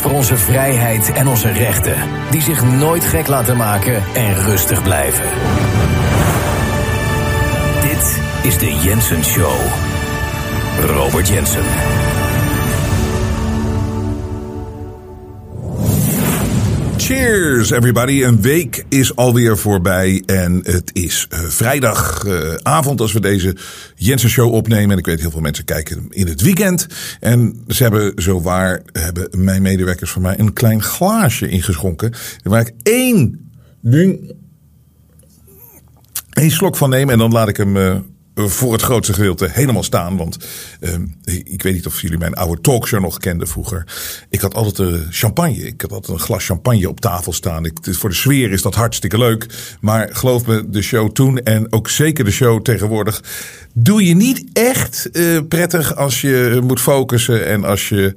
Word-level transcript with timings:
Voor 0.00 0.10
onze 0.10 0.36
vrijheid 0.36 1.12
en 1.12 1.26
onze 1.26 1.52
rechten, 1.52 1.96
die 2.30 2.42
zich 2.42 2.64
nooit 2.64 3.04
gek 3.04 3.26
laten 3.26 3.56
maken 3.56 4.02
en 4.14 4.34
rustig 4.34 4.82
blijven. 4.82 5.28
Dit 7.80 8.20
is 8.42 8.58
de 8.58 8.74
Jensen 8.74 9.24
Show. 9.24 9.56
Robert 10.80 11.28
Jensen. 11.28 11.64
Cheers, 17.06 17.70
everybody. 17.70 18.22
Een 18.22 18.40
week 18.40 18.84
is 18.88 19.16
alweer 19.16 19.58
voorbij. 19.58 20.22
En 20.26 20.60
het 20.62 20.90
is 20.92 21.26
uh, 21.32 21.38
vrijdagavond 21.38 23.00
als 23.00 23.12
we 23.12 23.20
deze 23.20 23.56
Jensen 23.94 24.28
Show 24.28 24.52
opnemen. 24.52 24.90
En 24.90 24.98
ik 24.98 25.06
weet 25.06 25.20
heel 25.20 25.30
veel 25.30 25.40
mensen 25.40 25.64
kijken 25.64 26.06
in 26.10 26.26
het 26.26 26.40
weekend. 26.40 26.86
En 27.20 27.64
ze 27.68 27.82
hebben 27.82 28.22
zo 28.22 28.40
waar, 28.40 28.82
hebben 28.92 29.28
mijn 29.44 29.62
medewerkers 29.62 30.10
van 30.10 30.22
mij 30.22 30.38
een 30.38 30.52
klein 30.52 30.82
glaasje 30.82 31.48
ingeschonken. 31.48 32.12
Waar 32.42 32.60
ik 32.60 32.72
één 32.82 33.50
één 36.32 36.50
slok 36.50 36.76
van 36.76 36.90
neem. 36.90 37.10
En 37.10 37.18
dan 37.18 37.32
laat 37.32 37.48
ik 37.48 37.56
hem 37.56 37.76
uh, 37.76 37.96
voor 38.38 38.72
het 38.72 38.82
grootste 38.82 39.12
gedeelte 39.12 39.48
helemaal 39.50 39.82
staan. 39.82 40.16
Want 40.16 40.36
uh, 40.80 40.92
ik 41.44 41.62
weet 41.62 41.74
niet 41.74 41.86
of 41.86 42.00
jullie 42.00 42.18
mijn 42.18 42.34
oude 42.34 42.60
talkshow 42.60 43.00
nog 43.00 43.18
kenden 43.18 43.48
vroeger. 43.48 43.86
Ik 44.28 44.40
had 44.40 44.54
altijd 44.54 44.88
uh, 44.88 45.00
champagne. 45.10 45.66
Ik 45.66 45.80
had 45.80 45.92
altijd 45.92 46.18
een 46.18 46.24
glas 46.24 46.46
champagne 46.46 46.88
op 46.88 47.00
tafel 47.00 47.32
staan. 47.32 47.64
Ik, 47.64 47.78
voor 47.82 48.08
de 48.08 48.14
sfeer 48.14 48.52
is 48.52 48.62
dat 48.62 48.74
hartstikke 48.74 49.18
leuk. 49.18 49.46
Maar 49.80 50.08
geloof 50.12 50.46
me, 50.46 50.70
de 50.70 50.82
show 50.82 51.10
toen 51.10 51.38
en 51.38 51.72
ook 51.72 51.88
zeker 51.88 52.24
de 52.24 52.30
show 52.30 52.62
tegenwoordig 52.62 53.22
doe 53.78 54.04
je 54.06 54.14
niet 54.14 54.44
echt 54.52 55.10
prettig 55.48 55.96
als 55.96 56.20
je 56.20 56.60
moet 56.62 56.80
focussen 56.80 57.46
en 57.46 57.64
als 57.64 57.88
je. 57.88 58.14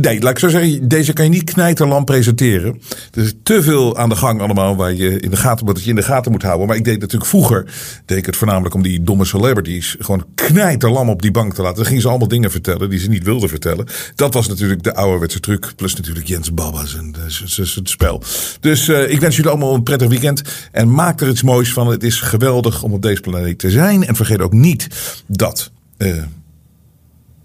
Nee, 0.00 0.20
laat 0.20 0.30
ik 0.30 0.38
zo 0.38 0.48
zeggen, 0.48 0.88
deze 0.88 1.12
kan 1.12 1.24
je 1.24 1.30
niet 1.30 1.52
knijterlam 1.52 2.04
presenteren. 2.04 2.80
Er 3.12 3.22
is 3.22 3.34
te 3.42 3.62
veel 3.62 3.96
aan 3.96 4.08
de 4.08 4.16
gang 4.16 4.40
allemaal 4.40 4.76
waar 4.76 4.92
je 4.92 5.20
in 5.20 5.30
de 5.30 5.36
gaten, 5.36 5.66
wat 5.66 5.84
je 5.84 5.90
in 5.90 5.96
de 5.96 6.02
gaten 6.02 6.32
moet 6.32 6.42
houden. 6.42 6.66
Maar 6.66 6.76
ik 6.76 6.84
deed 6.84 7.00
natuurlijk 7.00 7.30
vroeger, 7.30 7.72
deed 8.04 8.18
ik 8.18 8.26
het 8.26 8.36
voornamelijk 8.36 8.74
om 8.74 8.82
die 8.82 9.02
domme 9.02 9.23
celebrities 9.26 9.96
gewoon 9.98 10.26
knijterlam 10.34 11.08
op 11.08 11.22
die 11.22 11.30
bank 11.30 11.54
te 11.54 11.62
laten. 11.62 11.76
Dan 11.76 11.86
gingen 11.86 12.02
ze 12.02 12.08
allemaal 12.08 12.28
dingen 12.28 12.50
vertellen 12.50 12.90
die 12.90 12.98
ze 12.98 13.08
niet 13.08 13.24
wilden 13.24 13.48
vertellen. 13.48 13.86
Dat 14.14 14.34
was 14.34 14.48
natuurlijk 14.48 14.82
de 14.82 14.94
ouderwetse 14.94 15.40
truc. 15.40 15.72
Plus 15.76 15.94
natuurlijk 15.94 16.26
Jens 16.26 16.54
Babbas 16.54 16.96
en 16.96 17.14
het 17.54 17.88
spel. 17.88 18.22
Dus 18.60 18.88
uh, 18.88 19.10
ik 19.10 19.20
wens 19.20 19.36
jullie 19.36 19.50
allemaal 19.50 19.74
een 19.74 19.82
prettig 19.82 20.08
weekend. 20.08 20.42
En 20.72 20.94
maak 20.94 21.20
er 21.20 21.28
iets 21.28 21.42
moois 21.42 21.72
van. 21.72 21.86
Het 21.86 22.02
is 22.02 22.20
geweldig 22.20 22.82
om 22.82 22.92
op 22.92 23.02
deze 23.02 23.20
planeet 23.20 23.58
te 23.58 23.70
zijn. 23.70 24.04
En 24.06 24.16
vergeet 24.16 24.40
ook 24.40 24.52
niet 24.52 24.88
dat 25.26 25.70
uh, 25.98 26.22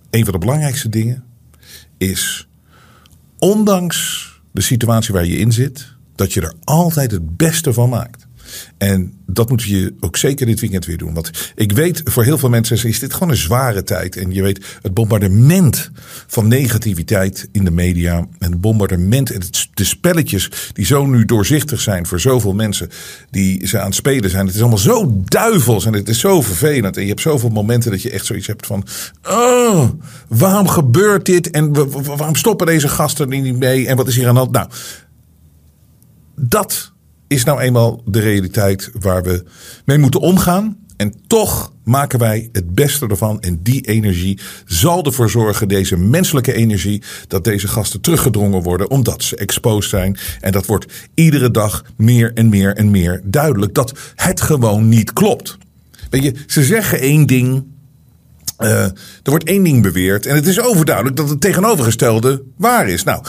een 0.09 0.23
van 0.23 0.33
de 0.33 0.39
belangrijkste 0.39 0.89
dingen 0.89 1.23
is, 1.97 2.47
ondanks 3.39 4.27
de 4.51 4.61
situatie 4.61 5.13
waar 5.13 5.25
je 5.25 5.37
in 5.37 5.51
zit, 5.51 5.87
dat 6.15 6.33
je 6.33 6.41
er 6.41 6.53
altijd 6.63 7.11
het 7.11 7.37
beste 7.37 7.73
van 7.73 7.89
maakt. 7.89 8.27
En 8.77 9.13
dat 9.25 9.49
moet 9.49 9.63
je 9.63 9.93
ook 9.99 10.17
zeker 10.17 10.45
dit 10.45 10.59
weekend 10.59 10.85
weer 10.85 10.97
doen. 10.97 11.13
Want 11.13 11.51
ik 11.55 11.71
weet, 11.71 12.01
voor 12.03 12.23
heel 12.23 12.37
veel 12.37 12.49
mensen 12.49 12.87
is 12.87 12.99
dit 12.99 13.13
gewoon 13.13 13.29
een 13.29 13.35
zware 13.35 13.83
tijd. 13.83 14.15
En 14.15 14.33
je 14.33 14.41
weet, 14.41 14.65
het 14.81 14.93
bombardement 14.93 15.91
van 16.27 16.47
negativiteit 16.47 17.49
in 17.51 17.65
de 17.65 17.71
media. 17.71 18.17
En 18.17 18.51
het 18.51 18.61
bombardement 18.61 19.31
en 19.31 19.41
de 19.73 19.83
spelletjes 19.83 20.49
die 20.73 20.85
zo 20.85 21.05
nu 21.05 21.25
doorzichtig 21.25 21.81
zijn 21.81 22.05
voor 22.05 22.19
zoveel 22.19 22.53
mensen 22.53 22.89
die 23.29 23.67
ze 23.67 23.79
aan 23.79 23.85
het 23.85 23.95
spelen 23.95 24.29
zijn. 24.29 24.45
Het 24.45 24.55
is 24.55 24.61
allemaal 24.61 24.77
zo 24.77 25.21
duivels 25.25 25.85
en 25.85 25.93
het 25.93 26.09
is 26.09 26.19
zo 26.19 26.41
vervelend. 26.41 26.97
En 26.97 27.01
je 27.01 27.09
hebt 27.09 27.21
zoveel 27.21 27.49
momenten 27.49 27.91
dat 27.91 28.01
je 28.01 28.11
echt 28.11 28.25
zoiets 28.25 28.47
hebt 28.47 28.65
van: 28.65 28.83
oh, 29.23 29.89
waarom 30.27 30.67
gebeurt 30.67 31.25
dit? 31.25 31.49
En 31.49 31.73
waarom 32.03 32.35
stoppen 32.35 32.67
deze 32.67 32.87
gasten 32.87 33.31
er 33.31 33.41
niet 33.41 33.59
mee? 33.59 33.87
En 33.87 33.95
wat 33.95 34.07
is 34.07 34.15
hier 34.15 34.27
aan 34.27 34.33
de 34.33 34.39
hand? 34.39 34.51
Nou, 34.51 34.69
dat 36.35 36.93
is 37.29 37.43
nou 37.43 37.59
eenmaal 37.59 38.01
de 38.05 38.19
realiteit 38.19 38.89
waar 38.99 39.23
we 39.23 39.43
mee 39.85 39.97
moeten 39.97 40.19
omgaan. 40.19 40.77
En 40.97 41.13
toch 41.27 41.73
maken 41.83 42.19
wij 42.19 42.49
het 42.51 42.75
beste 42.75 43.07
ervan. 43.07 43.41
En 43.41 43.59
die 43.63 43.81
energie 43.81 44.39
zal 44.65 45.03
ervoor 45.03 45.29
zorgen, 45.29 45.67
deze 45.67 45.97
menselijke 45.97 46.53
energie, 46.53 47.03
dat 47.27 47.43
deze 47.43 47.67
gasten 47.67 48.01
teruggedrongen 48.01 48.61
worden 48.61 48.89
omdat 48.89 49.23
ze 49.23 49.35
exposed 49.35 49.89
zijn. 49.89 50.17
En 50.39 50.51
dat 50.51 50.65
wordt 50.65 50.85
iedere 51.13 51.51
dag 51.51 51.83
meer 51.97 52.33
en 52.33 52.49
meer 52.49 52.75
en 52.75 52.91
meer 52.91 53.21
duidelijk 53.23 53.73
dat 53.73 53.93
het 54.15 54.41
gewoon 54.41 54.89
niet 54.89 55.13
klopt. 55.13 55.57
Weet 56.09 56.23
je, 56.23 56.33
ze 56.47 56.63
zeggen 56.63 56.99
één 56.99 57.25
ding 57.25 57.63
uh, 58.59 58.83
er 58.83 58.93
wordt 59.23 59.43
één 59.43 59.63
ding 59.63 59.81
beweerd 59.81 60.25
en 60.25 60.35
het 60.35 60.47
is 60.47 60.61
overduidelijk 60.61 61.15
dat 61.15 61.29
het 61.29 61.41
tegenovergestelde 61.41 62.43
waar 62.57 62.89
is. 62.89 63.03
Nou, 63.03 63.23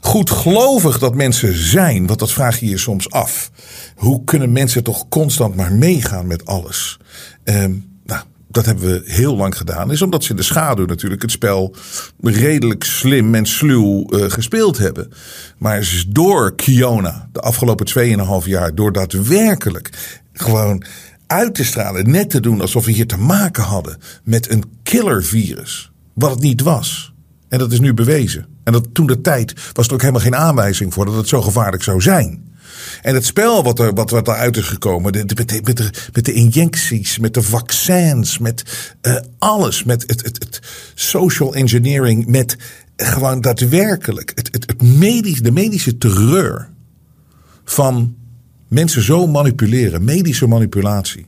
goed 0.00 0.30
gelovig 0.30 0.98
dat 0.98 1.14
mensen 1.14 1.54
zijn, 1.54 2.06
want 2.06 2.18
dat 2.18 2.32
vraag 2.32 2.60
je 2.60 2.68
je 2.68 2.78
soms 2.78 3.10
af. 3.10 3.50
Hoe 3.94 4.24
kunnen 4.24 4.52
mensen 4.52 4.82
toch 4.82 5.08
constant 5.08 5.56
maar 5.56 5.72
meegaan 5.72 6.26
met 6.26 6.46
alles? 6.46 6.98
Um, 7.44 7.98
nou, 8.04 8.20
dat 8.48 8.66
hebben 8.66 8.84
we 8.84 9.02
heel 9.04 9.36
lang 9.36 9.56
gedaan. 9.56 9.90
Is 9.90 10.02
omdat 10.02 10.24
ze 10.24 10.30
in 10.30 10.36
de 10.36 10.42
schaduw 10.42 10.86
natuurlijk 10.86 11.22
het 11.22 11.30
spel 11.30 11.74
redelijk 12.20 12.84
slim 12.84 13.34
en 13.34 13.46
sluw 13.46 14.06
uh, 14.08 14.30
gespeeld 14.30 14.78
hebben. 14.78 15.12
Maar 15.58 16.04
door 16.08 16.54
Kiona 16.54 17.28
de 17.32 17.40
afgelopen 17.40 17.86
2,5 18.42 18.48
jaar, 18.48 18.74
door 18.74 18.92
daadwerkelijk 18.92 19.90
gewoon 20.32 20.84
uit 21.26 21.54
te 21.54 21.64
stralen, 21.64 22.10
net 22.10 22.30
te 22.30 22.40
doen 22.40 22.60
alsof 22.60 22.84
we 22.84 22.92
hier 22.92 23.06
te 23.06 23.16
maken 23.16 23.62
hadden 23.62 23.98
met 24.24 24.50
een 24.50 24.64
killervirus. 24.82 25.90
Wat 26.14 26.30
het 26.30 26.40
niet 26.40 26.60
was. 26.60 27.14
En 27.48 27.58
dat 27.58 27.72
is 27.72 27.80
nu 27.80 27.94
bewezen. 27.94 28.46
En 28.64 28.72
dat 28.72 28.86
toen 28.92 29.06
de 29.06 29.20
tijd 29.20 29.54
was 29.72 29.86
er 29.86 29.92
ook 29.92 30.00
helemaal 30.00 30.22
geen 30.22 30.36
aanwijzing 30.36 30.94
voor 30.94 31.04
dat 31.04 31.14
het 31.14 31.28
zo 31.28 31.42
gevaarlijk 31.42 31.82
zou 31.82 32.00
zijn. 32.00 32.44
En 33.02 33.14
het 33.14 33.24
spel 33.24 33.62
wat 33.62 33.78
er, 33.78 33.94
wat, 33.94 34.10
wat 34.10 34.28
eruit 34.28 34.56
is 34.56 34.66
gekomen, 34.68 35.12
met, 35.12 35.28
de, 35.28 35.60
met, 36.12 36.24
de, 36.24 36.32
injecties, 36.32 37.18
met 37.18 37.34
de 37.34 37.42
vaccins, 37.42 38.38
met 38.38 38.62
uh, 39.02 39.16
alles, 39.38 39.84
met 39.84 40.04
het, 40.06 40.24
het, 40.24 40.38
het 40.38 40.60
social 40.94 41.54
engineering, 41.54 42.26
met 42.26 42.56
gewoon 42.96 43.40
daadwerkelijk 43.40 44.32
het, 44.34 44.48
het, 44.52 44.66
het 44.66 44.82
medisch, 44.82 45.40
de 45.40 45.52
medische 45.52 45.98
terreur 45.98 46.68
van 47.64 48.14
mensen 48.76 49.02
zo 49.02 49.26
manipuleren, 49.26 50.04
medische 50.04 50.46
manipulatie. 50.46 51.26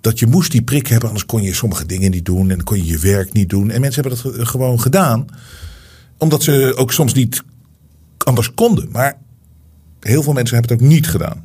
Dat 0.00 0.18
je 0.18 0.26
moest 0.26 0.50
die 0.50 0.62
prik 0.62 0.86
hebben, 0.86 1.08
anders 1.08 1.26
kon 1.26 1.42
je 1.42 1.54
sommige 1.54 1.86
dingen 1.86 2.10
niet 2.10 2.24
doen 2.24 2.50
en 2.50 2.64
kon 2.64 2.76
je 2.76 2.86
je 2.86 2.98
werk 2.98 3.32
niet 3.32 3.48
doen. 3.48 3.70
En 3.70 3.80
mensen 3.80 4.02
hebben 4.02 4.22
dat 4.22 4.48
gewoon 4.48 4.80
gedaan, 4.80 5.26
omdat 6.18 6.42
ze 6.42 6.72
ook 6.76 6.92
soms 6.92 7.14
niet 7.14 7.42
anders 8.18 8.54
konden. 8.54 8.88
Maar 8.92 9.16
heel 10.00 10.22
veel 10.22 10.32
mensen 10.32 10.56
hebben 10.56 10.76
het 10.76 10.84
ook 10.84 10.92
niet 10.92 11.08
gedaan. 11.08 11.44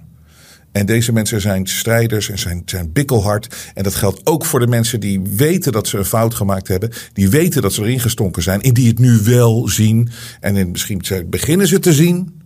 En 0.71 0.85
deze 0.85 1.11
mensen 1.11 1.41
zijn 1.41 1.67
strijders 1.67 2.29
en 2.29 2.39
zijn, 2.39 2.61
zijn 2.65 2.91
bikkelhard. 2.91 3.71
En 3.73 3.83
dat 3.83 3.95
geldt 3.95 4.25
ook 4.25 4.45
voor 4.45 4.59
de 4.59 4.67
mensen 4.67 4.99
die 4.99 5.21
weten 5.21 5.71
dat 5.71 5.87
ze 5.87 5.97
een 5.97 6.05
fout 6.05 6.33
gemaakt 6.33 6.67
hebben. 6.67 6.91
Die 7.13 7.29
weten 7.29 7.61
dat 7.61 7.73
ze 7.73 7.81
erin 7.81 7.99
gestonken 7.99 8.43
zijn. 8.43 8.61
En 8.61 8.73
die 8.73 8.87
het 8.87 8.99
nu 8.99 9.19
wel 9.23 9.67
zien. 9.67 10.09
En 10.39 10.71
misschien 10.71 11.01
beginnen 11.29 11.67
ze 11.67 11.79
te 11.79 11.93
zien. 11.93 12.38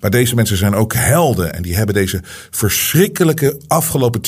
Maar 0.00 0.10
deze 0.10 0.34
mensen 0.34 0.56
zijn 0.56 0.74
ook 0.74 0.94
helden. 0.94 1.54
En 1.54 1.62
die 1.62 1.76
hebben 1.76 1.94
deze 1.94 2.20
verschrikkelijke 2.50 3.60
afgelopen 3.66 4.20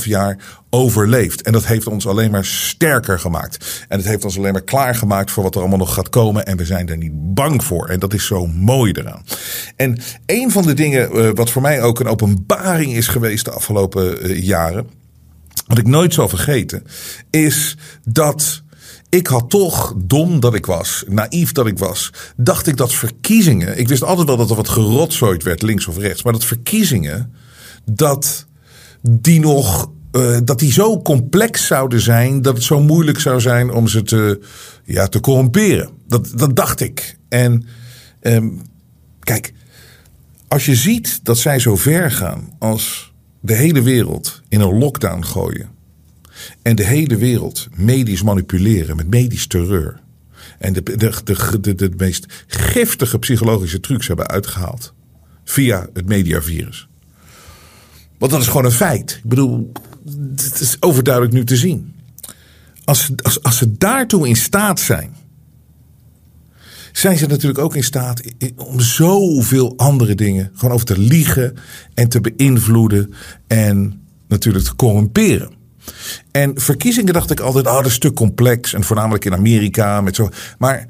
2,5 0.00 0.04
jaar 0.04 0.38
overleefd. 0.70 1.42
En 1.42 1.52
dat 1.52 1.66
heeft 1.66 1.86
ons 1.86 2.06
alleen 2.06 2.30
maar 2.30 2.44
sterker 2.44 3.18
gemaakt. 3.18 3.84
En 3.88 3.98
het 3.98 4.06
heeft 4.06 4.24
ons 4.24 4.38
alleen 4.38 4.52
maar 4.52 4.62
klaargemaakt 4.62 5.30
voor 5.30 5.42
wat 5.42 5.54
er 5.54 5.60
allemaal 5.60 5.78
nog 5.78 5.94
gaat 5.94 6.08
komen. 6.08 6.46
En 6.46 6.56
we 6.56 6.64
zijn 6.64 6.88
er 6.88 6.96
niet 6.96 7.34
bang 7.34 7.64
voor. 7.64 7.88
En 7.88 8.00
dat 8.00 8.14
is 8.14 8.26
zo 8.26 8.46
mooi 8.46 8.92
eraan. 8.92 9.24
En 9.76 9.98
een 10.26 10.50
van 10.50 10.62
de 10.62 10.74
dingen 10.74 11.16
uh, 11.16 11.30
wat 11.34 11.50
voor 11.50 11.62
mij 11.62 11.82
ook 11.82 12.00
een 12.00 12.08
openbaring 12.08 12.92
is 12.92 13.08
geweest 13.08 13.44
de 13.44 13.50
afgelopen 13.50 14.30
uh, 14.30 14.42
jaren. 14.42 14.88
Wat 15.66 15.78
ik 15.78 15.86
nooit 15.86 16.14
zal 16.14 16.28
vergeten. 16.28 16.82
Is 17.30 17.76
dat 18.04 18.62
ik 19.08 19.26
had 19.26 19.50
toch, 19.50 19.94
dom 19.96 20.40
dat 20.40 20.54
ik 20.54 20.66
was, 20.66 21.04
naïef 21.08 21.52
dat 21.52 21.66
ik 21.66 21.78
was, 21.78 22.12
dacht 22.36 22.66
ik 22.66 22.76
dat 22.76 22.94
verkiezingen. 22.94 23.78
Ik 23.78 23.88
wist 23.88 24.02
altijd 24.02 24.26
wel 24.26 24.36
dat 24.36 24.50
er 24.50 24.56
wat 24.56 24.68
gerotzooid 24.68 25.42
werd, 25.42 25.62
links 25.62 25.86
of 25.86 25.98
rechts. 25.98 26.22
Maar 26.22 26.32
dat 26.32 26.44
verkiezingen, 26.44 27.32
dat 27.84 28.46
die 29.00 29.40
nog. 29.40 29.94
Uh, 30.12 30.38
dat 30.44 30.58
die 30.58 30.72
zo 30.72 31.02
complex 31.02 31.66
zouden 31.66 32.00
zijn 32.00 32.42
dat 32.42 32.54
het 32.54 32.62
zo 32.62 32.80
moeilijk 32.80 33.20
zou 33.20 33.40
zijn 33.40 33.70
om 33.70 33.88
ze 33.88 34.02
te, 34.02 34.40
ja, 34.84 35.06
te 35.06 35.20
corromperen. 35.20 35.90
Dat, 36.06 36.32
dat 36.34 36.56
dacht 36.56 36.80
ik. 36.80 37.18
En 37.28 37.64
um, 38.22 38.60
kijk, 39.20 39.52
als 40.48 40.66
je 40.66 40.74
ziet 40.74 41.20
dat 41.22 41.38
zij 41.38 41.58
zo 41.58 41.76
ver 41.76 42.10
gaan 42.10 42.54
als 42.58 43.12
de 43.40 43.54
hele 43.54 43.82
wereld 43.82 44.42
in 44.48 44.60
een 44.60 44.78
lockdown 44.78 45.22
gooien 45.22 45.75
en 46.66 46.76
de 46.76 46.84
hele 46.84 47.16
wereld 47.16 47.68
medisch 47.74 48.22
manipuleren 48.22 48.96
met 48.96 49.10
medisch 49.10 49.46
terreur. 49.46 50.00
En 50.58 50.72
de, 50.72 50.82
de, 50.82 51.60
de, 51.60 51.74
de, 51.74 51.90
meest 51.96 52.44
giftige 52.46 53.18
psychologische 53.18 53.80
trucs 53.80 54.06
hebben 54.06 54.26
uitgehaald. 54.26 54.94
Via 55.44 55.88
het 55.92 56.06
mediavirus. 56.06 56.88
Want 58.18 58.32
dat 58.32 58.40
is 58.40 58.46
gewoon 58.46 58.64
een 58.64 58.72
feit. 58.72 59.20
Ik 59.22 59.28
bedoel, 59.28 59.72
het 60.36 60.60
is 60.60 60.76
overduidelijk 60.80 61.34
nu 61.34 61.44
te 61.44 61.56
zien. 61.56 61.94
Als, 62.84 63.10
als, 63.22 63.42
als 63.42 63.56
ze 63.56 63.76
daartoe 63.76 64.28
in 64.28 64.36
staat 64.36 64.80
zijn. 64.80 65.14
zijn 66.92 67.16
ze 67.16 67.26
natuurlijk 67.26 67.58
ook 67.58 67.76
in 67.76 67.84
staat 67.84 68.22
om 68.56 68.80
zoveel 68.80 69.76
andere 69.76 70.14
dingen 70.14 70.50
gewoon 70.54 70.74
over 70.74 70.86
te 70.86 70.98
liegen 70.98 71.54
en 71.94 72.08
te 72.08 72.20
beïnvloeden 72.20 73.12
en 73.46 74.02
natuurlijk 74.28 74.64
te 74.64 74.76
corrumperen. 74.76 75.55
En 76.30 76.60
verkiezingen 76.60 77.12
dacht 77.12 77.30
ik 77.30 77.40
altijd, 77.40 77.66
oh, 77.66 77.74
dat 77.74 77.86
is 77.86 77.94
stuk 77.94 78.14
complex 78.14 78.72
en 78.72 78.84
voornamelijk 78.84 79.24
in 79.24 79.32
Amerika 79.32 80.00
met 80.00 80.16
zo. 80.16 80.28
Maar 80.58 80.86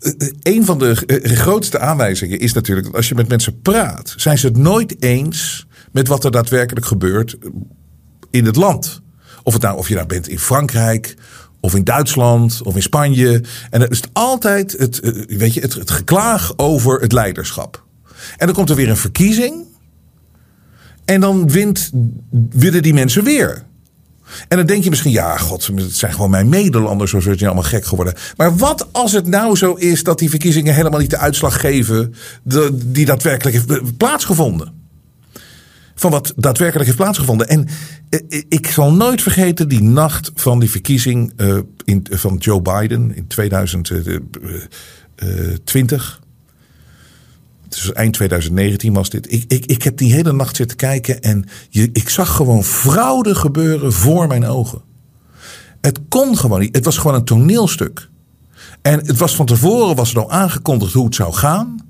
eh, 0.00 0.12
eh, 0.18 0.28
een 0.42 0.64
van 0.64 0.78
de 0.78 1.04
eh, 1.06 1.36
grootste 1.36 1.78
aanwijzingen 1.78 2.38
is 2.38 2.52
natuurlijk 2.52 2.86
dat 2.86 2.96
als 2.96 3.08
je 3.08 3.14
met 3.14 3.28
mensen 3.28 3.60
praat, 3.60 4.14
zijn 4.16 4.38
ze 4.38 4.46
het 4.46 4.56
nooit 4.56 5.02
eens 5.02 5.66
met 5.92 6.08
wat 6.08 6.24
er 6.24 6.30
daadwerkelijk 6.30 6.86
gebeurt 6.86 7.36
in 8.30 8.44
het 8.44 8.56
land. 8.56 9.02
Of, 9.42 9.52
het 9.52 9.62
nou, 9.62 9.78
of 9.78 9.88
je 9.88 9.94
nou 9.94 10.06
bent 10.06 10.28
in 10.28 10.38
Frankrijk 10.38 11.14
of 11.60 11.74
in 11.74 11.84
Duitsland 11.84 12.62
of 12.62 12.74
in 12.74 12.82
Spanje. 12.82 13.42
En 13.70 13.80
het 13.80 13.90
is 13.90 14.02
altijd 14.12 14.72
het, 14.78 15.00
weet 15.28 15.54
je, 15.54 15.60
het, 15.60 15.74
het 15.74 15.90
geklaag 15.90 16.52
over 16.56 17.00
het 17.00 17.12
leiderschap. 17.12 17.84
En 18.36 18.46
dan 18.46 18.54
komt 18.54 18.70
er 18.70 18.76
weer 18.76 18.88
een 18.88 18.96
verkiezing. 18.96 19.66
En 21.04 21.20
dan 21.20 21.50
wint, 21.50 21.90
winnen 22.50 22.82
die 22.82 22.94
mensen 22.94 23.24
weer. 23.24 23.64
En 24.48 24.56
dan 24.56 24.66
denk 24.66 24.84
je 24.84 24.90
misschien, 24.90 25.12
ja, 25.12 25.36
god, 25.36 25.66
het 25.66 25.96
zijn 25.96 26.12
gewoon 26.12 26.30
mijn 26.30 26.48
Nederlanders, 26.48 27.10
zo 27.10 27.20
zijn 27.20 27.38
allemaal 27.38 27.62
gek 27.62 27.84
geworden. 27.84 28.14
Maar 28.36 28.56
wat 28.56 28.88
als 28.92 29.12
het 29.12 29.26
nou 29.26 29.56
zo 29.56 29.74
is 29.74 30.02
dat 30.02 30.18
die 30.18 30.30
verkiezingen 30.30 30.74
helemaal 30.74 31.00
niet 31.00 31.10
de 31.10 31.18
uitslag 31.18 31.60
geven 31.60 32.14
die 32.72 33.04
daadwerkelijk 33.04 33.56
heeft 33.56 33.96
plaatsgevonden? 33.96 34.76
Van 35.94 36.10
wat 36.10 36.32
daadwerkelijk 36.36 36.86
heeft 36.86 36.98
plaatsgevonden. 36.98 37.48
En 37.48 37.68
eh, 38.08 38.42
ik 38.48 38.66
zal 38.66 38.92
nooit 38.92 39.22
vergeten 39.22 39.68
die 39.68 39.82
nacht 39.82 40.30
van 40.34 40.60
die 40.60 40.70
verkiezing 40.70 41.32
in, 41.84 42.06
van 42.10 42.36
Joe 42.36 42.62
Biden 42.62 43.16
in 43.16 43.26
2020 43.26 46.20
dus 47.68 47.92
eind 47.92 48.12
2019 48.12 48.92
was 48.92 49.10
dit. 49.10 49.32
Ik, 49.32 49.44
ik, 49.48 49.66
ik 49.66 49.82
heb 49.82 49.96
die 49.96 50.12
hele 50.12 50.32
nacht 50.32 50.56
zitten 50.56 50.76
kijken 50.76 51.22
en 51.22 51.44
je, 51.68 51.90
ik 51.92 52.08
zag 52.08 52.36
gewoon 52.36 52.64
fraude 52.64 53.34
gebeuren 53.34 53.92
voor 53.92 54.26
mijn 54.26 54.46
ogen. 54.46 54.82
Het 55.80 56.00
kon 56.08 56.36
gewoon 56.36 56.60
niet. 56.60 56.74
Het 56.74 56.84
was 56.84 56.96
gewoon 56.96 57.16
een 57.16 57.24
toneelstuk. 57.24 58.08
En 58.82 59.06
het 59.06 59.18
was 59.18 59.36
van 59.36 59.46
tevoren 59.46 59.96
was 59.96 60.10
er 60.14 60.20
al 60.20 60.30
aangekondigd 60.30 60.92
hoe 60.92 61.04
het 61.04 61.14
zou 61.14 61.32
gaan. 61.32 61.86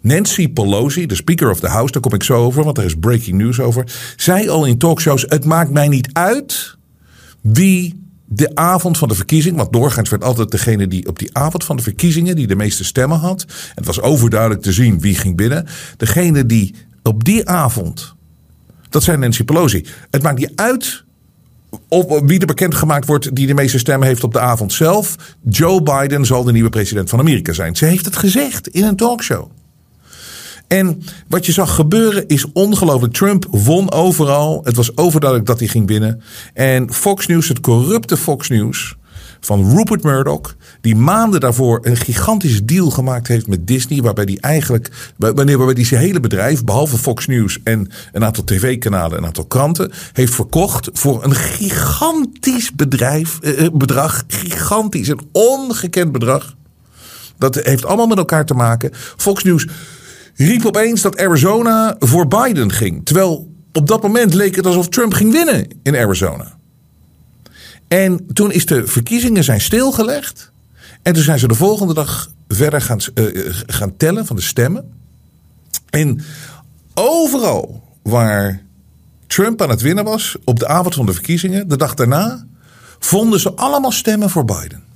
Nancy 0.00 0.48
Pelosi, 0.48 1.06
de 1.06 1.14
Speaker 1.14 1.50
of 1.50 1.60
the 1.60 1.68
House, 1.68 1.92
daar 1.92 2.02
kom 2.02 2.14
ik 2.14 2.22
zo 2.22 2.34
over, 2.34 2.64
want 2.64 2.78
er 2.78 2.84
is 2.84 2.94
breaking 2.94 3.38
news 3.38 3.60
over, 3.60 4.12
zei 4.16 4.48
al 4.48 4.64
in 4.64 4.78
talkshows: 4.78 5.24
Het 5.28 5.44
maakt 5.44 5.70
mij 5.70 5.88
niet 5.88 6.08
uit 6.12 6.76
wie 7.40 8.09
de 8.32 8.54
avond 8.54 8.98
van 8.98 9.08
de 9.08 9.14
verkiezing, 9.14 9.56
want 9.56 9.72
doorgaans 9.72 10.10
werd 10.10 10.24
altijd 10.24 10.50
degene 10.50 10.88
die 10.88 11.08
op 11.08 11.18
die 11.18 11.36
avond 11.36 11.64
van 11.64 11.76
de 11.76 11.82
verkiezingen 11.82 12.36
die 12.36 12.46
de 12.46 12.56
meeste 12.56 12.84
stemmen 12.84 13.18
had, 13.18 13.44
het 13.74 13.86
was 13.86 14.00
overduidelijk 14.00 14.62
te 14.62 14.72
zien 14.72 15.00
wie 15.00 15.14
ging 15.14 15.36
binnen, 15.36 15.66
degene 15.96 16.46
die 16.46 16.74
op 17.02 17.24
die 17.24 17.48
avond, 17.48 18.14
dat 18.88 19.02
zijn 19.02 19.20
Nancy 19.20 19.44
Pelosi. 19.44 19.86
Het 20.10 20.22
maakt 20.22 20.38
niet 20.38 20.52
uit 20.54 21.04
op 21.88 22.22
wie 22.24 22.40
er 22.40 22.46
bekendgemaakt 22.46 23.06
wordt 23.06 23.36
die 23.36 23.46
de 23.46 23.54
meeste 23.54 23.78
stemmen 23.78 24.08
heeft 24.08 24.24
op 24.24 24.32
de 24.32 24.40
avond 24.40 24.72
zelf. 24.72 25.16
Joe 25.48 25.82
Biden 25.82 26.24
zal 26.24 26.44
de 26.44 26.52
nieuwe 26.52 26.70
president 26.70 27.10
van 27.10 27.18
Amerika 27.18 27.52
zijn. 27.52 27.76
Ze 27.76 27.84
heeft 27.84 28.04
het 28.04 28.16
gezegd 28.16 28.68
in 28.68 28.84
een 28.84 28.96
talkshow. 28.96 29.50
En 30.70 31.02
wat 31.28 31.46
je 31.46 31.52
zag 31.52 31.74
gebeuren 31.74 32.26
is 32.26 32.52
ongelooflijk. 32.52 33.12
Trump 33.12 33.46
won 33.50 33.92
overal. 33.92 34.60
Het 34.64 34.76
was 34.76 34.96
overduidelijk 34.96 35.48
dat 35.48 35.58
hij 35.58 35.68
ging 35.68 35.86
winnen. 35.86 36.22
En 36.54 36.92
Fox 36.92 37.26
News, 37.26 37.48
het 37.48 37.60
corrupte 37.60 38.16
Fox 38.16 38.48
News 38.48 38.96
van 39.40 39.76
Rupert 39.76 40.02
Murdoch, 40.02 40.56
die 40.80 40.96
maanden 40.96 41.40
daarvoor 41.40 41.78
een 41.82 41.96
gigantische 41.96 42.64
deal 42.64 42.90
gemaakt 42.90 43.28
heeft 43.28 43.46
met 43.46 43.66
Disney, 43.66 44.02
waarbij 44.02 44.24
hij 44.24 44.38
eigenlijk, 44.40 45.12
wanneer 45.16 45.56
waarbij 45.56 45.74
hij 45.74 45.84
zijn 45.84 46.00
hele 46.00 46.20
bedrijf, 46.20 46.64
behalve 46.64 46.98
Fox 46.98 47.26
News 47.26 47.58
en 47.64 47.90
een 48.12 48.24
aantal 48.24 48.44
tv-kanalen, 48.44 49.18
een 49.18 49.26
aantal 49.26 49.46
kranten, 49.46 49.92
heeft 50.12 50.34
verkocht 50.34 50.88
voor 50.92 51.24
een 51.24 51.34
gigantisch 51.34 52.72
bedrijf, 52.72 53.38
eh, 53.40 53.64
eh 53.64 53.72
bedrag, 53.72 54.24
gigantisch, 54.26 55.08
een 55.08 55.28
ongekend 55.32 56.12
bedrag. 56.12 56.54
Dat 57.38 57.54
heeft 57.54 57.84
allemaal 57.84 58.06
met 58.06 58.18
elkaar 58.18 58.46
te 58.46 58.54
maken. 58.54 58.90
Fox 59.16 59.44
News 59.44 59.66
riep 60.46 60.66
opeens 60.66 61.00
dat 61.00 61.18
Arizona 61.18 61.96
voor 61.98 62.28
Biden 62.28 62.72
ging. 62.72 63.04
Terwijl 63.04 63.52
op 63.72 63.86
dat 63.86 64.02
moment 64.02 64.34
leek 64.34 64.56
het 64.56 64.66
alsof 64.66 64.88
Trump 64.88 65.12
ging 65.12 65.32
winnen 65.32 65.68
in 65.82 65.96
Arizona. 65.96 66.58
En 67.88 68.26
toen 68.32 68.52
is 68.52 68.66
de 68.66 68.86
verkiezingen 68.86 69.44
zijn 69.44 69.60
stilgelegd. 69.60 70.52
En 71.02 71.12
toen 71.12 71.22
zijn 71.22 71.38
ze 71.38 71.48
de 71.48 71.54
volgende 71.54 71.94
dag 71.94 72.30
verder 72.48 72.80
gaan, 72.80 72.98
uh, 73.14 73.54
gaan 73.66 73.96
tellen 73.96 74.26
van 74.26 74.36
de 74.36 74.42
stemmen. 74.42 74.92
En 75.90 76.20
overal 76.94 77.82
waar 78.02 78.62
Trump 79.26 79.62
aan 79.62 79.70
het 79.70 79.80
winnen 79.80 80.04
was, 80.04 80.36
op 80.44 80.58
de 80.58 80.66
avond 80.66 80.94
van 80.94 81.06
de 81.06 81.12
verkiezingen, 81.12 81.68
de 81.68 81.76
dag 81.76 81.94
daarna, 81.94 82.46
vonden 82.98 83.40
ze 83.40 83.52
allemaal 83.52 83.92
stemmen 83.92 84.30
voor 84.30 84.44
Biden. 84.44 84.89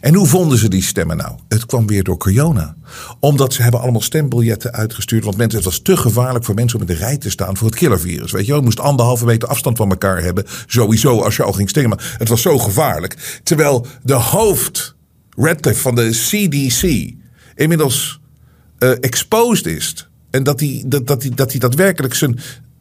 En 0.00 0.14
hoe 0.14 0.26
vonden 0.26 0.58
ze 0.58 0.68
die 0.68 0.82
stemmen 0.82 1.16
nou? 1.16 1.38
Het 1.48 1.66
kwam 1.66 1.86
weer 1.86 2.04
door 2.04 2.16
corona. 2.16 2.74
Omdat 3.20 3.52
ze 3.52 3.62
hebben 3.62 3.80
allemaal 3.80 4.00
stembiljetten 4.00 4.72
uitgestuurd. 4.72 5.24
Want 5.24 5.52
het 5.52 5.64
was 5.64 5.78
te 5.78 5.96
gevaarlijk 5.96 6.44
voor 6.44 6.54
mensen 6.54 6.80
om 6.80 6.86
in 6.86 6.94
de 6.94 7.00
rij 7.00 7.16
te 7.16 7.30
staan 7.30 7.56
voor 7.56 7.66
het 7.66 7.76
killervirus. 7.76 8.32
Weet 8.32 8.44
je 8.44 8.50
wel, 8.50 8.58
je 8.58 8.64
moest 8.64 8.80
anderhalve 8.80 9.24
meter 9.24 9.48
afstand 9.48 9.76
van 9.76 9.90
elkaar 9.90 10.22
hebben. 10.22 10.44
Sowieso 10.66 11.20
als 11.20 11.36
je 11.36 11.42
al 11.42 11.52
ging 11.52 11.68
stemmen. 11.68 11.98
Het 12.18 12.28
was 12.28 12.42
zo 12.42 12.58
gevaarlijk. 12.58 13.40
Terwijl 13.42 13.86
de 14.02 14.14
hoofd, 14.14 14.94
Radcliffe 15.36 15.82
van 15.82 15.94
de 15.94 16.10
CDC, 16.10 17.12
inmiddels 17.54 18.20
uh, 18.78 18.90
exposed 19.00 19.66
is. 19.66 20.08
En 20.30 20.42
dat 20.42 20.60
hij 20.60 20.84
dat, 20.86 21.06
dat, 21.06 21.22
dat, 21.22 21.36
dat 21.36 21.54
daadwerkelijk 21.58 22.14
zijn 22.14 22.38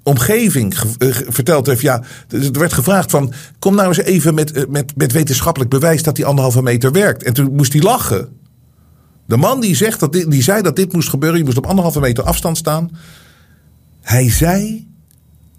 omgeving 0.10 0.74
eh, 0.74 1.08
verteld 1.28 1.68
heeft. 1.68 1.82
Ja, 1.82 2.04
er 2.30 2.51
werd 2.51 2.74
gevraagd 2.74 3.12
van, 3.12 3.34
kom 3.60 3.75
nou 3.75 3.88
eens 3.88 3.98
even 3.98 4.34
met, 4.34 4.51
eh, 4.51 4.63
met, 4.70 4.96
met 4.96 5.12
wetenschappelijk 5.12 5.70
bewijs 5.70 6.04
dat 6.04 6.16
die 6.16 6.25
anderhalve 6.25 6.62
meter 6.62 6.92
werkt. 6.92 7.24
En 7.24 7.34
toen 7.34 7.56
moest 7.56 7.74
hij 7.74 7.82
lachen. 7.82 8.38
De 9.25 9.38
man 9.38 9.62
die, 9.62 9.75
zegt 9.75 10.00
dat 10.00 10.13
die 10.13 10.44
zei 10.44 10.62
dat 10.62 10.75
dit 10.75 10.94
moest 10.94 11.10
gebeuren, 11.10 11.38
je 11.39 11.46
moest 11.46 11.58
op 11.58 11.66
anderhalve 11.66 12.00
meter 12.00 12.24
afstand 12.24 12.58
staan. 12.58 12.92
Hij 14.01 14.32
zei 14.32 14.88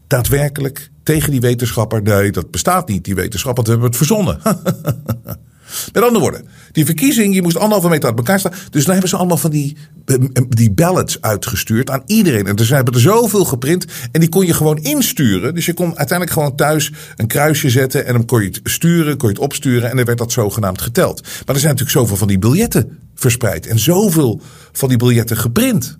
daadwerkelijk 0.07 0.90
tegen 1.02 1.30
die 1.30 1.40
wetenschapper, 1.40 2.02
nee, 2.02 2.33
dat 2.33 2.50
bestaat 2.50 2.88
niet, 2.88 3.04
die 3.04 3.14
wetenschap, 3.14 3.54
want 3.57 3.66
we 3.66 3.73
hebben 3.73 3.90
het 3.90 3.99
verzonnen. 3.99 4.40
Met 5.93 6.03
andere 6.03 6.21
woorden, 6.21 6.49
die 6.73 6.85
verkiezing, 6.85 7.35
je 7.35 7.43
moest 7.43 7.57
anderhalve 7.57 7.89
meter 7.89 8.09
uit 8.09 8.19
elkaar 8.19 8.39
staan. 8.39 8.53
Dus 8.71 8.83
dan 8.83 8.93
hebben 8.93 9.11
ze 9.11 9.17
allemaal 9.17 9.37
van 9.37 9.50
die, 9.50 9.77
eh, 10.05 10.17
die 10.49 10.71
ballots 10.71 11.21
uitgestuurd 11.21 11.91
aan 11.91 12.03
iedereen. 12.07 12.47
En 12.47 12.65
ze 12.65 12.75
hebben 12.75 12.95
er 12.95 13.00
zoveel 13.00 13.45
geprint 13.45 13.85
en 14.12 14.21
die 14.21 14.29
kon 14.29 14.47
je 14.47 14.55
gewoon 14.55 14.79
insturen. 14.79 15.55
Dus 15.55 15.67
je 15.67 15.75
kon 15.75 15.99
uiteindelijk 15.99 16.31
gewoon 16.31 16.57
thuis 16.57 16.93
een 17.17 17.27
kruisje 17.27 17.71
zetten 17.71 18.07
en 18.07 18.12
dan 18.12 18.25
kon 18.25 18.41
je 18.41 18.47
het 18.47 18.61
sturen, 18.65 19.17
kon 19.17 19.29
je 19.29 19.35
het 19.35 19.45
opsturen 19.45 19.91
en 19.91 19.97
dan 19.97 20.05
werd 20.05 20.19
dat 20.19 20.33
zogenaamd 20.33 20.83
geteld. 20.83 21.23
Maar 21.23 21.55
er 21.55 21.61
zijn 21.61 21.73
natuurlijk 21.73 21.99
zoveel 21.99 22.17
van 22.17 22.29
die 22.29 22.39
biljetten 22.39 22.99
verspreid 23.15 23.67
en 23.67 23.79
zoveel 23.79 24.41
van 24.73 24.89
die 24.89 24.99
biljetten 24.99 25.37
geprint. 25.37 25.99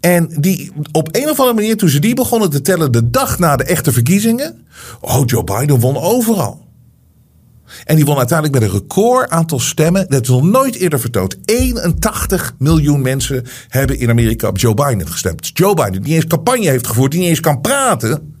En 0.00 0.28
die 0.40 0.72
op 0.92 1.08
een 1.12 1.28
of 1.28 1.38
andere 1.38 1.54
manier, 1.54 1.76
toen 1.76 1.88
ze 1.88 1.98
die 1.98 2.14
begonnen 2.14 2.50
te 2.50 2.60
tellen 2.60 2.92
de 2.92 3.10
dag 3.10 3.38
na 3.38 3.56
de 3.56 3.64
echte 3.64 3.92
verkiezingen. 3.92 4.66
Oh, 5.00 5.22
Joe 5.26 5.44
Biden 5.44 5.78
won 5.78 5.96
overal. 5.96 6.66
En 7.84 7.96
die 7.96 8.04
won 8.04 8.16
uiteindelijk 8.16 8.60
met 8.60 8.68
een 8.68 8.78
record 8.78 9.30
aantal 9.30 9.60
stemmen. 9.60 10.08
Dat 10.08 10.22
is 10.22 10.28
nog 10.28 10.42
nooit 10.42 10.74
eerder 10.74 11.00
vertoond. 11.00 11.36
81 11.44 12.54
miljoen 12.58 13.02
mensen 13.02 13.44
hebben 13.68 13.98
in 13.98 14.10
Amerika 14.10 14.48
op 14.48 14.58
Joe 14.58 14.74
Biden 14.74 15.08
gestemd. 15.08 15.50
Joe 15.54 15.74
Biden, 15.74 15.92
die 15.92 16.00
niet 16.00 16.10
eens 16.12 16.26
campagne 16.26 16.68
heeft 16.68 16.86
gevoerd, 16.86 17.10
die 17.10 17.20
niet 17.20 17.28
eens 17.28 17.40
kan 17.40 17.60
praten. 17.60 18.34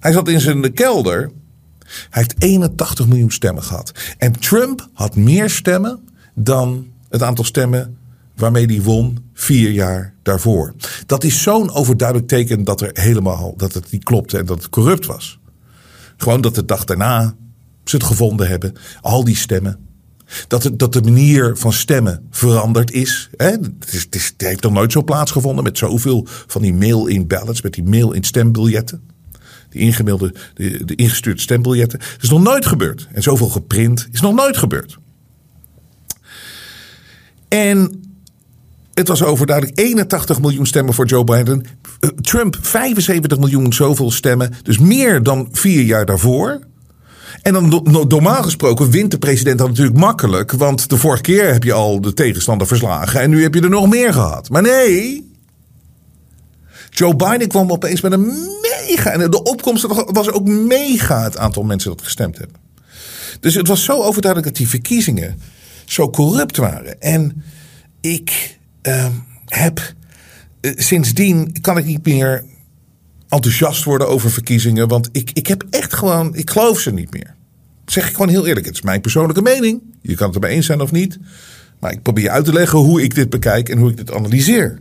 Hij 0.00 0.12
zat 0.12 0.28
in 0.28 0.40
zijn 0.40 0.72
kelder. 0.72 1.30
Hij 2.10 2.22
heeft 2.22 2.34
81 2.38 3.06
miljoen 3.06 3.30
stemmen 3.30 3.62
gehad. 3.62 3.92
En 4.18 4.40
Trump 4.40 4.88
had 4.92 5.16
meer 5.16 5.50
stemmen 5.50 6.00
dan 6.34 6.86
het 7.08 7.22
aantal 7.22 7.44
stemmen 7.44 7.96
waarmee 8.36 8.66
hij 8.66 8.82
won 8.82 9.18
vier 9.34 9.70
jaar 9.70 10.14
daarvoor. 10.22 10.74
Dat 11.06 11.24
is 11.24 11.42
zo'n 11.42 11.70
overduidelijk 11.70 12.28
teken 12.28 12.64
dat 12.64 12.80
er 12.80 12.90
helemaal 12.92 13.54
dat 13.56 13.74
het 13.74 13.90
niet 13.90 14.04
klopte 14.04 14.38
en 14.38 14.46
dat 14.46 14.58
het 14.58 14.68
corrupt 14.68 15.06
was. 15.06 15.38
Gewoon 16.16 16.40
dat 16.40 16.54
de 16.54 16.64
dag 16.64 16.84
daarna 16.84 17.34
ze 17.84 17.96
het 17.96 18.04
gevonden 18.04 18.48
hebben. 18.48 18.72
Al 19.00 19.24
die 19.24 19.36
stemmen. 19.36 19.78
Dat, 20.48 20.62
het, 20.62 20.78
dat 20.78 20.92
de 20.92 21.02
manier 21.02 21.56
van 21.56 21.72
stemmen 21.72 22.26
veranderd 22.30 22.90
is. 22.90 23.30
Hè? 23.36 23.50
Het, 23.50 23.92
is, 23.92 24.02
het, 24.02 24.14
is, 24.14 24.34
heeft 24.36 24.62
nog 24.62 24.72
nooit 24.72 24.92
zo 24.92 25.04
plaatsgevonden 25.04 25.64
met 25.64 25.78
zoveel 25.78 26.26
van 26.46 26.62
die 26.62 26.74
mail-in 26.74 27.26
ballots, 27.26 27.62
met 27.62 27.74
die 27.74 27.84
mail-in 27.84 28.24
stembiljetten. 28.24 29.02
Die 29.68 29.80
ingemailde, 29.80 30.34
de, 30.54 30.84
de 30.84 30.94
ingestuurde 30.94 31.40
stembiljetten. 31.40 31.98
Dat 31.98 32.22
is 32.22 32.30
nog 32.30 32.42
nooit 32.42 32.66
gebeurd. 32.66 33.08
En 33.12 33.22
zoveel 33.22 33.48
geprint 33.48 34.08
is 34.12 34.20
nog 34.20 34.34
nooit 34.34 34.56
gebeurd. 34.56 34.98
En 37.48 38.02
het 38.94 39.08
was 39.08 39.22
overduidelijk 39.22 39.78
81 39.78 40.40
miljoen 40.40 40.66
stemmen 40.66 40.94
voor 40.94 41.06
Joe 41.06 41.24
Biden. 41.24 41.64
Eh, 42.00 42.08
Trump 42.08 42.56
75 42.60 43.38
miljoen 43.38 43.72
zoveel 43.72 44.10
stemmen. 44.10 44.52
Dus 44.62 44.78
meer 44.78 45.22
dan 45.22 45.48
vier 45.52 45.82
jaar 45.82 46.06
daarvoor. 46.06 46.60
En 47.42 47.52
dan 47.52 47.68
no- 47.68 48.04
normaal 48.08 48.42
gesproken 48.42 48.90
wint 48.90 49.10
de 49.10 49.18
president 49.18 49.58
dan 49.58 49.68
natuurlijk 49.68 49.96
makkelijk. 49.96 50.52
Want 50.52 50.88
de 50.90 50.96
vorige 50.96 51.22
keer 51.22 51.52
heb 51.52 51.62
je 51.64 51.72
al 51.72 52.00
de 52.00 52.12
tegenstander 52.12 52.66
verslagen. 52.66 53.20
En 53.20 53.30
nu 53.30 53.42
heb 53.42 53.54
je 53.54 53.60
er 53.60 53.70
nog 53.70 53.88
meer 53.88 54.12
gehad. 54.12 54.48
Maar 54.50 54.62
nee. 54.62 55.30
Joe 56.90 57.16
Biden 57.16 57.48
kwam 57.48 57.70
opeens 57.72 58.00
met 58.00 58.12
een 58.12 58.26
mega. 58.62 59.10
En 59.10 59.30
de 59.30 59.42
opkomst 59.42 59.86
was 60.06 60.30
ook 60.30 60.48
mega 60.48 61.22
het 61.22 61.36
aantal 61.36 61.62
mensen 61.62 61.90
dat 61.90 62.02
gestemd 62.02 62.38
hebben. 62.38 62.56
Dus 63.40 63.54
het 63.54 63.68
was 63.68 63.84
zo 63.84 63.92
overduidelijk 64.02 64.46
dat 64.46 64.56
die 64.56 64.68
verkiezingen 64.68 65.40
zo 65.84 66.10
corrupt 66.10 66.56
waren. 66.56 67.00
En 67.00 67.42
ik 68.00 68.58
eh, 68.82 69.06
heb. 69.46 69.92
eh, 70.60 70.72
sindsdien 70.76 71.56
kan 71.60 71.78
ik 71.78 71.84
niet 71.84 72.06
meer 72.06 72.44
enthousiast 73.32 73.84
worden 73.84 74.08
over 74.08 74.30
verkiezingen. 74.30 74.88
Want 74.88 75.08
ik, 75.12 75.30
ik 75.32 75.46
heb 75.46 75.64
echt 75.70 75.94
gewoon. 75.94 76.34
Ik 76.34 76.50
geloof 76.50 76.80
ze 76.80 76.92
niet 76.92 77.12
meer. 77.12 77.34
Zeg 77.86 78.06
ik 78.08 78.12
gewoon 78.12 78.28
heel 78.28 78.46
eerlijk. 78.46 78.66
Het 78.66 78.74
is 78.74 78.82
mijn 78.82 79.00
persoonlijke 79.00 79.42
mening. 79.42 79.82
Je 80.00 80.14
kan 80.14 80.26
het 80.26 80.34
erbij 80.34 80.50
eens 80.50 80.66
zijn 80.66 80.80
of 80.80 80.92
niet. 80.92 81.18
Maar 81.80 81.92
ik 81.92 82.02
probeer 82.02 82.24
je 82.24 82.30
uit 82.30 82.44
te 82.44 82.52
leggen 82.52 82.78
hoe 82.78 83.02
ik 83.02 83.14
dit 83.14 83.30
bekijk 83.30 83.68
en 83.68 83.78
hoe 83.78 83.90
ik 83.90 83.96
dit 83.96 84.12
analyseer. 84.12 84.78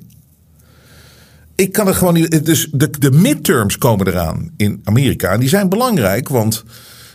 Ik 1.55 1.71
kan 1.71 1.87
er 1.87 1.95
gewoon 1.95 2.13
niet. 2.13 2.45
Dus 2.45 2.67
de, 2.71 2.89
de 2.99 3.11
midterms 3.11 3.77
komen 3.77 4.07
eraan 4.07 4.51
in 4.57 4.81
Amerika. 4.83 5.31
En 5.31 5.39
die 5.39 5.49
zijn 5.49 5.69
belangrijk, 5.69 6.29
want. 6.29 6.63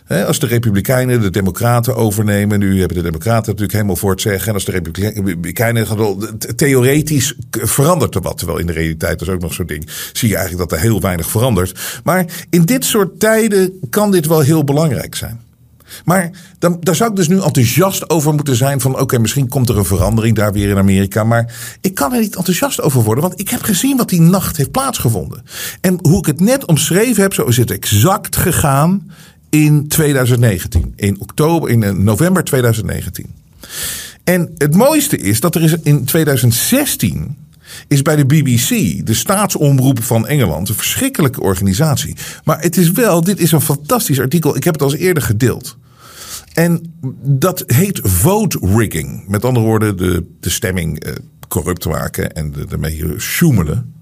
Als 0.09 0.39
de 0.39 0.47
Republikeinen 0.47 1.21
de 1.21 1.31
Democraten 1.31 1.97
overnemen. 1.97 2.59
Nu 2.59 2.79
hebben 2.79 2.97
de 2.97 3.03
Democraten 3.03 3.45
natuurlijk 3.47 3.73
helemaal 3.73 3.97
voor 3.97 4.11
het 4.11 4.21
zeggen. 4.21 4.49
En 4.49 4.55
als 4.55 4.65
de 4.65 4.73
Republikeinen. 4.73 5.87
Theoretisch 6.57 7.35
verandert 7.51 8.15
er 8.15 8.21
wat. 8.21 8.39
Terwijl 8.39 8.59
in 8.59 8.67
de 8.67 8.73
realiteit 8.73 9.21
is 9.21 9.29
ook 9.29 9.41
nog 9.41 9.55
zo'n 9.55 9.67
ding. 9.67 9.89
Zie 10.13 10.29
je 10.29 10.37
eigenlijk 10.37 10.71
dat 10.71 10.79
er 10.79 10.85
heel 10.85 11.01
weinig 11.01 11.31
verandert. 11.31 12.01
Maar 12.05 12.25
in 12.51 12.65
dit 12.65 12.85
soort 12.85 13.21
tijden 13.21 13.79
kan 13.91 14.11
dit 14.11 14.27
wel 14.27 14.41
heel 14.41 14.65
belangrijk 14.65 15.15
zijn. 15.15 15.45
Maar 16.05 16.31
dan, 16.59 16.77
daar 16.81 16.95
zou 16.95 17.11
ik 17.11 17.17
dus 17.17 17.29
nu 17.29 17.41
enthousiast 17.41 18.11
over 18.11 18.35
moeten 18.35 18.57
zijn. 18.57 18.81
Van 18.81 19.01
oké, 19.01 19.19
misschien 19.19 19.49
komt 19.49 19.69
er 19.69 19.79
een 19.79 19.85
verandering 19.85 20.37
daar 20.37 20.53
weer 20.53 20.69
in 20.69 20.77
Amerika. 20.77 21.25
Maar 21.25 21.55
ik 21.81 21.95
kan 21.95 22.13
er 22.13 22.21
niet 22.21 22.37
enthousiast 22.37 22.81
over 22.81 23.03
worden. 23.03 23.25
Want 23.25 23.41
ik 23.41 23.49
heb 23.49 23.63
gezien 23.63 23.97
wat 23.97 24.09
die 24.09 24.21
nacht 24.21 24.57
heeft 24.57 24.71
plaatsgevonden. 24.71 25.43
En 25.81 25.99
hoe 26.03 26.19
ik 26.19 26.27
het 26.27 26.41
net 26.41 26.65
omschreven 26.65 27.23
heb, 27.23 27.35
zo 27.35 27.45
is 27.45 27.57
het 27.57 27.71
exact 27.71 28.37
gegaan 28.37 29.11
in 29.49 29.89
2019. 29.89 30.93
In 30.97 31.21
oktober, 31.21 31.71
in 31.71 31.83
eh, 31.83 31.91
november 31.91 32.45
2019. 32.45 33.27
En 34.25 34.55
het 34.59 34.75
mooiste 34.75 35.17
is 35.17 35.41
dat 35.41 35.55
er 35.55 35.63
is 35.63 35.77
in 35.83 36.05
2016 36.05 37.37
is 37.89 38.03
bij 38.03 38.17
de 38.17 38.27
BBC, 38.27 38.69
de 39.07 39.15
staatsomroep 39.15 40.03
van 40.03 40.27
Engeland, 40.27 40.69
een 40.69 40.75
verschrikkelijke 40.75 41.41
organisatie. 41.41 42.17
Maar 42.45 42.61
het 42.61 42.77
is 42.77 42.91
wel, 42.91 43.25
dit 43.25 43.39
is 43.39 43.53
een 43.53 43.61
fantastisch 43.61 44.21
artikel. 44.21 44.57
Ik 44.57 44.65
heb 44.65 44.75
het 44.75 44.83
al 44.83 44.95
eerder 44.95 45.23
gedeeld. 45.23 45.77
En 46.53 46.95
dat 47.23 47.65
heet 47.67 48.01
vote 48.03 48.59
rigging. 48.77 49.29
Met 49.29 49.45
andere 49.45 49.67
woorden, 49.67 49.97
de, 49.97 50.25
de 50.41 50.51
stemming 50.51 51.01
eh, 51.01 51.13
corrupt 51.49 51.87
maken 51.87 52.33
en 52.33 52.55
ermee 52.71 53.15
sjoemelen. 53.19 53.95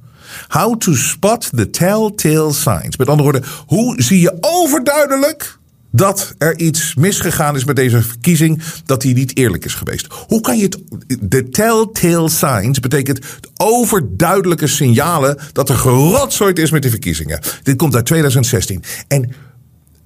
How 0.49 0.77
to 0.77 0.95
spot 0.95 1.51
the 1.57 1.71
telltale 1.71 2.53
signs. 2.53 2.97
Met 2.97 3.09
andere 3.09 3.31
woorden, 3.31 3.51
hoe 3.67 4.03
zie 4.03 4.21
je 4.21 4.37
overduidelijk 4.41 5.59
dat 5.97 6.35
er 6.39 6.59
iets 6.59 6.95
misgegaan 6.95 7.57
is 7.57 7.65
met 7.65 7.77
deze 7.77 8.03
verkiezing, 8.03 8.63
dat 8.85 9.01
die 9.01 9.15
niet 9.15 9.37
eerlijk 9.37 9.65
is 9.65 9.75
geweest. 9.75 10.07
Hoe 10.27 10.41
kan 10.41 10.59
je 10.59 10.65
het. 10.65 10.79
De 11.21 11.49
telltale 11.49 12.29
signs 12.29 12.81
betekent 12.81 13.19
overduidelijke 13.57 14.67
signalen 14.67 15.39
dat 15.53 15.69
er 15.69 15.77
gerotzooid 15.77 16.59
is 16.59 16.71
met 16.71 16.83
die 16.83 16.91
verkiezingen. 16.91 17.41
Dit 17.63 17.77
komt 17.77 17.95
uit 17.95 18.07
2016. 18.07 18.83
En 19.09 19.33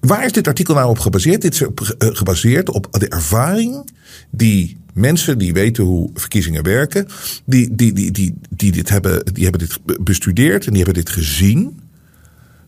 Waar 0.00 0.24
is 0.24 0.32
dit 0.32 0.46
artikel 0.46 0.74
nou 0.74 0.88
op 0.88 0.98
gebaseerd? 0.98 1.42
Dit 1.42 1.54
is 1.54 1.60
eh, 1.60 1.68
gebaseerd 1.98 2.70
op 2.70 2.88
de 2.90 3.08
ervaring 3.08 3.90
die 4.30 4.76
mensen 4.92 5.38
die 5.38 5.52
weten 5.52 5.84
hoe 5.84 6.10
verkiezingen 6.14 6.62
werken, 6.62 7.06
die, 7.44 7.74
die, 7.74 7.92
die, 7.92 8.10
die, 8.10 8.34
die, 8.50 8.72
dit 8.72 8.88
hebben, 8.88 9.34
die 9.34 9.42
hebben 9.42 9.60
dit 9.60 10.04
bestudeerd 10.04 10.66
en 10.66 10.72
die 10.72 10.82
hebben 10.84 11.04
dit 11.04 11.12
gezien 11.12 11.80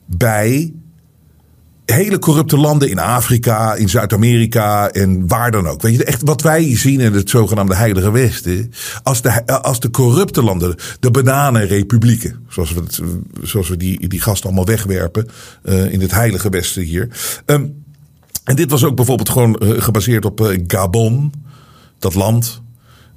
bij 0.06 0.72
hele 1.92 2.18
corrupte 2.18 2.56
landen 2.56 2.90
in 2.90 2.98
Afrika, 2.98 3.74
in 3.74 3.88
Zuid-Amerika 3.88 4.90
en 4.90 5.28
waar 5.28 5.50
dan 5.50 5.66
ook. 5.66 5.82
Weet 5.82 5.96
je, 5.96 6.04
echt 6.04 6.22
wat 6.22 6.42
wij 6.42 6.76
zien 6.76 7.00
in 7.00 7.12
het 7.12 7.30
zogenaamde 7.30 7.74
Heilige 7.74 8.10
Westen. 8.10 8.72
Als 9.02 9.22
de, 9.22 9.46
als 9.46 9.80
de 9.80 9.90
corrupte 9.90 10.42
landen, 10.42 10.76
de 11.00 11.10
bananenrepublieken, 11.10 12.44
zoals 12.48 12.72
we, 12.72 12.80
het, 12.80 13.00
zoals 13.42 13.68
we 13.68 13.76
die, 13.76 14.08
die 14.08 14.20
gasten 14.20 14.46
allemaal 14.46 14.66
wegwerpen 14.66 15.28
uh, 15.64 15.92
in 15.92 16.00
het 16.00 16.10
Heilige 16.10 16.48
Westen 16.48 16.82
hier. 16.82 17.08
Um, 17.46 17.84
en 18.44 18.56
dit 18.56 18.70
was 18.70 18.84
ook 18.84 18.96
bijvoorbeeld 18.96 19.28
gewoon 19.28 19.60
uh, 19.62 19.82
gebaseerd 19.82 20.24
op 20.24 20.40
uh, 20.40 20.58
Gabon, 20.66 21.32
dat 21.98 22.14
land. 22.14 22.62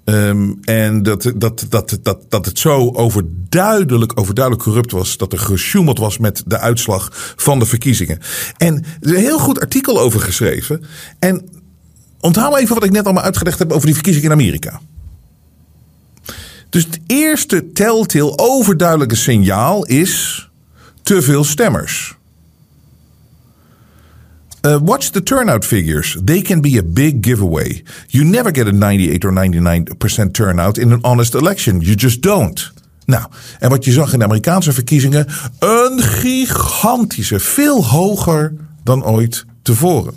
Um, 0.06 0.60
en 0.62 1.04
dat, 1.04 1.32
dat, 1.36 1.66
dat, 1.70 2.00
dat, 2.02 2.20
dat 2.30 2.46
het 2.46 2.60
zo 2.60 2.92
overduidelijk, 2.94 4.20
overduidelijk 4.20 4.64
corrupt 4.64 4.92
was. 4.92 5.18
Dat 5.18 5.34
er 5.34 5.40
gesjoemeld 5.40 5.98
was 5.98 6.18
met 6.18 6.44
de 6.46 6.60
uitslag 6.60 7.10
van 7.36 7.60
de 7.60 7.66
verkiezingen. 7.66 8.20
En 8.58 8.76
er 8.76 9.10
is 9.10 9.12
een 9.12 9.18
heel 9.18 9.40
goed 9.40 9.60
artikel 9.60 10.00
over 10.00 10.20
geschreven. 10.20 10.84
En 11.20 11.50
onthoud 12.20 12.58
even 12.58 12.76
wat 12.76 12.84
ik 12.84 12.92
net 12.92 13.06
allemaal 13.06 13.24
uitgelegd 13.24 13.60
heb 13.60 13.72
over 13.72 13.86
die 13.86 13.96
verkiezingen 13.96 14.32
in 14.32 14.40
Amerika. 14.40 14.82
Dus 16.70 16.84
het 16.84 17.00
eerste 17.08 17.72
telltale 17.72 18.38
overduidelijke 18.38 19.16
signaal 19.16 19.86
is 19.86 20.50
te 21.04 21.22
veel 21.22 21.44
stemmers. 21.44 22.16
Uh, 24.66 24.80
watch 24.82 25.12
the 25.12 25.22
turnout 25.22 25.66
figures. 25.66 26.18
They 26.24 26.42
can 26.42 26.62
be 26.62 26.78
a 26.78 26.84
big 26.84 27.22
giveaway. 27.22 27.84
You 28.08 28.24
never 28.24 28.52
get 28.52 28.68
a 28.68 28.72
98 28.72 29.26
or 29.26 29.32
99% 29.32 30.34
turnout 30.34 30.78
in 30.78 30.92
an 30.92 31.00
honest 31.04 31.34
election. 31.34 31.82
You 31.82 31.96
just 31.96 32.22
don't. 32.22 32.72
Nou, 33.06 33.28
en 33.60 33.70
wat 33.70 33.86
je 33.86 33.92
zag 33.92 34.14
in 34.14 34.20
de 34.20 34.26
Amerikaanse 34.26 34.74
verkiezingen, 34.74 35.28
een 35.60 36.02
gigantische, 36.02 37.40
veel 37.40 37.86
hoger 37.86 38.54
dan 38.84 39.06
ooit 39.06 39.46
tevoren. 39.62 40.16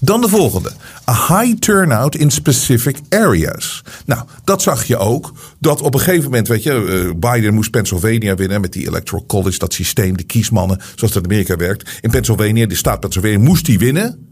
Dan 0.00 0.20
de 0.20 0.28
volgende. 0.28 0.72
A 1.08 1.26
high 1.28 1.58
turnout 1.58 2.14
in 2.14 2.30
specific 2.30 3.00
areas. 3.08 3.82
Nou, 4.06 4.22
dat 4.44 4.62
zag 4.62 4.84
je 4.84 4.96
ook. 4.96 5.32
Dat 5.60 5.80
op 5.80 5.94
een 5.94 6.00
gegeven 6.00 6.24
moment, 6.24 6.48
weet 6.48 6.62
je, 6.62 7.14
Biden 7.16 7.54
moest 7.54 7.70
Pennsylvania 7.70 8.34
winnen 8.34 8.60
met 8.60 8.72
die 8.72 8.86
Electoral 8.86 9.26
College, 9.26 9.58
dat 9.58 9.72
systeem, 9.72 10.16
de 10.16 10.22
kiesmannen, 10.22 10.80
zoals 10.94 11.12
dat 11.12 11.24
in 11.24 11.30
Amerika 11.30 11.56
werkt. 11.56 11.98
In 12.00 12.10
Pennsylvania, 12.10 12.66
de 12.66 12.74
staat 12.74 13.00
Pennsylvania, 13.00 13.38
moest 13.38 13.64
die 13.64 13.78
winnen. 13.78 14.26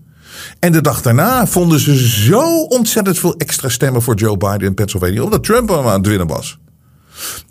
En 0.58 0.72
de 0.72 0.80
dag 0.80 1.02
daarna 1.02 1.46
vonden 1.46 1.80
ze 1.80 2.08
zo 2.08 2.62
ontzettend 2.62 3.18
veel 3.18 3.36
extra 3.36 3.68
stemmen 3.68 4.02
voor 4.02 4.14
Joe 4.14 4.36
Biden 4.36 4.68
in 4.68 4.74
Pennsylvania, 4.74 5.22
omdat 5.22 5.44
Trump 5.44 5.72
aan 5.72 5.86
het 5.86 6.06
winnen 6.06 6.26
was. 6.26 6.58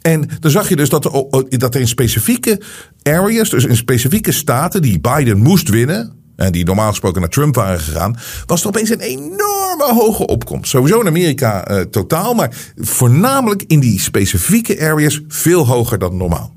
En 0.01 0.29
dan 0.39 0.51
zag 0.51 0.69
je 0.69 0.75
dus 0.75 0.89
dat 0.89 1.05
er, 1.05 1.59
dat 1.59 1.75
er 1.75 1.81
in 1.81 1.87
specifieke 1.87 2.61
areas, 3.03 3.49
dus 3.49 3.65
in 3.65 3.75
specifieke 3.75 4.31
staten 4.31 4.81
die 4.81 4.99
Biden 4.99 5.37
moest 5.37 5.69
winnen, 5.69 5.99
en 6.01 6.24
die 6.35 6.65
normaal 6.65 6.89
gesproken 6.89 7.21
naar 7.21 7.29
Trump 7.29 7.55
waren 7.55 7.79
gegaan, 7.79 8.17
was 8.45 8.61
er 8.61 8.67
opeens 8.67 8.89
een 8.89 8.99
enorme 8.99 9.93
hoge 9.93 10.27
opkomst. 10.27 10.69
Sowieso 10.69 10.99
in 10.99 11.07
Amerika 11.07 11.71
uh, 11.71 11.81
totaal, 11.81 12.33
maar 12.33 12.71
voornamelijk 12.75 13.63
in 13.67 13.79
die 13.79 13.99
specifieke 13.99 14.81
areas 14.81 15.21
veel 15.27 15.67
hoger 15.67 15.99
dan 15.99 16.17
normaal. 16.17 16.55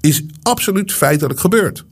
Is 0.00 0.24
absoluut 0.42 0.92
feitelijk 0.92 1.40
gebeurd. 1.40 1.84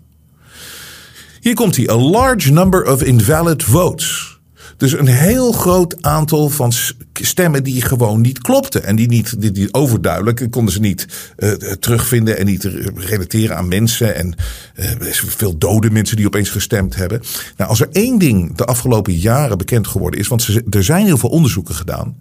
Hier 1.40 1.54
komt 1.54 1.76
hij. 1.76 1.90
A 1.90 1.96
large 1.96 2.52
number 2.52 2.92
of 2.92 3.02
invalid 3.02 3.62
votes. 3.62 4.37
Dus 4.78 4.92
een 4.92 5.06
heel 5.06 5.52
groot 5.52 6.02
aantal 6.02 6.48
van 6.48 6.72
stemmen 7.12 7.64
die 7.64 7.82
gewoon 7.82 8.20
niet 8.20 8.38
klopten. 8.38 8.84
En 8.84 8.96
die 8.96 9.08
niet 9.08 9.54
die, 9.54 9.74
overduidelijk 9.74 10.46
konden 10.50 10.72
ze 10.72 10.80
niet 10.80 11.06
uh, 11.38 11.52
terugvinden 11.52 12.38
en 12.38 12.46
niet 12.46 12.64
relateren 12.94 13.56
aan 13.56 13.68
mensen. 13.68 14.14
En 14.14 14.34
uh, 14.76 14.90
veel 15.10 15.58
dode 15.58 15.90
mensen 15.90 16.16
die 16.16 16.26
opeens 16.26 16.50
gestemd 16.50 16.96
hebben. 16.96 17.20
Nou, 17.56 17.70
als 17.70 17.80
er 17.80 17.88
één 17.92 18.18
ding 18.18 18.56
de 18.56 18.64
afgelopen 18.64 19.12
jaren 19.12 19.58
bekend 19.58 19.86
geworden 19.86 20.20
is, 20.20 20.28
want 20.28 20.48
er 20.70 20.84
zijn 20.84 21.06
heel 21.06 21.18
veel 21.18 21.30
onderzoeken 21.30 21.74
gedaan. 21.74 22.16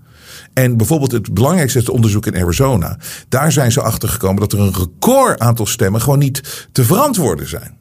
En 0.53 0.77
bijvoorbeeld 0.77 1.11
het 1.11 1.33
belangrijkste 1.33 1.91
onderzoek 1.91 2.25
in 2.25 2.35
Arizona. 2.35 2.97
Daar 3.29 3.51
zijn 3.51 3.71
ze 3.71 3.81
achter 3.81 4.09
gekomen 4.09 4.39
dat 4.39 4.53
er 4.53 4.59
een 4.59 4.73
record 4.73 5.39
aantal 5.39 5.65
stemmen 5.65 6.01
gewoon 6.01 6.19
niet 6.19 6.67
te 6.71 6.83
verantwoorden 6.83 7.49
zijn. 7.49 7.77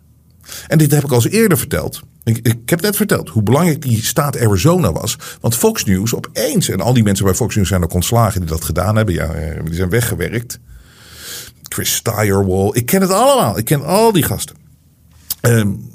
En 0.67 0.79
dit 0.79 0.91
heb 0.91 1.05
ik 1.05 1.11
al 1.11 1.17
eens 1.17 1.29
eerder 1.29 1.59
verteld. 1.59 2.01
Ik, 2.25 2.39
ik 2.43 2.71
heb 2.71 2.81
net 2.81 2.97
verteld 2.97 3.29
hoe 3.29 3.43
belangrijk 3.43 3.83
die 3.83 4.05
staat 4.05 4.41
Arizona 4.41 4.93
was. 4.93 5.17
Want 5.41 5.55
Fox 5.55 5.85
News 5.85 6.15
opeens, 6.15 6.69
en 6.69 6.81
al 6.81 6.93
die 6.93 7.03
mensen 7.03 7.25
bij 7.25 7.35
Fox 7.35 7.57
News 7.57 7.69
zijn 7.69 7.85
ook 7.85 7.95
ontslagen 7.95 8.41
die 8.41 8.49
dat 8.49 8.65
gedaan 8.65 8.97
hebben. 8.97 9.15
Ja, 9.15 9.33
die 9.65 9.75
zijn 9.75 9.91
weggewerkt. 9.91 10.59
Chris 11.63 11.95
Steyerwall. 11.95 12.71
Ik 12.73 12.87
ken 12.87 13.01
het 13.01 13.11
allemaal. 13.11 13.59
Ik 13.59 13.65
ken 13.65 13.85
al 13.85 14.13
die 14.13 14.23
gasten. 14.23 14.57
Um, 15.43 15.91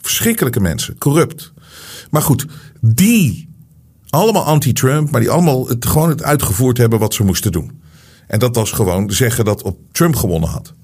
verschrikkelijke 0.00 0.60
mensen. 0.60 0.98
Corrupt. 0.98 1.52
Maar 2.10 2.22
goed, 2.22 2.46
die 2.80 3.48
allemaal 4.10 4.44
anti-Trump, 4.44 5.10
maar 5.10 5.20
die 5.20 5.30
allemaal 5.30 5.68
het, 5.68 5.86
gewoon 5.86 6.08
het 6.08 6.22
uitgevoerd 6.22 6.78
hebben 6.78 6.98
wat 6.98 7.14
ze 7.14 7.24
moesten 7.24 7.52
doen. 7.52 7.80
En 8.26 8.38
dat 8.38 8.54
was 8.56 8.72
gewoon 8.72 9.10
zeggen 9.10 9.44
dat 9.44 9.62
op 9.62 9.78
Trump 9.92 10.16
gewonnen 10.16 10.48
had. 10.48 10.74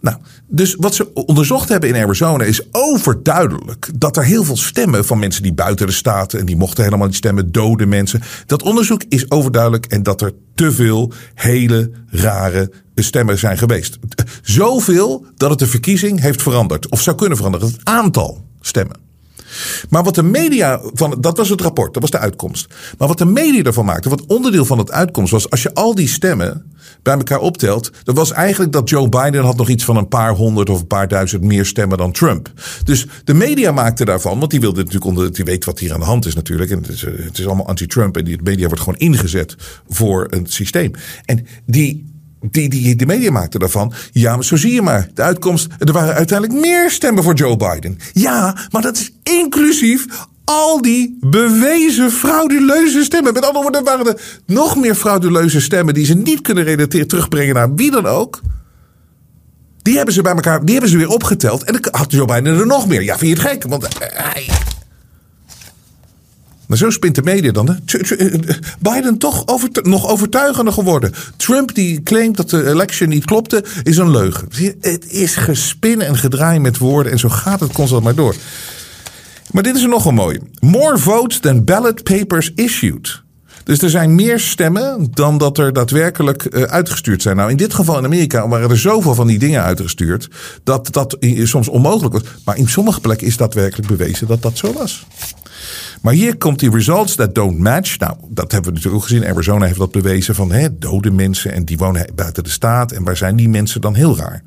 Nou, 0.00 0.16
dus 0.46 0.74
wat 0.78 0.94
ze 0.94 1.14
onderzocht 1.14 1.68
hebben 1.68 1.88
in 1.88 2.02
Arizona 2.02 2.44
is 2.44 2.62
overduidelijk 2.70 3.90
dat 3.94 4.16
er 4.16 4.24
heel 4.24 4.44
veel 4.44 4.56
stemmen 4.56 5.04
van 5.04 5.18
mensen 5.18 5.42
die 5.42 5.52
buiten 5.52 5.86
de 5.86 5.92
staten 5.92 6.38
en 6.38 6.46
die 6.46 6.56
mochten 6.56 6.84
helemaal 6.84 7.06
niet 7.06 7.16
stemmen, 7.16 7.52
dode 7.52 7.86
mensen. 7.86 8.22
Dat 8.46 8.62
onderzoek 8.62 9.02
is 9.08 9.30
overduidelijk 9.30 9.86
en 9.86 10.02
dat 10.02 10.20
er 10.20 10.32
te 10.54 10.72
veel 10.72 11.12
hele 11.34 11.90
rare 12.06 12.72
stemmen 12.94 13.38
zijn 13.38 13.58
geweest. 13.58 13.98
Zoveel 14.42 15.26
dat 15.36 15.50
het 15.50 15.58
de 15.58 15.66
verkiezing 15.66 16.20
heeft 16.20 16.42
veranderd 16.42 16.88
of 16.88 17.00
zou 17.00 17.16
kunnen 17.16 17.36
veranderen. 17.36 17.66
Het 17.66 17.80
aantal 17.84 18.44
stemmen. 18.60 19.09
Maar 19.88 20.02
wat 20.02 20.14
de 20.14 20.22
media 20.22 20.80
van, 20.94 21.16
dat 21.20 21.36
was 21.36 21.48
het 21.48 21.60
rapport, 21.60 21.92
dat 21.92 22.02
was 22.02 22.10
de 22.10 22.18
uitkomst. 22.18 22.74
Maar 22.98 23.08
wat 23.08 23.18
de 23.18 23.24
media 23.24 23.62
ervan 23.62 23.84
maakte, 23.84 24.08
wat 24.08 24.26
onderdeel 24.26 24.64
van 24.64 24.78
het 24.78 24.90
uitkomst 24.90 25.32
was, 25.32 25.50
als 25.50 25.62
je 25.62 25.74
al 25.74 25.94
die 25.94 26.08
stemmen 26.08 26.64
bij 27.02 27.14
elkaar 27.14 27.40
optelt, 27.40 27.90
dan 28.04 28.14
was 28.14 28.32
eigenlijk 28.32 28.72
dat 28.72 28.88
Joe 28.88 29.08
Biden 29.08 29.44
had 29.44 29.56
nog 29.56 29.68
iets 29.68 29.84
van 29.84 29.96
een 29.96 30.08
paar 30.08 30.34
honderd 30.34 30.70
of 30.70 30.80
een 30.80 30.86
paar 30.86 31.08
duizend 31.08 31.42
meer 31.42 31.66
stemmen 31.66 31.98
dan 31.98 32.12
Trump. 32.12 32.52
Dus 32.84 33.06
de 33.24 33.34
media 33.34 33.72
maakte 33.72 34.04
daarvan, 34.04 34.38
want 34.38 34.50
die 34.50 34.60
wilde 34.60 34.78
natuurlijk 34.78 35.04
onder, 35.04 35.32
die 35.32 35.44
weet 35.44 35.64
wat 35.64 35.78
hier 35.78 35.92
aan 35.92 36.00
de 36.00 36.06
hand 36.06 36.26
is 36.26 36.34
natuurlijk. 36.34 36.70
En 36.70 36.78
het 36.78 36.88
is, 36.88 37.00
het 37.00 37.38
is 37.38 37.46
allemaal 37.46 37.66
anti-Trump 37.66 38.16
en 38.16 38.24
die 38.24 38.38
media 38.42 38.66
wordt 38.66 38.82
gewoon 38.82 38.98
ingezet 38.98 39.56
voor 39.88 40.26
een 40.30 40.46
systeem. 40.46 40.92
En 41.24 41.46
die 41.66 42.09
die, 42.40 42.68
die, 42.68 42.96
de 42.96 43.06
media 43.06 43.30
maakte 43.30 43.58
daarvan. 43.58 43.92
Ja, 44.12 44.34
maar 44.34 44.44
zo 44.44 44.56
zie 44.56 44.72
je 44.72 44.82
maar. 44.82 45.08
De 45.14 45.22
uitkomst. 45.22 45.68
Er 45.78 45.92
waren 45.92 46.14
uiteindelijk 46.14 46.60
meer 46.60 46.90
stemmen 46.90 47.24
voor 47.24 47.34
Joe 47.34 47.56
Biden. 47.56 47.98
Ja, 48.12 48.56
maar 48.70 48.82
dat 48.82 48.96
is 48.96 49.12
inclusief 49.22 50.06
al 50.44 50.82
die 50.82 51.18
bewezen 51.20 52.10
frauduleuze 52.10 53.04
stemmen. 53.04 53.32
Met 53.32 53.44
andere 53.44 53.62
woorden, 53.62 53.84
waren 53.84 54.06
er 54.06 54.20
nog 54.46 54.76
meer 54.76 54.94
frauduleuze 54.94 55.60
stemmen 55.60 55.94
die 55.94 56.04
ze 56.04 56.14
niet 56.14 56.40
kunnen 56.40 56.64
relateren, 56.64 57.08
terugbrengen 57.08 57.54
naar 57.54 57.74
wie 57.74 57.90
dan 57.90 58.06
ook. 58.06 58.40
Die 59.82 59.96
hebben 59.96 60.14
ze 60.14 60.22
bij 60.22 60.34
elkaar, 60.34 60.64
die 60.64 60.72
hebben 60.72 60.90
ze 60.90 60.96
weer 60.96 61.08
opgeteld. 61.08 61.64
En 61.64 61.72
dan 61.72 61.88
had 61.90 62.12
Joe 62.12 62.26
Biden 62.26 62.58
er 62.58 62.66
nog 62.66 62.86
meer. 62.86 63.02
Ja, 63.02 63.18
vind 63.18 63.36
je 63.36 63.42
het 63.42 63.52
gek? 63.52 63.64
Want 63.68 63.88
hij, 63.98 64.48
maar 66.70 66.78
zo 66.78 66.90
spint 66.90 67.14
de 67.14 67.22
media 67.22 67.52
dan. 67.52 67.68
Hè? 67.68 67.74
Biden 68.78 69.18
toch 69.18 69.44
nog 69.82 70.08
overtuigender 70.08 70.72
geworden. 70.72 71.12
Trump 71.36 71.74
die 71.74 72.02
claimt 72.02 72.36
dat 72.36 72.50
de 72.50 72.68
election 72.68 73.08
niet 73.08 73.24
klopte, 73.24 73.64
is 73.82 73.96
een 73.96 74.10
leugen. 74.10 74.48
Het 74.80 75.12
is 75.12 75.36
gespin 75.36 76.00
en 76.00 76.16
gedraai 76.16 76.58
met 76.58 76.78
woorden 76.78 77.12
en 77.12 77.18
zo 77.18 77.28
gaat 77.28 77.60
het 77.60 77.72
constant 77.72 78.04
maar 78.04 78.14
door. 78.14 78.34
Maar 79.50 79.62
dit 79.62 79.76
is 79.76 79.82
er 79.82 79.88
nog 79.88 80.04
een 80.04 80.14
mooi. 80.14 80.38
More 80.60 80.98
votes 80.98 81.40
than 81.40 81.64
ballot 81.64 82.02
papers 82.02 82.52
issued. 82.54 83.22
Dus 83.64 83.82
er 83.82 83.90
zijn 83.90 84.14
meer 84.14 84.40
stemmen 84.40 85.08
dan 85.10 85.38
dat 85.38 85.58
er 85.58 85.72
daadwerkelijk 85.72 86.46
uh, 86.50 86.62
uitgestuurd 86.62 87.22
zijn. 87.22 87.36
Nou, 87.36 87.50
in 87.50 87.56
dit 87.56 87.74
geval 87.74 87.98
in 87.98 88.04
Amerika 88.04 88.48
waren 88.48 88.70
er 88.70 88.78
zoveel 88.78 89.14
van 89.14 89.26
die 89.26 89.38
dingen 89.38 89.62
uitgestuurd. 89.62 90.28
dat 90.64 90.92
dat 90.92 91.16
soms 91.42 91.68
onmogelijk 91.68 92.12
was. 92.12 92.22
Maar 92.44 92.56
in 92.56 92.68
sommige 92.68 93.00
plekken 93.00 93.26
is 93.26 93.36
daadwerkelijk 93.36 93.88
bewezen 93.88 94.26
dat 94.26 94.42
dat 94.42 94.58
zo 94.58 94.72
was. 94.72 95.06
Maar 96.00 96.14
hier 96.14 96.36
komt 96.36 96.58
die 96.58 96.70
results 96.70 97.14
that 97.14 97.34
don't 97.34 97.58
match. 97.58 97.98
Nou, 97.98 98.16
dat 98.28 98.52
hebben 98.52 98.70
we 98.70 98.76
natuurlijk 98.76 99.02
ook 99.02 99.08
gezien. 99.08 99.26
Arizona 99.26 99.66
heeft 99.66 99.78
dat 99.78 99.92
bewezen 99.92 100.34
van 100.34 100.52
hè, 100.52 100.78
dode 100.78 101.10
mensen 101.10 101.52
en 101.52 101.64
die 101.64 101.78
wonen 101.78 102.06
buiten 102.14 102.44
de 102.44 102.50
staat. 102.50 102.92
En 102.92 103.04
waar 103.04 103.16
zijn 103.16 103.36
die 103.36 103.48
mensen 103.48 103.80
dan 103.80 103.94
heel 103.94 104.16
raar? 104.16 104.42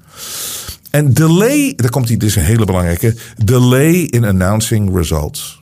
En 0.92 1.14
delay, 1.14 1.74
daar 1.76 1.90
komt 1.90 2.08
hij, 2.08 2.18
dit 2.18 2.30
is 2.30 2.36
een 2.36 2.44
hele 2.44 2.66
belangrijke. 2.66 3.16
Delay 3.44 3.94
in 3.94 4.26
announcing 4.26 4.96
results. 4.96 5.62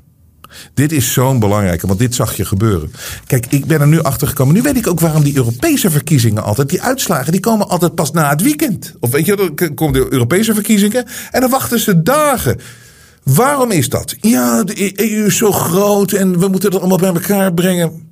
Dit 0.74 0.92
is 0.92 1.14
zo'n 1.14 1.40
belangrijke, 1.40 1.88
want 1.88 2.00
dit 2.00 2.16
zag 2.16 2.36
je 2.36 2.46
gebeuren. 2.46 2.92
Kijk, 3.26 3.46
ik 3.50 3.66
ben 3.66 3.82
er 3.82 3.88
nu 3.88 4.02
achter 4.02 4.28
gekomen. 4.28 4.54
Nu 4.54 4.62
weet 4.62 4.78
ik 4.78 4.88
ook 4.88 5.00
waarom 5.00 5.24
die 5.24 5.36
Europese 5.36 5.92
verkiezingen 5.92 6.44
altijd, 6.44 6.70
die 6.70 6.82
uitslagen, 6.82 7.32
die 7.32 7.42
komen 7.42 7.70
altijd 7.70 7.96
pas 7.96 8.12
na 8.12 8.30
het 8.30 8.42
weekend. 8.42 8.96
Of 9.00 9.12
weet 9.12 9.26
je, 9.26 9.36
dan 9.36 9.74
komen 9.76 9.94
de 9.94 10.08
Europese 10.10 10.54
verkiezingen 10.54 11.06
en 11.32 11.42
dan 11.42 11.50
wachten 11.50 11.80
ze 11.80 12.02
dagen. 12.02 12.60
Waarom 13.24 13.72
is 13.72 13.90
dat? 13.90 14.16
Ja, 14.20 14.64
de 14.64 14.94
EU 14.96 15.26
is 15.26 15.38
zo 15.38 15.52
groot 15.52 16.12
en 16.12 16.40
we 16.40 16.48
moeten 16.48 16.72
het 16.72 16.80
allemaal 16.80 16.98
bij 16.98 17.14
elkaar 17.14 17.54
brengen. 17.54 18.11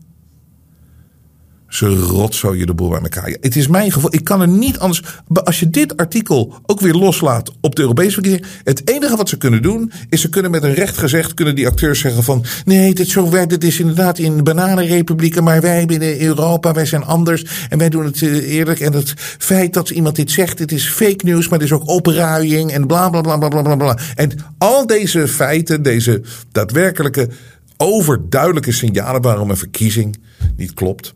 Ze 1.69 2.55
je 2.57 2.65
de 2.65 2.73
boel 2.73 2.89
bij 2.89 2.99
elkaar. 3.01 3.37
Het 3.41 3.55
is 3.55 3.67
mijn 3.67 3.91
gevoel. 3.91 4.13
Ik 4.13 4.23
kan 4.23 4.41
er 4.41 4.47
niet 4.47 4.79
anders. 4.79 5.03
Als 5.43 5.59
je 5.59 5.69
dit 5.69 5.97
artikel 5.97 6.55
ook 6.65 6.79
weer 6.79 6.93
loslaat 6.93 7.51
op 7.61 7.75
de 7.75 7.81
Europese 7.81 8.13
verkiezingen. 8.13 8.47
Het 8.63 8.89
enige 8.89 9.15
wat 9.15 9.29
ze 9.29 9.37
kunnen 9.37 9.61
doen. 9.61 9.91
Is 10.09 10.21
ze 10.21 10.29
kunnen 10.29 10.51
met 10.51 10.63
een 10.63 10.73
recht 10.73 10.97
gezegd. 10.97 11.33
Kunnen 11.33 11.55
die 11.55 11.67
acteurs 11.67 11.99
zeggen 11.99 12.23
van. 12.23 12.45
Nee, 12.65 12.93
dit 12.93 13.07
zo 13.07 13.29
werkt. 13.29 13.51
Het 13.51 13.63
is 13.63 13.79
inderdaad 13.79 14.17
in 14.17 14.43
bananenrepublieken. 14.43 15.43
Maar 15.43 15.61
wij 15.61 15.85
binnen 15.85 16.21
Europa. 16.21 16.73
Wij 16.73 16.85
zijn 16.85 17.03
anders. 17.03 17.45
En 17.69 17.77
wij 17.77 17.89
doen 17.89 18.05
het 18.05 18.21
eh, 18.21 18.53
eerlijk. 18.53 18.79
En 18.79 18.93
het 18.93 19.13
feit 19.17 19.73
dat 19.73 19.89
iemand 19.89 20.15
dit 20.15 20.31
zegt. 20.31 20.59
Het 20.59 20.71
is 20.71 20.87
fake 20.87 21.25
news. 21.25 21.49
Maar 21.49 21.59
het 21.59 21.67
is 21.67 21.73
ook 21.73 21.87
opruiing. 21.87 22.71
En 22.71 22.87
bla 22.87 23.09
bla 23.09 23.21
bla 23.21 23.37
bla 23.37 23.61
bla 23.61 23.75
bla. 23.75 23.97
En 24.15 24.31
al 24.57 24.87
deze 24.87 25.27
feiten. 25.27 25.81
Deze 25.81 26.21
daadwerkelijke. 26.51 27.29
Overduidelijke 27.77 28.71
signalen 28.71 29.21
waarom 29.21 29.49
een 29.49 29.57
verkiezing 29.57 30.17
niet 30.55 30.73
klopt 30.73 31.13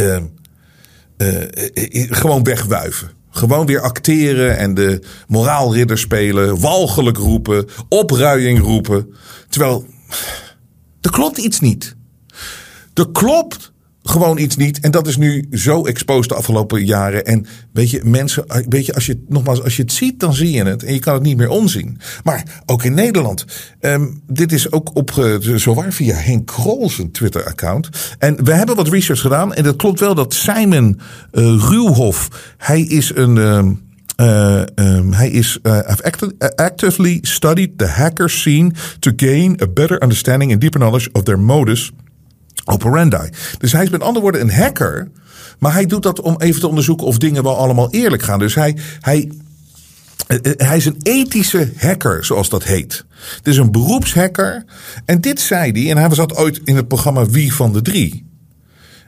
uh, 0.00 0.16
uh, 1.18 2.06
gewoon 2.10 2.42
wegwuiven. 2.42 3.10
Gewoon 3.30 3.66
weer 3.66 3.80
acteren 3.80 4.56
en 4.58 4.74
de 4.74 5.02
moraalridder 5.26 5.98
spelen, 5.98 6.60
walgelijk 6.60 7.16
roepen, 7.16 7.66
opruiing 7.88 8.60
roepen. 8.60 9.14
Terwijl 9.48 9.86
er 11.00 11.10
klopt 11.10 11.38
iets 11.38 11.60
niet. 11.60 11.96
Er 12.94 13.10
klopt 13.12 13.72
gewoon 14.08 14.38
iets 14.38 14.56
niet. 14.56 14.80
En 14.80 14.90
dat 14.90 15.06
is 15.06 15.16
nu 15.16 15.46
zo 15.50 15.84
exposed 15.84 16.28
de 16.28 16.34
afgelopen 16.34 16.84
jaren. 16.84 17.24
En 17.24 17.46
weet 17.72 17.90
je, 17.90 18.00
mensen, 18.04 18.44
weet 18.68 18.86
je, 18.86 18.94
als 18.94 19.06
je 19.06 19.24
nogmaals, 19.28 19.62
als 19.62 19.76
je 19.76 19.82
het 19.82 19.92
ziet, 19.92 20.20
dan 20.20 20.34
zie 20.34 20.50
je 20.50 20.64
het. 20.64 20.82
En 20.82 20.92
je 20.92 20.98
kan 20.98 21.14
het 21.14 21.22
niet 21.22 21.36
meer 21.36 21.48
onzien. 21.48 21.98
Maar 22.24 22.62
ook 22.66 22.82
in 22.82 22.94
Nederland. 22.94 23.44
Um, 23.80 24.22
dit 24.26 24.52
is 24.52 24.72
ook 24.72 24.96
op, 24.96 25.38
zowaar 25.54 25.92
via 25.92 26.14
Henk 26.14 26.46
Krol 26.46 26.90
zijn 26.90 27.10
Twitter-account. 27.10 27.88
En 28.18 28.44
we 28.44 28.52
hebben 28.52 28.76
wat 28.76 28.88
research 28.88 29.20
gedaan. 29.20 29.54
En 29.54 29.62
dat 29.62 29.76
klopt 29.76 30.00
wel 30.00 30.14
dat 30.14 30.34
Simon 30.34 31.00
uh, 31.32 31.44
Ruwhof, 31.68 32.28
hij 32.56 32.82
is 32.82 33.12
een. 33.14 33.36
Um, 33.36 33.86
uh, 34.20 34.62
um, 34.74 35.12
hij 35.12 35.30
is 35.30 35.58
uh, 35.62 35.78
actively 36.54 37.18
studied 37.22 37.78
the 37.78 37.86
hacker 37.86 38.30
scene 38.30 38.72
to 38.98 39.12
gain 39.16 39.58
a 39.62 39.66
better 39.66 40.02
understanding 40.02 40.52
and 40.52 40.60
deeper 40.60 40.80
knowledge 40.80 41.08
of 41.12 41.22
their 41.22 41.38
modus 41.38 41.92
operandi. 42.64 43.28
Dus 43.58 43.72
hij 43.72 43.82
is 43.82 43.90
met 43.90 44.02
andere 44.02 44.20
woorden 44.20 44.40
een 44.40 44.52
hacker. 44.52 45.10
Maar 45.58 45.72
hij 45.72 45.86
doet 45.86 46.02
dat 46.02 46.20
om 46.20 46.34
even 46.38 46.60
te 46.60 46.68
onderzoeken 46.68 47.06
of 47.06 47.18
dingen 47.18 47.42
wel 47.42 47.56
allemaal 47.56 47.90
eerlijk 47.90 48.22
gaan. 48.22 48.38
Dus 48.38 48.54
hij, 48.54 48.76
hij, 49.00 49.30
eh, 50.26 50.36
eh, 50.42 50.52
hij 50.56 50.76
is 50.76 50.84
een 50.84 51.00
ethische 51.02 51.72
hacker, 51.76 52.24
zoals 52.24 52.48
dat 52.48 52.64
heet. 52.64 53.04
Het 53.36 53.46
is 53.46 53.56
een 53.56 53.72
beroepshacker. 53.72 54.64
En 55.04 55.20
dit 55.20 55.40
zei 55.40 55.72
hij, 55.72 55.90
en 55.90 55.96
hij 55.96 56.14
zat 56.14 56.36
ooit 56.36 56.60
in 56.64 56.76
het 56.76 56.88
programma 56.88 57.26
Wie 57.26 57.54
van 57.54 57.72
de 57.72 57.82
Drie. 57.82 58.26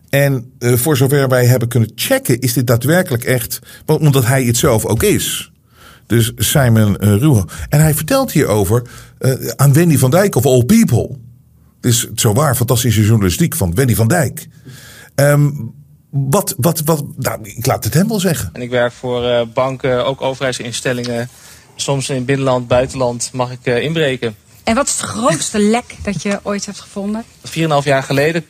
En 0.09 0.53
uh, 0.59 0.73
voor 0.73 0.97
zover 0.97 1.29
wij 1.29 1.47
hebben 1.47 1.69
kunnen 1.69 1.93
checken, 1.95 2.41
is 2.41 2.53
dit 2.53 2.67
daadwerkelijk 2.67 3.25
echt, 3.25 3.59
omdat 3.87 4.27
hij 4.27 4.45
het 4.45 4.57
zelf 4.57 4.87
ook 4.87 5.03
is. 5.03 5.53
Dus 6.07 6.33
Simon 6.37 6.97
uh. 7.01 7.43
En 7.69 7.81
hij 7.81 7.95
vertelt 7.95 8.33
hierover 8.33 8.83
aan 9.57 9.73
Wendy 9.73 9.99
van 9.99 10.11
Dijk 10.11 10.35
of 10.35 10.47
All 10.47 10.65
People. 10.65 11.19
Het 11.81 11.91
is 11.91 12.07
zo 12.15 12.33
waar 12.33 12.57
fantastische 12.57 13.05
journalistiek 13.05 13.57
van 13.57 13.75
Wendy 13.75 13.95
van 13.95 14.09
Dijk. 14.09 14.49
Um, 15.15 15.75
wat, 16.11 16.55
wat, 16.59 16.81
wat, 16.85 17.05
nou, 17.17 17.39
ik 17.43 17.67
laat 17.67 17.85
het 17.85 17.95
hem 17.95 18.09
wel 18.09 18.21
zeggen. 18.21 18.51
En 18.53 18.63
ik 18.63 18.71
werk 18.71 18.93
voor 18.93 19.25
uh, 19.25 19.41
banken, 19.55 20.07
ook 20.07 20.23
overheidsinstellingen. 20.23 21.29
Soms 21.75 22.11
in 22.11 22.25
binnenland, 22.25 22.69
buitenland 22.69 23.31
mag 23.33 23.51
ik 23.51 23.59
uh, 23.63 23.83
inbreken. 23.83 24.37
En 24.65 24.75
wat 24.75 24.87
is 24.87 24.93
het 24.93 25.01
grootste 25.01 25.59
lek 25.77 25.97
dat 26.03 26.23
je 26.23 26.41
ooit 26.43 26.67
hebt 26.67 26.81
gevonden? 26.81 27.25
4,5 27.49 27.61
jaar 27.85 28.03
geleden 28.03 28.45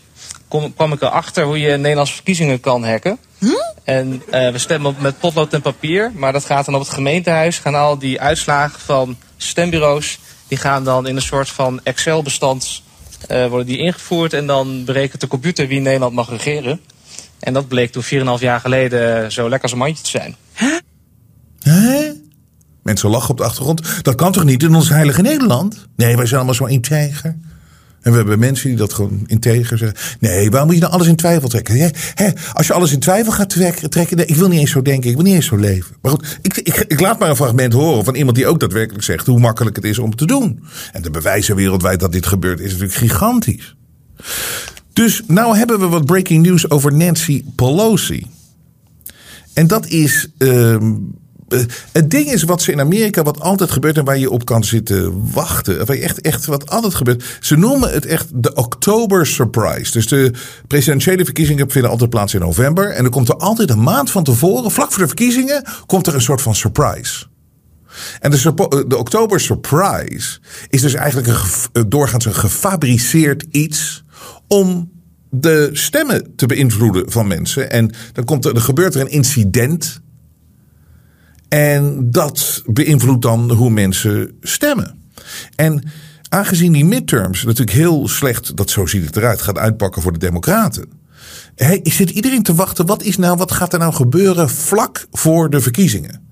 kom, 0.48 0.74
kwam 0.74 0.92
ik 0.92 1.02
erachter 1.02 1.44
hoe 1.44 1.58
je 1.58 1.76
Nederlandse 1.76 2.14
verkiezingen 2.14 2.60
kan 2.60 2.84
hacken. 2.84 3.18
Hm? 3.38 3.46
En 3.84 4.22
uh, 4.26 4.50
we 4.50 4.58
stemmen 4.58 4.94
met 4.98 5.18
potlood 5.18 5.52
en 5.52 5.62
papier. 5.62 6.12
Maar 6.14 6.32
dat 6.32 6.44
gaat 6.44 6.64
dan 6.64 6.74
op 6.74 6.80
het 6.80 6.90
gemeentehuis. 6.90 7.58
Gaan 7.58 7.74
al 7.74 7.98
die 7.98 8.20
uitslagen 8.20 8.80
van 8.80 9.16
stembureaus. 9.36 10.18
Die 10.48 10.58
gaan 10.58 10.84
dan 10.84 11.06
in 11.06 11.16
een 11.16 11.22
soort 11.22 11.48
van 11.48 11.80
Excel-bestand 11.82 12.82
uh, 13.30 13.46
worden 13.46 13.66
die 13.66 13.78
ingevoerd 13.78 14.32
en 14.32 14.46
dan 14.46 14.84
berekent 14.84 15.20
de 15.20 15.26
computer 15.26 15.66
wie 15.66 15.80
Nederland 15.80 16.14
mag 16.14 16.28
regeren. 16.28 16.80
En 17.38 17.52
dat 17.52 17.68
bleek 17.68 17.92
toen 17.92 18.38
4,5 18.38 18.42
jaar 18.42 18.60
geleden 18.60 19.32
zo 19.32 19.42
lekker 19.42 19.62
als 19.62 19.72
een 19.72 19.78
mandje 19.78 20.02
te 20.02 20.10
zijn. 20.10 20.36
Hè? 20.52 20.78
Hè? 21.60 22.12
Mensen 22.82 23.10
lachen 23.10 23.30
op 23.30 23.36
de 23.36 23.44
achtergrond. 23.44 24.04
Dat 24.04 24.14
kan 24.14 24.32
toch 24.32 24.44
niet 24.44 24.62
in 24.62 24.74
ons 24.74 24.88
heilige 24.88 25.22
Nederland? 25.22 25.86
Nee, 25.96 26.16
wij 26.16 26.26
zijn 26.26 26.36
allemaal 26.36 26.54
zo 26.54 26.64
integer. 26.64 27.36
En 28.00 28.10
we 28.10 28.16
hebben 28.16 28.38
mensen 28.38 28.68
die 28.68 28.76
dat 28.78 28.92
gewoon 28.92 29.22
integer 29.26 29.78
zeggen. 29.78 29.98
Nee, 30.20 30.50
waarom 30.50 30.68
moet 30.68 30.78
je 30.78 30.82
dan 30.82 30.90
alles 30.90 31.06
in 31.06 31.16
twijfel 31.16 31.48
trekken? 31.48 31.92
als 32.52 32.66
je 32.66 32.72
alles 32.72 32.92
in 32.92 32.98
twijfel 32.98 33.32
gaat 33.32 33.48
trekken. 33.48 34.16
Nee, 34.16 34.26
ik 34.26 34.36
wil 34.36 34.48
niet 34.48 34.60
eens 34.60 34.70
zo 34.70 34.82
denken, 34.82 35.10
ik 35.10 35.16
wil 35.16 35.24
niet 35.24 35.34
eens 35.34 35.46
zo 35.46 35.56
leven. 35.56 35.96
Maar 36.02 36.10
goed, 36.10 36.38
ik, 36.42 36.56
ik, 36.56 36.84
ik, 36.88 37.00
laat 37.00 37.18
maar 37.18 37.28
een 37.28 37.36
fragment 37.36 37.72
horen 37.72 38.04
van 38.04 38.14
iemand 38.14 38.36
die 38.36 38.46
ook 38.46 38.60
daadwerkelijk 38.60 39.04
zegt 39.04 39.26
hoe 39.26 39.40
makkelijk 39.40 39.76
het 39.76 39.84
is 39.84 39.98
om 39.98 40.16
te 40.16 40.26
doen. 40.26 40.62
En 40.92 41.02
de 41.02 41.10
bewijzen 41.10 41.56
wereldwijd 41.56 42.00
dat 42.00 42.12
dit 42.12 42.26
gebeurt 42.26 42.60
is 42.60 42.70
natuurlijk 42.70 42.98
gigantisch. 42.98 43.76
Dus 44.92 45.22
nou 45.26 45.56
hebben 45.56 45.80
we 45.80 45.86
wat 45.86 46.04
breaking 46.04 46.46
news 46.46 46.70
over 46.70 46.92
Nancy 46.94 47.44
Pelosi. 47.56 48.26
En 49.54 49.66
dat 49.66 49.86
is. 49.86 50.28
ehm, 50.38 50.74
eh, 50.74 50.96
het 51.92 52.10
ding 52.10 52.32
is 52.32 52.42
wat 52.42 52.62
ze 52.62 52.72
in 52.72 52.80
Amerika, 52.80 53.22
wat 53.22 53.40
altijd 53.40 53.70
gebeurt 53.70 53.98
en 53.98 54.04
waar 54.04 54.18
je 54.18 54.30
op 54.30 54.44
kan 54.44 54.64
zitten 54.64 55.32
wachten. 55.32 55.86
Echt, 55.88 56.20
echt 56.20 56.44
wat 56.46 56.70
altijd 56.70 56.94
gebeurt. 56.94 57.24
Ze 57.40 57.56
noemen 57.56 57.90
het 57.90 58.06
echt 58.06 58.26
de 58.34 58.54
October 58.54 59.26
Surprise. 59.26 59.92
Dus 59.92 60.06
de 60.06 60.32
presidentiële 60.66 61.24
verkiezingen 61.24 61.70
vinden 61.70 61.90
altijd 61.90 62.10
plaats 62.10 62.34
in 62.34 62.40
november. 62.40 62.90
En 62.90 63.02
dan 63.02 63.12
komt 63.12 63.28
er 63.28 63.36
altijd 63.36 63.70
een 63.70 63.82
maand 63.82 64.10
van 64.10 64.24
tevoren, 64.24 64.70
vlak 64.70 64.92
voor 64.92 65.02
de 65.02 65.06
verkiezingen, 65.06 65.64
komt 65.86 66.06
er 66.06 66.14
een 66.14 66.20
soort 66.20 66.42
van 66.42 66.54
surprise. 66.54 67.28
En 68.20 68.30
de, 68.30 68.36
surpo- 68.36 68.86
de 68.86 68.96
Oktober 68.96 69.40
Surprise 69.40 70.38
is 70.68 70.80
dus 70.80 70.94
eigenlijk 70.94 71.28
een, 71.28 71.36
eh, 71.72 71.82
doorgaans 71.88 72.24
een 72.24 72.34
gefabriceerd 72.34 73.44
iets 73.50 74.04
om 74.48 74.90
de 75.30 75.70
stemmen 75.72 76.32
te 76.36 76.46
beïnvloeden 76.46 77.10
van 77.10 77.26
mensen. 77.26 77.70
En 77.70 77.92
dan, 78.12 78.24
komt 78.24 78.44
er, 78.44 78.54
dan 78.54 78.62
gebeurt 78.62 78.94
er 78.94 79.00
een 79.00 79.10
incident. 79.10 80.00
En 81.50 82.10
dat 82.10 82.62
beïnvloedt 82.66 83.22
dan 83.22 83.50
hoe 83.50 83.70
mensen 83.70 84.36
stemmen. 84.40 84.98
En 85.54 85.82
aangezien 86.28 86.72
die 86.72 86.84
midterms 86.84 87.44
natuurlijk 87.44 87.76
heel 87.76 88.08
slecht, 88.08 88.56
dat 88.56 88.70
zo 88.70 88.86
ziet 88.86 89.04
het 89.06 89.16
eruit, 89.16 89.42
gaat 89.42 89.58
uitpakken 89.58 90.02
voor 90.02 90.12
de 90.12 90.18
Democraten. 90.18 90.88
Zit 91.82 92.10
iedereen 92.10 92.42
te 92.42 92.54
wachten, 92.54 92.86
wat, 92.86 93.02
is 93.02 93.16
nou, 93.16 93.36
wat 93.36 93.52
gaat 93.52 93.72
er 93.72 93.78
nou 93.78 93.92
gebeuren 93.92 94.50
vlak 94.50 95.06
voor 95.10 95.50
de 95.50 95.60
verkiezingen? 95.60 96.29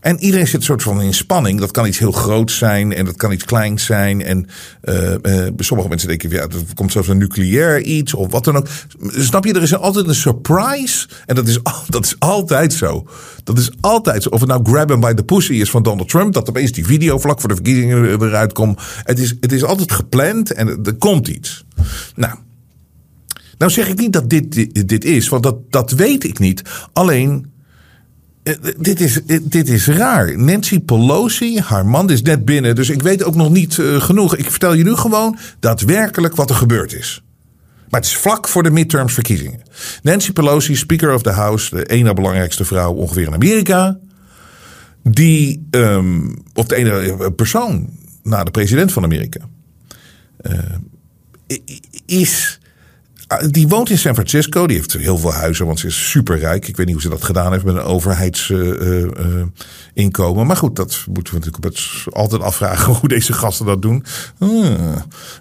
En 0.00 0.18
iedereen 0.18 0.46
zit 0.46 0.64
soort 0.64 0.82
van 0.82 1.02
in 1.02 1.14
spanning. 1.14 1.60
Dat 1.60 1.70
kan 1.70 1.86
iets 1.86 1.98
heel 1.98 2.12
groots 2.12 2.58
zijn 2.58 2.92
en 2.92 3.04
dat 3.04 3.16
kan 3.16 3.32
iets 3.32 3.44
kleins 3.44 3.84
zijn. 3.84 4.22
En 4.22 4.46
eh, 4.80 5.46
eh, 5.46 5.52
sommige 5.56 5.88
mensen 5.88 6.08
denken, 6.08 6.30
ja, 6.30 6.42
er 6.42 6.74
komt 6.74 6.92
zelfs 6.92 7.08
een 7.08 7.18
nucleair 7.18 7.82
iets 7.82 8.14
of 8.14 8.30
wat 8.30 8.44
dan 8.44 8.56
ook. 8.56 8.66
Snap 9.08 9.44
je, 9.44 9.52
er 9.52 9.62
is 9.62 9.74
altijd 9.74 10.08
een 10.08 10.14
surprise. 10.14 11.08
En 11.26 11.34
dat 11.34 11.48
is, 11.48 11.58
dat 11.88 12.04
is 12.04 12.16
altijd 12.18 12.72
zo. 12.72 13.06
Dat 13.44 13.58
is 13.58 13.70
altijd 13.80 14.22
zo. 14.22 14.28
Of 14.28 14.40
het 14.40 14.48
nou 14.48 14.64
grab 14.64 14.88
him 14.88 15.00
by 15.00 15.14
the 15.14 15.22
pussy 15.24 15.52
is 15.52 15.70
van 15.70 15.82
Donald 15.82 16.08
Trump. 16.08 16.32
Dat 16.32 16.48
opeens 16.48 16.72
die 16.72 16.86
video 16.86 17.18
vlak 17.18 17.40
voor 17.40 17.48
de 17.48 17.54
verkiezingen 17.54 18.22
eruit 18.22 18.52
komt. 18.52 18.80
Het 19.02 19.18
is, 19.18 19.34
het 19.40 19.52
is 19.52 19.64
altijd 19.64 19.92
gepland 19.92 20.52
en 20.52 20.68
er 20.84 20.94
komt 20.94 21.28
iets. 21.28 21.64
Nou, 22.14 22.34
nou 23.58 23.70
zeg 23.70 23.88
ik 23.88 23.98
niet 23.98 24.12
dat 24.12 24.30
dit 24.30 24.52
dit, 24.52 24.88
dit 24.88 25.04
is, 25.04 25.28
want 25.28 25.42
dat, 25.42 25.56
dat 25.70 25.90
weet 25.90 26.24
ik 26.24 26.38
niet. 26.38 26.62
Alleen, 26.92 27.52
dit 28.78 29.00
is, 29.00 29.24
eh, 29.24 29.38
dit 29.42 29.68
is 29.68 29.86
raar. 29.86 30.38
Nancy 30.38 30.80
Pelosi, 30.80 31.60
haar 31.60 31.86
man 31.86 32.10
is 32.10 32.22
net 32.22 32.44
binnen, 32.44 32.74
dus 32.74 32.90
ik 32.90 33.02
weet 33.02 33.24
ook 33.24 33.34
nog 33.34 33.50
niet 33.50 33.78
eh, 33.78 34.00
genoeg. 34.00 34.36
Ik 34.36 34.50
vertel 34.50 34.72
je 34.72 34.84
nu 34.84 34.94
gewoon 34.94 35.38
daadwerkelijk 35.60 36.36
wat 36.36 36.50
er 36.50 36.56
gebeurd 36.56 36.92
is. 36.92 37.22
Maar 37.90 38.00
het 38.00 38.08
is 38.08 38.16
vlak 38.16 38.48
voor 38.48 38.62
de 38.62 38.70
midterms 38.70 39.12
verkiezingen. 39.14 39.62
Nancy 40.02 40.32
Pelosi, 40.32 40.76
Speaker 40.76 41.14
of 41.14 41.22
the 41.22 41.30
House, 41.30 41.76
de 41.76 41.84
ene 41.84 42.14
belangrijkste 42.14 42.64
vrouw 42.64 42.92
ongeveer 42.92 43.26
in 43.26 43.34
Amerika. 43.34 43.98
Die, 45.02 45.66
ehm, 45.70 46.34
of 46.54 46.66
de 46.66 46.76
ene 46.76 47.32
persoon 47.32 47.90
na 48.22 48.44
de 48.44 48.50
president 48.50 48.92
van 48.92 49.04
Amerika. 49.04 49.40
eh, 50.38 50.58
is 52.06 52.60
Die 53.50 53.68
woont 53.68 53.90
in 53.90 53.98
San 53.98 54.14
Francisco. 54.14 54.66
Die 54.66 54.76
heeft 54.76 54.92
heel 54.92 55.18
veel 55.18 55.32
huizen, 55.32 55.66
want 55.66 55.78
ze 55.78 55.86
is 55.86 56.10
superrijk. 56.10 56.68
Ik 56.68 56.76
weet 56.76 56.86
niet 56.86 56.94
hoe 56.94 57.04
ze 57.04 57.08
dat 57.08 57.24
gedaan 57.24 57.52
heeft 57.52 57.64
met 57.64 57.74
een 57.74 57.80
overheidsinkomen. 57.80 60.46
maar 60.46 60.56
goed, 60.56 60.76
dat 60.76 61.04
moeten 61.12 61.34
we 61.34 61.40
natuurlijk 61.44 61.78
altijd 62.10 62.42
afvragen 62.42 62.94
hoe 62.94 63.08
deze 63.08 63.32
gasten 63.32 63.66
dat 63.66 63.82
doen. 63.82 64.04
Ah, 64.38 64.48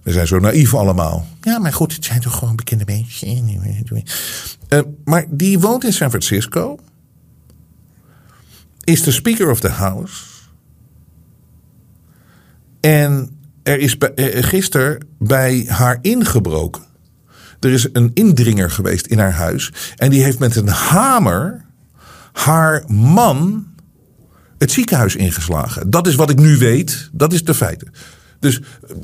we 0.03 0.11
zijn 0.11 0.27
zo 0.27 0.39
naïef 0.39 0.73
allemaal. 0.73 1.25
Ja, 1.41 1.59
maar 1.59 1.73
goed, 1.73 1.93
het 1.93 2.05
zijn 2.05 2.21
toch 2.21 2.37
gewoon 2.37 2.55
bekende 2.55 2.83
mensen. 2.85 3.27
Eh, 4.67 4.79
maar 5.05 5.25
die 5.29 5.59
woont 5.59 5.83
in 5.83 5.93
San 5.93 6.09
Francisco. 6.09 6.77
Is 8.83 9.03
de 9.03 9.11
Speaker 9.11 9.49
of 9.51 9.59
the 9.59 9.69
House. 9.69 10.23
En 12.79 13.29
er 13.63 13.79
is 13.79 13.97
bij- 13.97 14.13
eh, 14.13 14.43
gisteren 14.43 15.07
bij 15.19 15.65
haar 15.67 15.97
ingebroken. 16.01 16.85
Er 17.59 17.71
is 17.71 17.87
een 17.93 18.11
indringer 18.13 18.71
geweest 18.71 19.05
in 19.05 19.19
haar 19.19 19.33
huis. 19.33 19.73
En 19.95 20.09
die 20.09 20.23
heeft 20.23 20.39
met 20.39 20.55
een 20.55 20.67
hamer 20.67 21.65
haar 22.33 22.83
man 22.87 23.65
het 24.57 24.71
ziekenhuis 24.71 25.15
ingeslagen. 25.15 25.89
Dat 25.89 26.07
is 26.07 26.15
wat 26.15 26.29
ik 26.29 26.39
nu 26.39 26.57
weet. 26.57 27.09
Dat 27.11 27.33
is 27.33 27.43
de 27.43 27.53
feiten. 27.53 27.91
Dus 28.39 28.61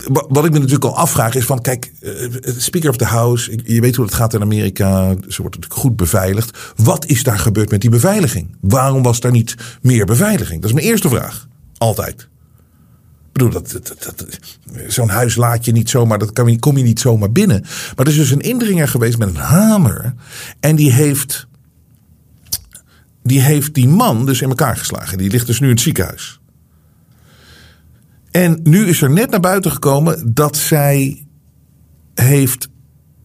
wa- 0.07 0.25
wat 0.29 0.45
ik 0.45 0.51
me 0.51 0.57
natuurlijk 0.57 0.85
al 0.85 0.97
afvraag 0.97 1.35
is 1.35 1.45
van... 1.45 1.61
Kijk, 1.61 1.91
eh, 2.01 2.11
Speaker 2.57 2.89
of 2.89 2.97
the 2.97 3.05
House, 3.05 3.59
je 3.63 3.81
weet 3.81 3.95
hoe 3.95 4.05
het 4.05 4.13
gaat 4.13 4.33
in 4.33 4.41
Amerika. 4.41 5.07
Ze 5.09 5.41
wordt 5.41 5.55
natuurlijk 5.55 5.73
goed 5.73 5.95
beveiligd. 5.95 6.57
Wat 6.75 7.05
is 7.05 7.23
daar 7.23 7.39
gebeurd 7.39 7.71
met 7.71 7.81
die 7.81 7.89
beveiliging? 7.89 8.55
Waarom 8.61 9.03
was 9.03 9.19
daar 9.19 9.31
niet 9.31 9.55
meer 9.81 10.05
beveiliging? 10.05 10.61
Dat 10.61 10.69
is 10.69 10.75
mijn 10.75 10.87
eerste 10.87 11.09
vraag. 11.09 11.47
Altijd. 11.77 12.27
Bedoel, 13.33 13.49
dat, 13.49 13.79
zo'n 14.87 15.09
huis 15.09 15.35
laat 15.35 15.65
je 15.65 15.71
niet 15.71 15.89
zomaar, 15.89 16.19
dat 16.19 16.33
kan, 16.33 16.59
kom 16.59 16.77
je 16.77 16.83
niet 16.83 16.99
zomaar 16.99 17.31
binnen. 17.31 17.61
Maar 17.61 18.05
er 18.05 18.11
is 18.11 18.17
dus 18.17 18.31
een 18.31 18.41
indringer 18.41 18.87
geweest 18.87 19.17
met 19.17 19.27
een 19.27 19.35
hamer. 19.35 20.13
En 20.59 20.75
die 20.75 20.91
heeft, 20.91 21.47
die 23.23 23.41
heeft 23.41 23.73
die 23.73 23.87
man 23.87 24.25
dus 24.25 24.41
in 24.41 24.49
elkaar 24.49 24.77
geslagen. 24.77 25.17
Die 25.17 25.29
ligt 25.29 25.47
dus 25.47 25.59
nu 25.59 25.67
in 25.67 25.73
het 25.73 25.81
ziekenhuis. 25.81 26.39
En 28.31 28.59
nu 28.63 28.85
is 28.85 29.01
er 29.01 29.09
net 29.09 29.29
naar 29.29 29.39
buiten 29.39 29.71
gekomen 29.71 30.33
dat 30.33 30.57
zij 30.57 31.25
heeft. 32.13 32.69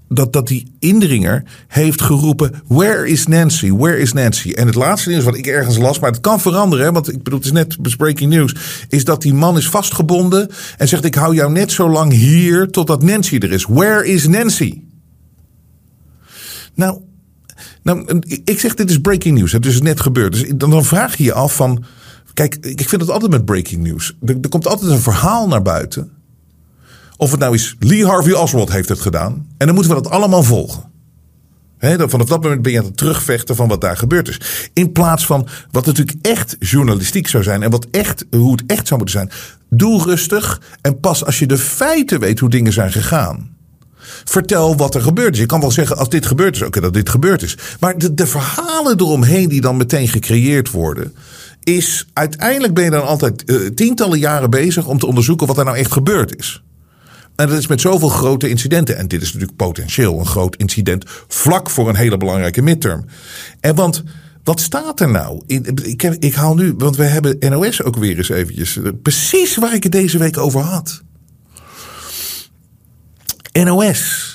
Dat, 0.08 0.32
dat 0.32 0.48
die 0.48 0.72
indringer 0.78 1.44
heeft 1.68 2.00
geroepen: 2.00 2.52
Where 2.66 3.08
is 3.08 3.26
Nancy? 3.26 3.72
Where 3.72 3.98
is 3.98 4.12
Nancy? 4.12 4.52
En 4.52 4.66
het 4.66 4.74
laatste 4.74 5.08
nieuws 5.08 5.24
wat 5.24 5.36
ik 5.36 5.46
ergens 5.46 5.78
las, 5.78 5.98
maar 5.98 6.10
het 6.10 6.20
kan 6.20 6.40
veranderen, 6.40 6.92
want 6.92 7.12
ik 7.12 7.22
bedoel, 7.22 7.38
het 7.38 7.48
is 7.48 7.52
net 7.52 7.96
breaking 7.96 8.30
news. 8.30 8.54
Is 8.88 9.04
dat 9.04 9.22
die 9.22 9.34
man 9.34 9.56
is 9.56 9.68
vastgebonden 9.68 10.50
en 10.76 10.88
zegt: 10.88 11.04
Ik 11.04 11.14
hou 11.14 11.34
jou 11.34 11.52
net 11.52 11.72
zo 11.72 11.90
lang 11.90 12.12
hier 12.12 12.70
totdat 12.70 13.02
Nancy 13.02 13.36
er 13.36 13.52
is. 13.52 13.64
Where 13.64 14.06
is 14.06 14.26
Nancy? 14.26 14.82
Nou, 16.74 17.00
nou, 17.82 18.20
ik 18.44 18.60
zeg 18.60 18.74
dit 18.74 18.90
is 18.90 19.00
breaking 19.00 19.38
news. 19.38 19.52
Het 19.52 19.66
is 19.66 19.80
net 19.80 20.00
gebeurd. 20.00 20.32
Dus 20.32 20.44
dan, 20.56 20.70
dan 20.70 20.84
vraag 20.84 21.16
je 21.16 21.24
je 21.24 21.32
af 21.32 21.54
van... 21.54 21.84
Kijk, 22.34 22.56
ik 22.60 22.88
vind 22.88 23.00
het 23.00 23.10
altijd 23.10 23.30
met 23.30 23.44
breaking 23.44 23.82
news. 23.82 24.16
Er 24.24 24.48
komt 24.48 24.66
altijd 24.66 24.90
een 24.90 24.98
verhaal 24.98 25.48
naar 25.48 25.62
buiten. 25.62 26.10
Of 27.18 27.30
het 27.30 27.40
nou 27.40 27.54
is 27.54 27.76
Lee 27.78 28.06
Harvey 28.06 28.32
Oswald 28.32 28.72
heeft 28.72 28.88
het 28.88 29.00
gedaan. 29.00 29.46
En 29.56 29.66
dan 29.66 29.74
moeten 29.74 29.94
we 29.94 30.02
dat 30.02 30.12
allemaal 30.12 30.42
volgen. 30.42 30.82
He, 31.78 31.96
dan 31.96 32.10
vanaf 32.10 32.26
dat 32.26 32.42
moment 32.42 32.62
ben 32.62 32.72
je 32.72 32.78
aan 32.78 32.84
het 32.84 32.96
terugvechten 32.96 33.56
van 33.56 33.68
wat 33.68 33.80
daar 33.80 33.96
gebeurd 33.96 34.28
is. 34.28 34.70
In 34.72 34.92
plaats 34.92 35.26
van 35.26 35.48
wat 35.70 35.86
natuurlijk 35.86 36.18
echt 36.22 36.56
journalistiek 36.58 37.28
zou 37.28 37.42
zijn. 37.42 37.62
En 37.62 37.70
wat 37.70 37.86
echt, 37.90 38.24
hoe 38.30 38.52
het 38.52 38.62
echt 38.66 38.86
zou 38.86 39.00
moeten 39.00 39.18
zijn. 39.18 39.30
Doe 39.70 40.02
rustig. 40.02 40.60
En 40.80 41.00
pas 41.00 41.24
als 41.24 41.38
je 41.38 41.46
de 41.46 41.58
feiten 41.58 42.20
weet 42.20 42.38
hoe 42.38 42.50
dingen 42.50 42.72
zijn 42.72 42.92
gegaan. 42.92 43.56
Vertel 44.24 44.76
wat 44.76 44.94
er 44.94 45.02
gebeurd 45.02 45.34
is. 45.34 45.40
Je 45.40 45.46
kan 45.46 45.60
wel 45.60 45.70
zeggen 45.70 45.96
als 45.96 46.08
dit 46.08 46.26
gebeurd 46.26 46.54
is, 46.54 46.62
oké 46.62 46.80
dat 46.80 46.94
dit 46.94 47.08
gebeurd 47.08 47.42
is. 47.42 47.56
Maar 47.80 48.12
de, 48.14 48.26
verhalen 48.26 49.00
eromheen 49.00 49.48
die 49.48 49.60
dan 49.60 49.76
meteen 49.76 50.08
gecreëerd 50.08 50.70
worden. 50.70 51.14
Is 51.62 52.06
uiteindelijk 52.12 52.74
ben 52.74 52.84
je 52.84 52.90
dan 52.90 53.06
altijd 53.06 53.44
eh, 53.44 53.56
tientallen 53.56 54.18
jaren 54.18 54.50
bezig 54.50 54.86
om 54.86 54.98
te 54.98 55.06
onderzoeken 55.06 55.46
wat 55.46 55.58
er 55.58 55.64
nou 55.64 55.76
echt 55.76 55.92
gebeurd 55.92 56.36
is. 56.36 56.62
En 57.38 57.48
dat 57.48 57.58
is 57.58 57.66
met 57.66 57.80
zoveel 57.80 58.08
grote 58.08 58.48
incidenten. 58.48 58.96
En 58.96 59.08
dit 59.08 59.22
is 59.22 59.32
natuurlijk 59.32 59.58
potentieel 59.58 60.18
een 60.18 60.26
groot 60.26 60.56
incident 60.56 61.04
vlak 61.28 61.70
voor 61.70 61.88
een 61.88 61.96
hele 61.96 62.16
belangrijke 62.16 62.62
midterm. 62.62 63.04
En 63.60 63.74
want 63.74 64.02
wat 64.44 64.60
staat 64.60 65.00
er 65.00 65.10
nou? 65.10 65.42
Ik, 65.46 66.02
ik 66.02 66.34
haal 66.34 66.54
nu, 66.54 66.74
want 66.78 66.96
we 66.96 67.02
hebben 67.02 67.36
NOS 67.38 67.82
ook 67.82 67.96
weer 67.96 68.16
eens 68.16 68.28
eventjes. 68.28 68.76
eh, 68.76 68.90
Precies 69.02 69.56
waar 69.56 69.74
ik 69.74 69.82
het 69.82 69.92
deze 69.92 70.18
week 70.18 70.38
over 70.38 70.60
had. 70.60 71.02
NOS 73.52 74.26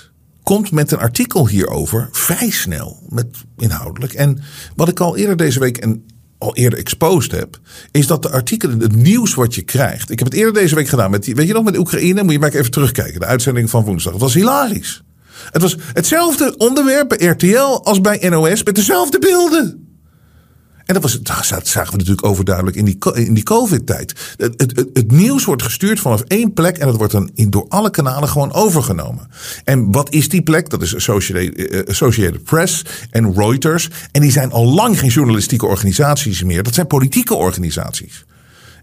komt 0.43 0.71
met 0.71 0.91
een 0.91 0.99
artikel 0.99 1.47
hierover 1.47 2.09
vrij 2.11 2.49
snel, 2.49 3.03
met 3.09 3.27
inhoudelijk. 3.57 4.13
En 4.13 4.41
wat 4.75 4.89
ik 4.89 4.99
al 4.99 5.17
eerder 5.17 5.37
deze 5.37 5.59
week 5.59 5.77
en 5.77 6.05
al 6.43 6.55
eerder 6.55 6.79
exposed 6.79 7.31
heb, 7.31 7.59
is 7.91 8.07
dat 8.07 8.21
de 8.21 8.29
artikelen, 8.29 8.79
het 8.79 8.95
nieuws 8.95 9.33
wat 9.33 9.55
je 9.55 9.61
krijgt. 9.61 10.11
Ik 10.11 10.19
heb 10.19 10.27
het 10.27 10.37
eerder 10.37 10.53
deze 10.53 10.75
week 10.75 10.87
gedaan 10.87 11.11
met 11.11 11.23
die, 11.23 11.35
weet 11.35 11.47
je 11.47 11.53
nog, 11.53 11.63
met 11.63 11.77
Oekraïne, 11.77 12.23
moet 12.23 12.31
je 12.31 12.39
maar 12.39 12.53
even 12.53 12.71
terugkijken, 12.71 13.19
de 13.19 13.25
uitzending 13.25 13.69
van 13.69 13.83
woensdag. 13.83 14.13
Het 14.13 14.21
was 14.21 14.33
hilarisch. 14.33 15.03
Het 15.51 15.61
was 15.61 15.75
hetzelfde 15.93 16.57
onderwerp 16.57 17.09
bij 17.09 17.27
RTL 17.27 17.81
als 17.83 18.01
bij 18.01 18.29
NOS 18.29 18.63
met 18.63 18.75
dezelfde 18.75 19.19
beelden. 19.19 19.82
En 20.85 20.93
dat, 20.93 21.03
was, 21.03 21.21
dat 21.21 21.67
zagen 21.67 21.91
we 21.91 21.97
natuurlijk 21.97 22.25
overduidelijk 22.25 22.75
in 22.75 22.85
die, 22.85 22.97
in 23.13 23.33
die 23.33 23.43
COVID-tijd. 23.43 24.35
Het, 24.37 24.53
het, 24.57 24.85
het, 24.93 25.11
nieuws 25.11 25.45
wordt 25.45 25.63
gestuurd 25.63 25.99
vanaf 25.99 26.21
één 26.21 26.53
plek 26.53 26.77
en 26.77 26.87
dat 26.87 26.95
wordt 26.95 27.11
dan 27.11 27.29
door 27.33 27.65
alle 27.69 27.89
kanalen 27.89 28.29
gewoon 28.29 28.53
overgenomen. 28.53 29.27
En 29.63 29.91
wat 29.91 30.11
is 30.11 30.29
die 30.29 30.41
plek? 30.41 30.69
Dat 30.69 30.81
is 30.81 30.93
eh, 30.93 31.87
Associated 31.87 32.43
Press 32.43 32.85
en 33.09 33.33
Reuters. 33.33 33.89
En 34.11 34.21
die 34.21 34.31
zijn 34.31 34.51
al 34.51 34.65
lang 34.65 34.99
geen 34.99 35.09
journalistieke 35.09 35.65
organisaties 35.65 36.43
meer. 36.43 36.63
Dat 36.63 36.73
zijn 36.73 36.87
politieke 36.87 37.33
organisaties. 37.33 38.25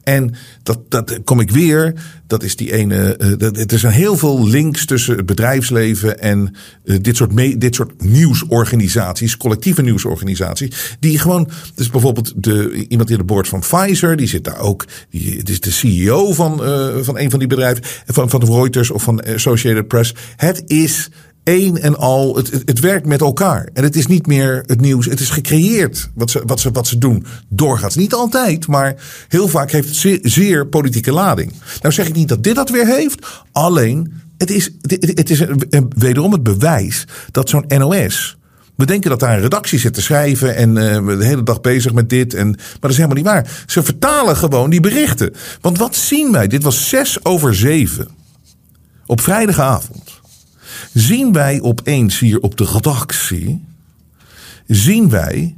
En 0.03 0.35
dat, 0.63 0.79
dat 0.89 1.19
kom 1.25 1.41
ik 1.41 1.51
weer. 1.51 1.95
Dat 2.27 2.43
is 2.43 2.57
die 2.57 2.73
ene. 2.73 3.19
Uh, 3.19 3.33
dat, 3.39 3.73
er 3.73 3.79
zijn 3.79 3.93
heel 3.93 4.17
veel 4.17 4.49
links 4.49 4.87
tussen 4.87 5.17
het 5.17 5.27
bedrijfsleven 5.27 6.21
en 6.21 6.55
uh, 6.85 6.97
dit, 7.01 7.17
soort 7.17 7.61
dit 7.61 7.75
soort 7.75 8.03
nieuwsorganisaties, 8.03 9.37
collectieve 9.37 9.83
nieuwsorganisaties. 9.83 10.97
Die 11.01 11.19
gewoon. 11.19 11.49
Dus 11.75 11.91
bijvoorbeeld 11.91 12.33
de, 12.37 12.87
iemand 12.89 13.11
in 13.11 13.17
de 13.17 13.25
board 13.25 13.49
van 13.49 13.61
Pfizer, 13.61 14.17
die 14.17 14.27
zit 14.27 14.45
daar 14.45 14.59
ook. 14.59 14.87
Het 15.11 15.49
is 15.49 15.61
de 15.61 15.71
CEO 15.71 16.33
van, 16.33 16.61
uh, 16.63 16.97
van 17.01 17.19
een 17.19 17.31
van 17.31 17.39
die 17.39 17.49
bedrijven. 17.49 17.85
Van, 18.07 18.31
van 18.31 18.41
de 18.41 18.47
Reuters 18.47 18.91
of 18.91 19.03
van 19.03 19.25
Associated 19.25 19.89
Press. 19.89 20.15
Het 20.37 20.63
is 20.67 21.09
één 21.51 21.83
en 21.83 21.97
al, 21.97 22.37
het, 22.37 22.51
het, 22.65 22.81
werkt 22.81 23.07
met 23.07 23.21
elkaar. 23.21 23.69
En 23.73 23.83
het 23.83 23.97
is 23.97 24.07
niet 24.07 24.27
meer 24.27 24.63
het 24.67 24.81
nieuws. 24.81 25.07
Het 25.07 25.21
is 25.21 25.31
gecreëerd 25.31 26.11
wat 26.15 26.31
ze, 26.31 26.43
wat 26.47 26.61
ze, 26.61 26.71
wat 26.71 26.87
ze 26.87 26.99
doen. 26.99 27.25
Doorgaans. 27.49 27.97
Niet 27.97 28.15
altijd, 28.15 28.67
maar 28.67 28.95
heel 29.29 29.49
vaak 29.49 29.71
heeft 29.71 29.89
het 29.89 29.97
zeer, 29.97 30.19
zeer 30.23 30.67
politieke 30.67 31.13
lading. 31.13 31.53
Nou 31.81 31.95
zeg 31.95 32.09
ik 32.09 32.15
niet 32.15 32.29
dat 32.29 32.43
dit 32.43 32.55
dat 32.55 32.71
weer 32.71 32.87
heeft. 32.87 33.27
Alleen, 33.53 34.13
het 34.39 34.51
is, 34.51 34.71
het 34.83 35.31
is 35.31 35.45
wederom 35.89 36.33
het 36.33 36.43
bewijs 36.43 37.05
dat 37.31 37.49
zo'n 37.49 37.65
NOS. 37.69 38.37
We 38.77 38.87
denken 38.87 39.11
dat 39.11 39.21
daar 39.21 39.35
een 39.35 39.43
redactie 39.43 39.79
zit 39.79 39.95
te 39.95 40.03
schrijven 40.03 40.57
en 40.57 40.69
uh, 40.69 41.19
de 41.19 41.25
hele 41.25 41.43
dag 41.43 41.61
bezig 41.61 41.93
met 41.93 42.09
dit. 42.09 42.35
En, 42.35 42.47
maar 42.49 42.79
dat 42.81 42.91
is 42.91 42.97
helemaal 42.97 43.17
niet 43.17 43.27
waar. 43.27 43.65
Ze 43.67 43.83
vertalen 43.83 44.37
gewoon 44.37 44.71
die 44.71 44.81
berichten. 44.81 45.35
Want 45.61 45.79
wat 45.79 45.97
zien 45.97 46.33
wij? 46.33 46.47
Dit 46.47 46.63
was 46.63 46.89
zes 46.89 47.25
over 47.25 47.55
zeven. 47.55 48.09
Op 49.07 49.21
vrijdagavond 49.21 50.20
zien 50.93 51.33
wij 51.33 51.61
opeens 51.61 52.19
hier 52.19 52.41
op 52.41 52.57
de 52.57 52.65
redactie, 52.65 53.65
zien 54.67 55.11
wij 55.11 55.57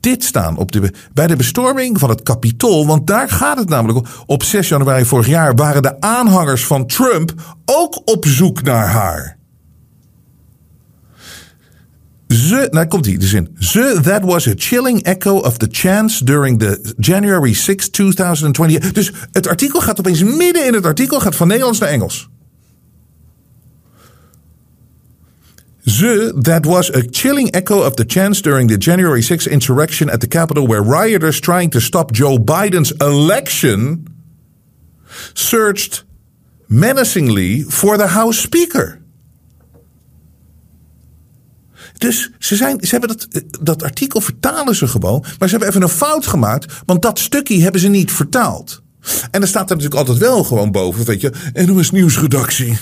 dit 0.00 0.24
staan 0.24 0.56
op 0.56 0.72
de, 0.72 0.92
bij 1.12 1.26
de 1.26 1.36
bestorming 1.36 1.98
van 1.98 2.08
het 2.08 2.22
Capitool. 2.22 2.86
Want 2.86 3.06
daar 3.06 3.28
gaat 3.28 3.58
het 3.58 3.68
namelijk 3.68 3.98
om. 3.98 4.04
Op 4.26 4.42
6 4.42 4.68
januari 4.68 5.04
vorig 5.04 5.26
jaar 5.26 5.54
waren 5.54 5.82
de 5.82 6.00
aanhangers 6.00 6.64
van 6.66 6.86
Trump 6.86 7.56
ook 7.64 8.02
op 8.04 8.26
zoek 8.26 8.62
naar 8.62 8.88
haar. 8.88 9.38
Ze, 12.28 12.68
nou 12.70 12.86
komt 12.86 13.04
die 13.04 13.18
de 13.18 13.26
zin. 13.26 13.56
Ze, 13.58 13.98
that 14.02 14.24
was 14.24 14.48
a 14.48 14.52
chilling 14.56 15.02
echo 15.02 15.36
of 15.36 15.56
the 15.56 15.68
chance 15.70 16.24
during 16.24 16.58
the 16.58 16.94
January 16.98 17.54
6, 17.54 17.88
2020. 17.88 18.92
Dus 18.92 19.12
het 19.32 19.46
artikel 19.46 19.80
gaat 19.80 19.98
opeens 19.98 20.22
midden 20.22 20.66
in 20.66 20.74
het 20.74 20.86
artikel, 20.86 21.20
gaat 21.20 21.36
van 21.36 21.48
Nederlands 21.48 21.78
naar 21.78 21.88
Engels. 21.88 22.29
Ze, 25.90 26.32
that 26.42 26.64
was 26.64 26.94
a 26.94 27.02
chilling 27.10 27.50
echo 27.54 27.82
of 27.82 27.94
the 27.94 28.04
chants 28.06 28.42
during 28.42 28.68
the 28.68 28.78
January 28.78 29.22
6th 29.22 29.50
insurrection 29.50 30.10
at 30.10 30.20
the 30.20 30.28
Capitol, 30.28 30.66
where 30.66 30.82
rioters 30.82 31.40
trying 31.40 31.70
to 31.70 31.80
stop 31.80 32.12
Joe 32.12 32.38
Biden's 32.38 32.92
election 32.98 34.04
searched 35.34 36.04
menacingly 36.66 37.64
for 37.68 37.96
the 37.96 38.06
House 38.06 38.40
Speaker. 38.40 38.98
Dus 41.98 42.30
ze, 42.38 42.56
zijn, 42.56 42.80
ze 42.80 42.90
hebben 42.90 43.08
dat, 43.08 43.28
dat 43.60 43.82
artikel 43.82 44.20
vertalen 44.20 44.74
ze 44.74 44.88
gewoon, 44.88 45.24
maar 45.38 45.48
ze 45.48 45.56
hebben 45.56 45.68
even 45.68 45.82
een 45.82 45.96
fout 45.96 46.26
gemaakt, 46.26 46.72
want 46.86 47.02
dat 47.02 47.18
stukje 47.18 47.62
hebben 47.62 47.80
ze 47.80 47.88
niet 47.88 48.12
vertaald. 48.12 48.82
En 49.30 49.40
dan 49.40 49.48
staat 49.48 49.70
er 49.70 49.76
natuurlijk 49.76 50.08
altijd 50.08 50.18
wel 50.18 50.44
gewoon 50.44 50.70
boven, 50.70 51.04
weet 51.04 51.20
je, 51.20 51.32
NOS 51.52 51.90
Nieuwsredactie. 51.90 52.78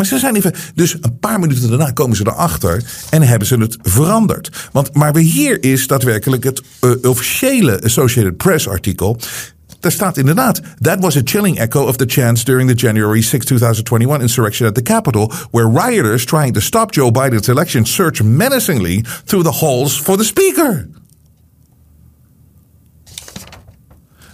Maar 0.00 0.08
ze 0.08 0.18
zijn 0.18 0.36
even. 0.36 0.54
Dus 0.74 0.96
een 1.00 1.18
paar 1.18 1.40
minuten 1.40 1.68
daarna 1.68 1.90
komen 1.90 2.16
ze 2.16 2.26
erachter 2.26 2.84
en 3.10 3.22
hebben 3.22 3.48
ze 3.48 3.56
het 3.56 3.76
veranderd. 3.82 4.68
Want 4.72 4.94
maar 4.94 5.16
hier 5.16 5.62
is 5.62 5.86
daadwerkelijk 5.86 6.44
het 6.44 6.62
uh, 6.80 6.90
officiële 7.02 7.82
Associated 7.82 8.36
Press 8.36 8.68
artikel. 8.68 9.18
Daar 9.80 9.92
staat 9.92 10.16
inderdaad, 10.16 10.60
that 10.80 11.00
was 11.00 11.16
a 11.16 11.20
chilling 11.24 11.58
echo 11.58 11.86
of 11.86 11.96
the 11.96 12.04
chants 12.06 12.44
during 12.44 12.68
the 12.70 12.76
January 12.76 13.22
6, 13.22 13.44
2021 13.44 14.20
insurrection 14.20 14.68
at 14.68 14.74
the 14.74 14.82
Capitol, 14.82 15.32
where 15.50 15.68
rioters 15.68 16.24
trying 16.24 16.54
to 16.54 16.60
stop 16.60 16.94
Joe 16.94 17.10
Biden's 17.10 17.48
election 17.48 17.86
searched 17.86 18.26
menacingly 18.26 19.04
through 19.24 19.44
the 19.44 19.58
halls 19.58 20.00
for 20.00 20.16
the 20.16 20.24
speaker. 20.24 20.88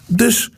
Dus 0.07 0.51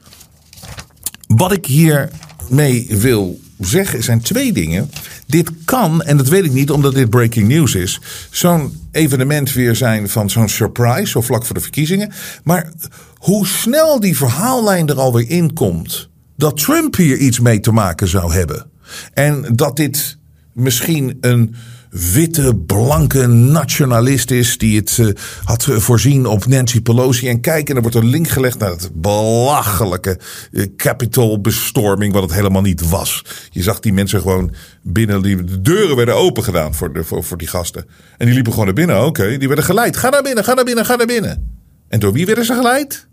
wat 1.27 1.53
ik 1.53 1.67
hier 1.67 2.11
mee 2.49 2.87
wil 2.89 3.39
zeggen 3.59 4.03
zijn 4.03 4.21
twee 4.21 4.53
dingen. 4.53 4.91
Dit 5.27 5.51
kan, 5.65 6.03
en 6.03 6.17
dat 6.17 6.29
weet 6.29 6.45
ik 6.45 6.53
niet 6.53 6.71
omdat 6.71 6.95
dit 6.95 7.11
breaking 7.11 7.49
news 7.49 7.75
is, 7.75 8.01
zo'n 8.31 8.89
evenement 8.91 9.53
weer 9.53 9.77
zijn 9.77 10.09
van 10.09 10.31
zo'n 10.31 10.49
surprise, 10.49 11.07
zo 11.07 11.21
vlak 11.21 11.45
voor 11.45 11.55
de 11.55 11.61
verkiezingen. 11.61 12.13
Maar 12.45 12.73
hoe 13.15 13.47
snel 13.47 14.01
die 14.01 14.17
verhaallijn 14.17 14.89
er 14.89 14.99
alweer 14.99 15.31
in 15.31 15.53
komt, 15.53 16.09
dat 16.37 16.57
Trump 16.57 16.97
hier 16.97 17.17
iets 17.17 17.41
mee 17.41 17.61
te 17.61 17.73
maken 17.73 18.09
zou 18.09 18.33
hebben. 18.33 18.67
En 19.15 19.47
dat 19.53 19.77
dit 19.77 20.19
misschien 20.53 21.19
een 21.21 21.55
witte, 21.91 22.57
blanke 22.67 23.27
nationalist 23.27 24.31
is. 24.31 24.59
Die 24.59 24.79
het 24.79 24.97
uh, 25.01 25.15
had 25.45 25.65
voorzien 25.65 26.27
op 26.27 26.47
Nancy 26.47 26.81
Pelosi. 26.81 27.29
En 27.29 27.41
kijk, 27.41 27.69
en 27.69 27.77
er 27.77 27.83
wordt 27.83 27.97
een 27.97 28.07
link 28.07 28.29
gelegd 28.29 28.59
naar 28.59 28.71
het 28.71 28.91
belachelijke 28.95 30.19
uh, 30.51 30.67
Capitol-bestorming. 30.77 32.13
Wat 32.13 32.23
het 32.23 32.33
helemaal 32.33 32.63
niet 32.63 32.89
was. 32.89 33.25
Je 33.51 33.63
zag 33.63 33.81
die 33.81 33.93
mensen 33.93 34.21
gewoon 34.21 34.55
binnen. 34.83 35.23
Die, 35.23 35.45
de 35.45 35.61
deuren 35.61 35.97
werden 35.97 36.15
open 36.15 36.45
gedaan 36.45 36.75
voor, 36.75 36.93
de, 36.93 37.05
voor, 37.05 37.25
voor 37.25 37.39
die 37.39 37.49
gasten. 37.49 37.87
En 38.17 38.27
die 38.27 38.35
liepen 38.35 38.53
gewoon 38.53 38.67
naar 38.67 38.77
binnen. 38.77 39.05
Oké, 39.05 39.39
die 39.39 39.47
werden 39.47 39.65
geleid. 39.65 39.97
Ga 39.97 40.09
naar 40.09 40.23
binnen, 40.23 40.45
ga 40.45 40.55
naar 40.55 40.65
binnen, 40.65 40.85
ga 40.85 40.97
naar 40.97 41.07
binnen. 41.07 41.61
En 41.89 42.01
door 42.01 42.13
wie 42.13 42.27
werden 42.27 42.45
ze 42.45 42.55
geleid? 42.55 43.07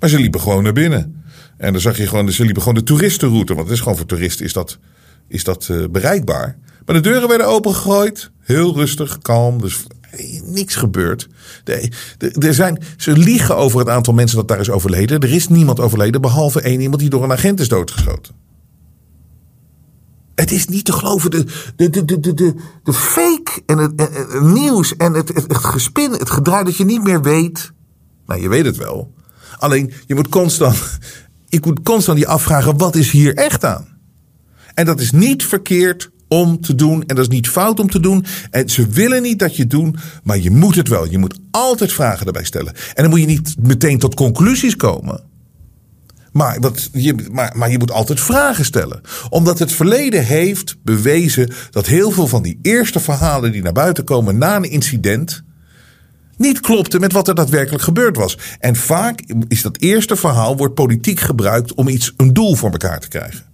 Maar 0.00 0.08
ze 0.08 0.18
liepen 0.18 0.40
gewoon 0.40 0.62
naar 0.62 0.72
binnen. 0.72 1.24
En 1.56 1.72
dan 1.72 1.80
zag 1.80 1.96
je 1.96 2.06
gewoon, 2.06 2.32
ze 2.32 2.44
liepen 2.44 2.62
gewoon 2.62 2.78
de 2.78 2.82
toeristenroute. 2.84 3.54
Want 3.54 3.66
het 3.66 3.76
is 3.76 3.82
gewoon 3.82 3.96
voor 3.96 4.06
toeristen 4.06 4.44
is 4.44 4.52
dat, 4.52 4.78
is 5.28 5.44
dat 5.44 5.68
uh, 5.70 5.84
bereikbaar. 5.90 6.58
Maar 6.86 6.94
de 6.94 7.00
deuren 7.00 7.28
werden 7.28 7.46
opengegooid. 7.46 8.30
Heel 8.40 8.74
rustig, 8.74 9.18
kalm. 9.18 9.60
Dus 9.60 9.86
niks 10.44 10.74
gebeurd. 10.74 11.28
Er 12.38 12.54
zijn, 12.54 12.82
ze 12.96 13.12
liegen 13.12 13.56
over 13.56 13.78
het 13.78 13.88
aantal 13.88 14.14
mensen 14.14 14.36
dat 14.36 14.48
daar 14.48 14.60
is 14.60 14.70
overleden. 14.70 15.20
Er 15.20 15.32
is 15.32 15.48
niemand 15.48 15.80
overleden 15.80 16.20
behalve 16.20 16.60
één 16.60 16.80
iemand 16.80 17.00
die 17.00 17.10
door 17.10 17.22
een 17.22 17.32
agent 17.32 17.60
is 17.60 17.68
doodgeschoten. 17.68 18.34
Het 20.34 20.50
is 20.50 20.66
niet 20.66 20.84
te 20.84 20.92
geloven. 20.92 21.30
De, 21.30 21.44
de, 21.76 21.90
de, 21.90 22.04
de, 22.04 22.34
de, 22.34 22.54
de 22.82 22.92
fake 22.92 23.62
en 23.66 23.78
het, 23.78 24.42
nieuws 24.42 24.96
en 24.96 25.12
het, 25.12 25.28
het, 25.28 25.56
gespin, 25.56 26.12
het 26.12 26.30
gedraai 26.30 26.64
dat 26.64 26.76
je 26.76 26.84
niet 26.84 27.02
meer 27.02 27.22
weet. 27.22 27.72
Nou, 28.26 28.40
je 28.40 28.48
weet 28.48 28.64
het 28.64 28.76
wel. 28.76 29.12
Alleen, 29.58 29.92
je 30.06 30.14
moet 30.14 30.28
constant, 30.28 30.98
ik 31.48 31.64
moet 31.64 31.82
constant 31.82 32.18
je 32.18 32.26
afvragen, 32.26 32.76
wat 32.76 32.94
is 32.94 33.10
hier 33.10 33.34
echt 33.34 33.64
aan? 33.64 33.88
En 34.74 34.84
dat 34.84 35.00
is 35.00 35.10
niet 35.10 35.44
verkeerd 35.44 36.10
om 36.30 36.60
te 36.60 36.74
doen. 36.74 37.00
En 37.06 37.16
dat 37.16 37.18
is 37.18 37.34
niet 37.34 37.48
fout 37.48 37.80
om 37.80 37.90
te 37.90 38.00
doen. 38.00 38.24
En 38.50 38.68
ze 38.68 38.88
willen 38.88 39.22
niet 39.22 39.38
dat 39.38 39.56
je 39.56 39.62
het 39.62 39.70
doet, 39.70 39.98
maar 40.22 40.38
je 40.38 40.50
moet 40.50 40.74
het 40.74 40.88
wel. 40.88 41.10
Je 41.10 41.18
moet 41.18 41.38
altijd 41.50 41.92
vragen 41.92 42.26
erbij 42.26 42.44
stellen. 42.44 42.74
En 42.74 43.02
dan 43.02 43.10
moet 43.10 43.20
je 43.20 43.26
niet 43.26 43.54
meteen 43.60 43.98
tot 43.98 44.14
conclusies 44.14 44.76
komen. 44.76 45.28
Maar, 46.32 46.60
wat, 46.60 46.90
je, 46.92 47.14
maar, 47.32 47.52
maar 47.56 47.70
je 47.70 47.78
moet 47.78 47.90
altijd 47.90 48.20
vragen 48.20 48.64
stellen. 48.64 49.00
Omdat 49.28 49.58
het 49.58 49.72
verleden 49.72 50.24
heeft 50.24 50.76
bewezen 50.82 51.52
dat 51.70 51.86
heel 51.86 52.10
veel 52.10 52.26
van 52.26 52.42
die 52.42 52.58
eerste 52.62 53.00
verhalen 53.00 53.52
die 53.52 53.62
naar 53.62 53.72
buiten 53.72 54.04
komen 54.04 54.38
na 54.38 54.56
een 54.56 54.70
incident. 54.70 55.42
niet 56.36 56.60
klopten 56.60 57.00
met 57.00 57.12
wat 57.12 57.28
er 57.28 57.34
daadwerkelijk 57.34 57.82
gebeurd 57.82 58.16
was. 58.16 58.38
En 58.58 58.76
vaak 58.76 59.22
is 59.48 59.62
dat 59.62 59.78
eerste 59.78 60.16
verhaal 60.16 60.56
wordt 60.56 60.74
politiek 60.74 61.20
gebruikt 61.20 61.74
om 61.74 61.88
iets, 61.88 62.12
een 62.16 62.32
doel 62.32 62.54
voor 62.54 62.70
elkaar 62.70 63.00
te 63.00 63.08
krijgen. 63.08 63.49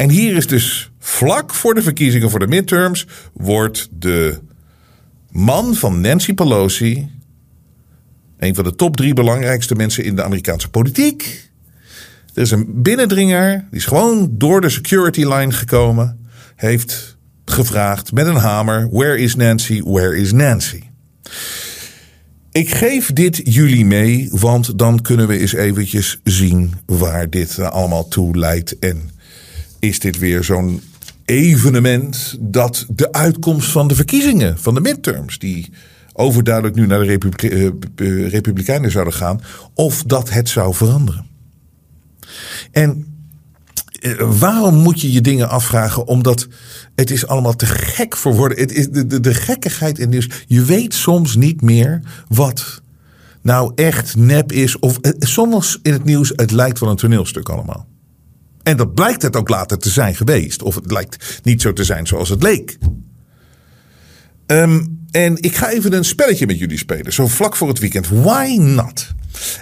En 0.00 0.10
hier 0.10 0.36
is 0.36 0.46
dus 0.46 0.90
vlak 0.98 1.54
voor 1.54 1.74
de 1.74 1.82
verkiezingen 1.82 2.30
voor 2.30 2.38
de 2.38 2.46
midterms 2.46 3.06
wordt 3.32 3.88
de 3.92 4.38
man 5.30 5.74
van 5.74 6.00
Nancy 6.00 6.34
Pelosi, 6.34 7.08
een 8.38 8.54
van 8.54 8.64
de 8.64 8.74
top 8.74 8.96
drie 8.96 9.14
belangrijkste 9.14 9.74
mensen 9.74 10.04
in 10.04 10.16
de 10.16 10.22
Amerikaanse 10.22 10.68
politiek. 10.68 11.50
Er 12.34 12.42
is 12.42 12.50
een 12.50 12.82
binnendringer, 12.82 13.66
die 13.70 13.78
is 13.78 13.84
gewoon 13.84 14.28
door 14.32 14.60
de 14.60 14.68
security 14.68 15.24
line 15.24 15.52
gekomen, 15.52 16.28
heeft 16.56 17.16
gevraagd 17.44 18.12
met 18.12 18.26
een 18.26 18.36
hamer: 18.36 18.88
Where 18.90 19.18
is 19.18 19.34
Nancy? 19.34 19.82
Where 19.82 20.16
is 20.16 20.32
Nancy? 20.32 20.82
Ik 22.52 22.74
geef 22.74 23.12
dit 23.12 23.40
jullie 23.44 23.84
mee, 23.84 24.28
want 24.32 24.78
dan 24.78 25.02
kunnen 25.02 25.28
we 25.28 25.38
eens 25.38 25.54
eventjes 25.54 26.20
zien 26.24 26.72
waar 26.86 27.30
dit 27.30 27.58
allemaal 27.58 28.08
toe 28.08 28.36
leidt 28.36 28.78
en 28.78 29.09
is 29.80 29.98
dit 29.98 30.18
weer 30.18 30.44
zo'n 30.44 30.82
evenement 31.24 32.36
dat 32.40 32.86
de 32.88 33.12
uitkomst 33.12 33.70
van 33.70 33.88
de 33.88 33.94
verkiezingen, 33.94 34.58
van 34.58 34.74
de 34.74 34.80
midterms, 34.80 35.38
die 35.38 35.72
overduidelijk 36.12 36.74
nu 36.76 36.86
naar 36.86 37.00
de 37.00 37.72
eh, 37.94 38.28
Republikeinen 38.28 38.90
zouden 38.90 39.14
gaan, 39.14 39.40
of 39.74 40.02
dat 40.02 40.30
het 40.30 40.48
zou 40.48 40.74
veranderen. 40.74 41.26
En 42.70 43.06
eh, 44.00 44.12
waarom 44.38 44.74
moet 44.74 45.00
je 45.00 45.12
je 45.12 45.20
dingen 45.20 45.48
afvragen? 45.48 46.06
Omdat 46.06 46.48
het 46.94 47.10
is 47.10 47.26
allemaal 47.26 47.56
te 47.56 47.66
gek 47.66 48.16
voor 48.16 48.34
woorden. 48.34 48.58
Het 48.58 48.72
is 48.72 48.88
de, 48.88 49.06
de, 49.06 49.20
de 49.20 49.34
gekkigheid 49.34 49.98
in 49.98 50.08
nieuws. 50.08 50.28
Je 50.46 50.64
weet 50.64 50.94
soms 50.94 51.36
niet 51.36 51.62
meer 51.62 52.00
wat 52.28 52.82
nou 53.42 53.72
echt 53.74 54.16
nep 54.16 54.52
is. 54.52 54.78
Of 54.78 54.98
eh, 54.98 55.12
soms 55.18 55.78
in 55.82 55.92
het 55.92 56.04
nieuws, 56.04 56.32
het 56.36 56.50
lijkt 56.50 56.78
wel 56.78 56.90
een 56.90 56.96
toneelstuk 56.96 57.48
allemaal. 57.48 57.89
En 58.70 58.76
dat 58.76 58.94
blijkt 58.94 59.22
het 59.22 59.36
ook 59.36 59.48
later 59.48 59.78
te 59.78 59.88
zijn 59.88 60.14
geweest. 60.14 60.62
Of 60.62 60.74
het 60.74 60.90
lijkt 60.90 61.40
niet 61.42 61.62
zo 61.62 61.72
te 61.72 61.84
zijn 61.84 62.06
zoals 62.06 62.28
het 62.28 62.42
leek. 62.42 62.78
Ehm, 64.46 64.84
en 65.10 65.42
ik 65.42 65.56
ga 65.56 65.70
even 65.70 65.92
een 65.92 66.04
spelletje 66.04 66.46
met 66.46 66.58
jullie 66.58 66.78
spelen. 66.78 67.12
Zo 67.12 67.28
vlak 67.28 67.56
voor 67.56 67.68
het 67.68 67.78
weekend. 67.78 68.08
Why 68.08 68.56
not? 68.58 69.08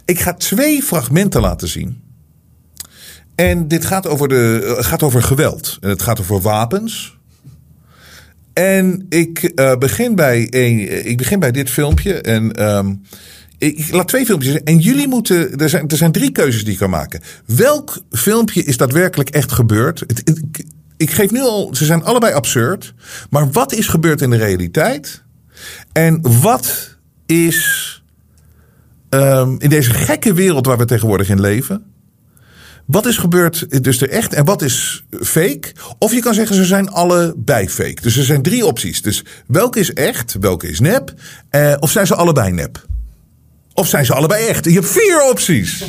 Ik 0.04 0.20
ga 0.20 0.34
twee 0.34 0.82
fragmenten 0.82 1.40
laten 1.40 1.68
zien. 1.68 2.02
En 3.34 3.68
dit 3.68 3.84
gaat 3.84 4.06
over, 4.06 4.28
de, 4.28 4.74
eh, 4.78 4.84
gaat 4.84 5.02
over 5.02 5.22
geweld. 5.22 5.78
En 5.80 5.88
het 5.88 6.02
gaat 6.02 6.20
over 6.20 6.40
wapens. 6.40 7.18
En 8.52 9.06
ik, 9.08 9.42
eh, 9.42 9.76
begin, 9.76 10.14
bij 10.14 10.46
een, 10.50 11.06
ik 11.06 11.16
begin 11.16 11.38
bij 11.38 11.52
dit 11.52 11.70
filmpje. 11.70 12.20
En 12.20 12.52
ehm, 12.52 12.94
ik, 13.58 13.92
laat 13.92 14.08
twee 14.08 14.24
filmpjes 14.26 14.52
zien. 14.52 14.64
En 14.64 14.78
jullie 14.78 15.08
moeten. 15.08 15.56
Er 15.56 15.68
zijn, 15.68 15.88
er 15.88 15.96
zijn 15.96 16.12
drie 16.12 16.32
keuzes 16.32 16.64
die 16.64 16.72
je 16.72 16.78
kan 16.78 16.90
maken. 16.90 17.20
Welk 17.46 17.98
filmpje 18.10 18.64
is 18.64 18.76
daadwerkelijk 18.76 19.30
echt 19.30 19.52
gebeurd? 19.52 20.04
Ik 20.96 21.10
geef 21.10 21.30
nu 21.30 21.40
al. 21.40 21.70
Ze 21.74 21.84
zijn 21.84 22.04
allebei 22.04 22.32
absurd. 22.34 22.94
Maar 23.30 23.50
wat 23.50 23.72
is 23.72 23.86
gebeurd 23.86 24.20
in 24.20 24.30
de 24.30 24.36
realiteit? 24.36 25.22
En 25.92 26.40
wat 26.40 26.96
is. 27.26 28.02
ehm, 29.08 29.54
in 29.58 29.68
deze 29.68 29.90
gekke 29.90 30.32
wereld 30.34 30.66
waar 30.66 30.78
we 30.78 30.84
tegenwoordig 30.84 31.28
in 31.28 31.40
leven. 31.40 31.84
Wat 32.86 33.06
is 33.06 33.16
gebeurd 33.16 33.82
dus 33.84 34.00
er 34.00 34.08
echt 34.10 34.32
en 34.32 34.44
wat 34.44 34.62
is 34.62 35.04
fake? 35.20 35.72
Of 35.98 36.12
je 36.12 36.20
kan 36.20 36.34
zeggen 36.34 36.56
ze 36.56 36.64
zijn 36.64 36.88
allebei 36.90 37.68
fake. 37.68 38.02
Dus 38.02 38.16
er 38.16 38.24
zijn 38.24 38.42
drie 38.42 38.66
opties. 38.66 39.02
Dus 39.02 39.24
welke 39.46 39.78
is 39.80 39.92
echt, 39.92 40.36
welke 40.40 40.68
is 40.68 40.80
nep? 40.80 41.14
Eh, 41.50 41.74
of 41.80 41.90
zijn 41.90 42.06
ze 42.06 42.14
allebei 42.14 42.52
nep? 42.52 42.86
Of 43.78 43.88
zijn 43.88 44.04
ze 44.04 44.14
allebei 44.14 44.46
echt? 44.46 44.64
Je 44.64 44.72
hebt 44.72 44.90
vier 44.90 45.22
opties. 45.30 45.84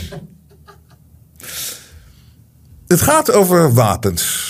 Het 2.87 3.01
gaat 3.01 3.31
over 3.31 3.73
wapens. 3.73 4.47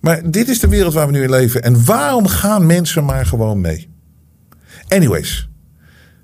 Maar 0.00 0.30
dit 0.30 0.48
is 0.48 0.60
de 0.60 0.68
wereld 0.68 0.94
waar 0.94 1.06
we 1.06 1.12
nu 1.12 1.22
in 1.22 1.30
leven. 1.30 1.62
En 1.62 1.84
waarom 1.84 2.26
gaan 2.26 2.66
mensen 2.66 3.04
maar 3.04 3.26
gewoon 3.26 3.60
mee? 3.60 3.90
Anyways. 4.88 5.48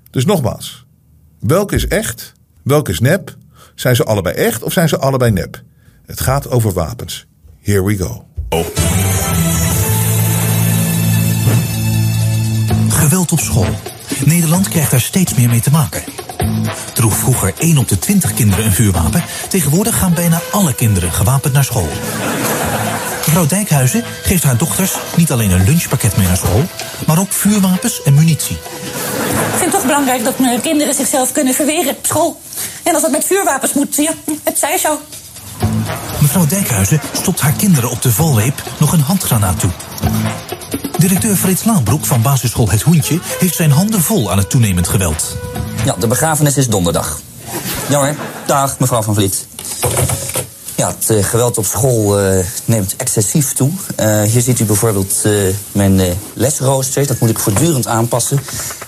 Dus 0.09 0.25
nogmaals. 0.25 0.85
Welke 1.39 1.75
is 1.75 1.87
echt? 1.87 2.33
Welke 2.63 2.91
is 2.91 2.99
nep? 2.99 3.37
Zijn 3.75 3.95
ze 3.95 4.03
allebei 4.03 4.35
echt 4.35 4.63
of 4.63 4.73
zijn 4.73 4.89
ze 4.89 4.97
allebei 4.97 5.31
nep? 5.31 5.63
Het 6.05 6.21
gaat 6.21 6.49
over 6.49 6.71
wapens. 6.71 7.27
Here 7.61 7.83
we 7.83 7.97
go. 7.97 8.25
Geweld 12.89 13.31
op 13.31 13.39
school. 13.39 13.99
Nederland 14.25 14.67
krijgt 14.67 14.91
daar 14.91 15.01
steeds 15.01 15.33
meer 15.33 15.49
mee 15.49 15.61
te 15.61 15.71
maken. 15.71 16.03
Droeg 16.93 17.15
vroeger 17.15 17.53
1 17.57 17.77
op 17.77 17.87
de 17.87 17.99
20 17.99 18.33
kinderen 18.33 18.65
een 18.65 18.73
vuurwapen. 18.73 19.23
Tegenwoordig 19.49 19.97
gaan 19.97 20.13
bijna 20.13 20.41
alle 20.51 20.73
kinderen 20.73 21.11
gewapend 21.11 21.53
naar 21.53 21.63
school. 21.63 21.89
Mevrouw 23.25 23.45
Dijkhuizen 23.45 24.03
geeft 24.23 24.43
haar 24.43 24.57
dochters 24.57 24.93
niet 25.15 25.31
alleen 25.31 25.51
een 25.51 25.65
lunchpakket 25.65 26.17
mee 26.17 26.27
naar 26.27 26.37
school, 26.37 26.63
maar 27.07 27.19
ook 27.19 27.31
vuurwapens 27.31 28.03
en 28.03 28.13
munitie. 28.13 28.55
Ik 28.55 29.57
vind 29.57 29.61
het 29.61 29.71
toch 29.71 29.85
belangrijk 29.85 30.23
dat 30.23 30.39
mijn 30.39 30.61
kinderen 30.61 30.93
zichzelf 30.93 31.31
kunnen 31.31 31.53
verweren 31.53 31.95
op 31.97 32.05
school. 32.05 32.41
En 32.83 32.93
als 32.93 33.01
dat 33.01 33.11
met 33.11 33.25
vuurwapens 33.25 33.73
moet, 33.73 33.95
ja, 33.95 34.13
het 34.43 34.59
zij 34.59 34.77
zo. 34.77 35.01
Mevrouw 36.21 36.45
Dijkhuizen 36.45 37.01
stopt 37.11 37.41
haar 37.41 37.53
kinderen 37.53 37.89
op 37.89 38.01
de 38.01 38.11
valreep 38.11 38.63
nog 38.79 38.91
een 38.91 39.01
handgranaat 39.01 39.59
toe. 39.59 39.71
Directeur 41.01 41.35
Frits 41.35 41.63
Laanbroek 41.63 42.05
van 42.05 42.21
basisschool 42.21 42.69
Het 42.69 42.81
Hoentje 42.81 43.19
heeft 43.39 43.55
zijn 43.55 43.71
handen 43.71 44.01
vol 44.01 44.31
aan 44.31 44.37
het 44.37 44.49
toenemend 44.49 44.87
geweld. 44.87 45.37
Ja, 45.85 45.95
de 45.99 46.07
begrafenis 46.07 46.57
is 46.57 46.67
donderdag. 46.67 47.19
Ja 47.89 47.97
hoor, 47.97 48.15
dag 48.45 48.79
mevrouw 48.79 49.01
van 49.01 49.13
Vliet. 49.13 49.47
Ja, 50.75 50.87
het 50.87 51.09
eh, 51.09 51.23
geweld 51.23 51.57
op 51.57 51.65
school 51.65 52.19
eh, 52.19 52.45
neemt 52.65 52.95
excessief 52.95 53.53
toe. 53.53 53.71
Eh, 53.95 54.21
hier 54.21 54.41
ziet 54.41 54.59
u 54.59 54.65
bijvoorbeeld 54.65 55.15
mijn 55.71 56.01
lesrooster. 56.33 57.07
Dat 57.07 57.19
moet 57.19 57.29
ik 57.29 57.39
voortdurend 57.39 57.87
aanpassen. 57.87 58.39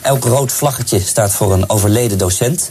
Elk 0.02 0.24
rood 0.24 0.52
vlaggetje 0.52 1.00
staat 1.00 1.32
voor 1.32 1.54
een 1.54 1.70
overleden 1.70 2.18
docent. 2.18 2.70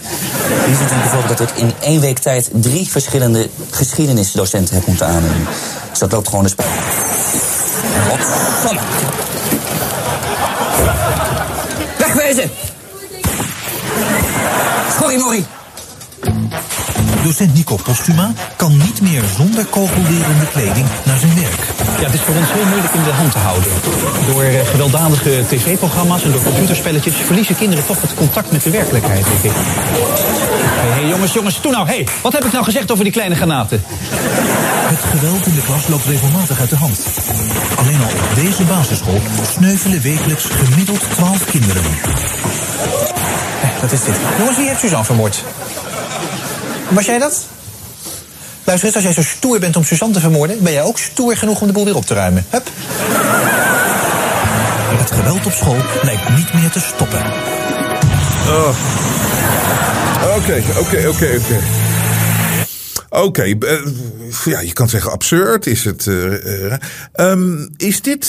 Hier 0.66 0.76
ziet 0.76 0.90
u 0.90 0.94
bijvoorbeeld 0.94 1.38
dat 1.38 1.50
ik 1.50 1.57
in 1.57 1.72
één 1.81 2.00
week 2.00 2.18
tijd 2.18 2.50
drie 2.52 2.90
verschillende 2.90 3.48
geschiedenisdocenten 3.70 4.74
heb 4.74 4.87
moeten 4.87 5.07
aannemen. 5.07 5.46
Dus 5.90 5.98
dat 5.98 6.12
loopt 6.12 6.28
gewoon 6.28 6.44
de 6.44 6.50
spel. 6.50 6.66
Godsamme. 8.09 9.12
Schorrimorrie! 15.12 15.44
Docent 17.22 17.55
Nico 17.55 17.77
Postuma 17.77 18.33
kan 18.57 18.77
niet 18.77 19.01
meer 19.01 19.22
zonder 19.37 19.64
kogelwerende 19.64 20.46
kleding 20.53 20.87
naar 21.03 21.18
zijn 21.18 21.35
werk. 21.35 21.61
Ja, 22.01 22.05
het 22.05 22.14
is 22.14 22.20
voor 22.20 22.35
ons 22.35 22.53
heel 22.53 22.64
moeilijk 22.64 22.94
in 22.94 23.03
de 23.03 23.11
hand 23.11 23.33
te 23.33 23.38
houden. 23.38 23.72
Door 24.27 24.42
eh, 24.42 24.66
gewelddadige 24.66 25.44
tv-programma's 25.48 26.22
en 26.22 26.33
door 26.33 26.42
computerspelletjes 26.42 27.14
verliezen 27.14 27.57
kinderen 27.57 27.87
toch 27.87 28.01
het 28.01 28.14
contact 28.14 28.53
met 28.53 28.62
de 28.62 28.70
werkelijkheid, 28.70 29.25
denk 29.25 29.55
ik. 29.55 29.61
Hé, 29.61 31.01
hey, 31.01 31.09
jongens, 31.09 31.33
jongens, 31.33 31.61
toe 31.61 31.72
nou. 31.72 31.87
Hé, 31.88 32.05
wat 32.22 32.33
heb 32.33 32.44
ik 32.44 32.53
nou 32.53 32.64
gezegd 32.64 32.90
over 32.90 33.05
die 33.05 33.12
kleine 33.12 33.35
granaten? 33.35 33.83
Het 34.94 35.05
geweld 35.11 35.46
in 35.46 35.55
de 35.55 35.62
klas 35.62 35.88
loopt 35.88 36.07
regelmatig 36.07 36.61
uit 36.61 36.70
de 36.70 36.77
hand. 36.77 37.07
Alleen 37.77 38.01
al 38.01 38.11
op 38.11 38.35
deze 38.35 38.62
basisschool 38.62 39.20
sneuvelen 39.53 40.03
wekelijks 40.03 40.44
gemiddeld 40.44 41.11
12 41.11 41.44
kinderen. 41.44 41.83
Wat 43.83 43.92
is 43.92 44.05
dit? 44.05 44.14
Jongens, 44.38 44.57
wie 44.57 44.68
heeft 44.68 44.81
Suzanne 44.81 45.05
vermoord? 45.05 45.45
Was 46.88 47.07
jij 47.07 47.18
dat? 47.18 47.47
Luister 48.64 48.87
eens, 48.87 48.95
als 48.97 49.05
jij 49.05 49.25
zo 49.25 49.31
stoer 49.37 49.59
bent 49.61 49.77
om 49.77 49.85
Suzanne 49.85 50.14
te 50.14 50.21
vermoorden... 50.21 50.62
ben 50.62 50.73
jij 50.73 50.83
ook 50.83 50.99
stoer 50.99 51.37
genoeg 51.37 51.61
om 51.61 51.66
de 51.66 51.73
boel 51.73 51.85
weer 51.85 51.97
op 51.97 52.07
te 52.07 52.14
ruimen. 52.14 52.47
Hup. 52.51 52.68
Het 54.99 55.11
geweld 55.11 55.47
op 55.47 55.53
school 55.53 55.77
lijkt 56.03 56.29
niet 56.37 56.53
meer 56.55 56.71
te 56.71 56.81
stoppen. 56.81 57.18
Oké, 60.37 60.62
oké, 60.79 61.09
oké, 61.09 61.09
oké. 61.09 61.61
Oké, 63.09 63.42
eh, 63.42 63.79
ja, 64.45 64.61
je 64.61 64.73
kan 64.73 64.88
zeggen 64.88 65.12
absurd. 65.12 65.66
Is 65.66 65.85
het. 65.85 66.07
eh, 66.07 66.64
eh, 66.66 66.79
ehm, 67.12 67.68
is 67.77 68.03
dit 68.03 68.29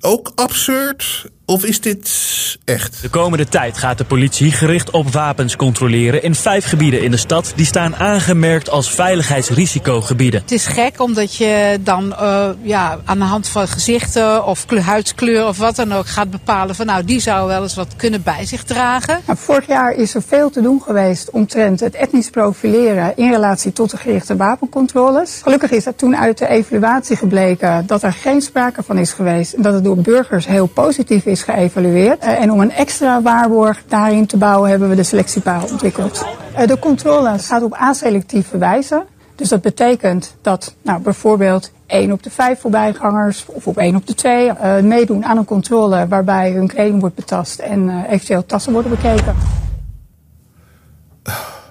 ook 0.00 0.32
absurd? 0.34 1.26
Of 1.46 1.64
is 1.64 1.80
dit 1.80 2.30
echt? 2.64 3.02
De 3.02 3.08
komende 3.08 3.48
tijd 3.48 3.78
gaat 3.78 3.98
de 3.98 4.04
politie 4.04 4.52
gericht 4.52 4.90
op 4.90 5.12
wapens 5.12 5.56
controleren 5.56 6.22
in 6.22 6.34
vijf 6.34 6.64
gebieden 6.68 7.02
in 7.02 7.10
de 7.10 7.16
stad. 7.16 7.52
Die 7.56 7.66
staan 7.66 7.96
aangemerkt 7.96 8.70
als 8.70 8.90
veiligheidsrisicogebieden. 8.90 10.40
Het 10.40 10.52
is 10.52 10.66
gek 10.66 11.00
omdat 11.00 11.36
je 11.36 11.78
dan 11.80 12.14
eh, 12.14 12.48
ja, 12.62 12.98
aan 13.04 13.18
de 13.18 13.24
hand 13.24 13.48
van 13.48 13.68
gezichten 13.68 14.46
of 14.46 14.66
kleur- 14.66 14.82
huidskleur 14.82 15.46
of 15.46 15.58
wat 15.58 15.76
dan 15.76 15.92
ook 15.92 16.06
gaat 16.06 16.30
bepalen 16.30 16.74
van 16.74 16.86
nou 16.86 17.04
die 17.04 17.20
zou 17.20 17.46
wel 17.48 17.62
eens 17.62 17.74
wat 17.74 17.96
kunnen 17.96 18.22
bij 18.22 18.46
zich 18.46 18.62
dragen. 18.62 19.20
Nou, 19.26 19.38
vorig 19.38 19.66
jaar 19.66 19.92
is 19.92 20.14
er 20.14 20.22
veel 20.22 20.50
te 20.50 20.62
doen 20.62 20.82
geweest 20.82 21.30
omtrent 21.30 21.80
het 21.80 21.94
etnisch 21.94 22.30
profileren 22.30 23.16
in 23.16 23.30
relatie 23.30 23.72
tot 23.72 23.90
de 23.90 23.96
gerichte 23.96 24.36
wapencontroles. 24.36 25.40
Gelukkig 25.42 25.70
is 25.70 25.84
dat 25.84 25.98
toen 25.98 26.16
uit 26.16 26.38
de 26.38 26.48
evaluatie 26.48 27.16
gebleken 27.16 27.86
dat 27.86 28.02
er 28.02 28.12
geen 28.12 28.40
sprake 28.40 28.82
van 28.82 28.98
is 28.98 29.12
geweest 29.12 29.52
en 29.52 29.62
dat 29.62 29.74
het 29.74 29.84
door 29.84 29.96
burgers 29.96 30.46
heel 30.46 30.66
positief 30.66 31.24
is 31.24 31.31
geëvalueerd. 31.40 32.18
Eh, 32.18 32.42
en 32.42 32.52
om 32.52 32.60
een 32.60 32.72
extra 32.72 33.22
waarborg 33.22 33.82
daarin 33.88 34.26
te 34.26 34.36
bouwen 34.36 34.70
hebben 34.70 34.88
we 34.88 34.94
de 34.94 35.02
selectiepaal 35.02 35.62
ontwikkeld. 35.70 36.26
Eh, 36.54 36.66
de 36.66 36.78
controle 36.78 37.38
gaat 37.38 37.62
op 37.62 37.74
aselectieve 37.74 38.58
wijze. 38.58 39.04
Dus 39.34 39.48
dat 39.48 39.60
betekent 39.60 40.36
dat 40.42 40.74
nou, 40.82 41.00
bijvoorbeeld 41.00 41.72
1 41.86 42.12
op 42.12 42.22
de 42.22 42.30
5 42.30 42.60
voorbijgangers 42.60 43.44
of 43.46 43.66
op 43.66 43.76
1 43.76 43.96
op 43.96 44.06
de 44.06 44.14
2 44.14 44.48
eh, 44.48 44.82
meedoen 44.82 45.24
aan 45.24 45.36
een 45.36 45.44
controle 45.44 46.08
waarbij 46.08 46.50
hun 46.50 46.66
kleding 46.66 47.00
wordt 47.00 47.14
betast 47.14 47.58
en 47.58 47.88
eh, 47.88 48.12
eventueel 48.12 48.46
tassen 48.46 48.72
worden 48.72 48.90
bekeken. 48.90 49.34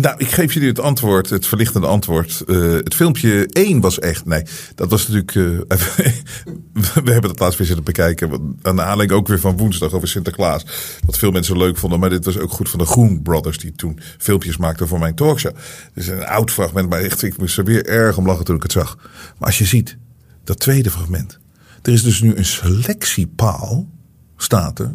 Nou, 0.00 0.14
ik 0.18 0.30
geef 0.30 0.52
jullie 0.52 0.68
het 0.68 0.80
antwoord, 0.80 1.30
het 1.30 1.46
verlichtende 1.46 1.86
antwoord. 1.86 2.42
Eh, 2.46 2.72
het 2.72 2.94
filmpje 2.94 3.46
1 3.46 3.80
was 3.80 3.98
echt. 3.98 4.24
Nee, 4.26 4.42
dat 4.74 4.90
was 4.90 5.08
natuurlijk. 5.08 5.34
eh, 5.68 5.78
we 7.04 7.12
hebben 7.12 7.30
het 7.30 7.38
laatst 7.38 7.58
weer 7.58 7.66
zitten 7.66 7.84
bekijken. 7.84 8.30
Aan 8.62 8.76
de 8.76 8.82
aanleiding 8.82 9.20
ook 9.20 9.28
weer 9.28 9.40
van 9.40 9.56
woensdag 9.56 9.92
over 9.92 10.08
Sinterklaas. 10.08 10.64
Wat 11.06 11.18
veel 11.18 11.30
mensen 11.30 11.56
leuk 11.56 11.76
vonden. 11.76 12.00
Maar 12.00 12.10
dit 12.10 12.24
was 12.24 12.38
ook 12.38 12.50
goed 12.50 12.68
van 12.68 12.78
de 12.78 12.84
Groen 12.84 13.22
Brothers. 13.22 13.58
Die 13.58 13.72
toen 13.72 14.00
filmpjes 14.18 14.56
maakten 14.56 14.88
voor 14.88 14.98
mijn 14.98 15.14
talkshow. 15.14 15.54
Dus 15.94 16.06
een 16.06 16.26
oud 16.26 16.50
fragment. 16.50 16.88
Maar 16.88 17.00
echt, 17.00 17.22
ik 17.22 17.38
moest 17.38 17.58
er 17.58 17.64
weer 17.64 17.86
erg 17.86 18.16
om 18.16 18.26
lachen 18.26 18.44
toen 18.44 18.56
ik 18.56 18.62
het 18.62 18.72
zag. 18.72 18.96
Maar 19.38 19.48
als 19.48 19.58
je 19.58 19.64
ziet, 19.64 19.96
dat 20.44 20.58
tweede 20.58 20.90
fragment. 20.90 21.38
Er 21.82 21.92
is 21.92 22.02
dus 22.02 22.20
nu 22.20 22.36
een 22.36 22.44
selectiepaal. 22.44 23.88
Staat 24.36 24.78
er. 24.78 24.90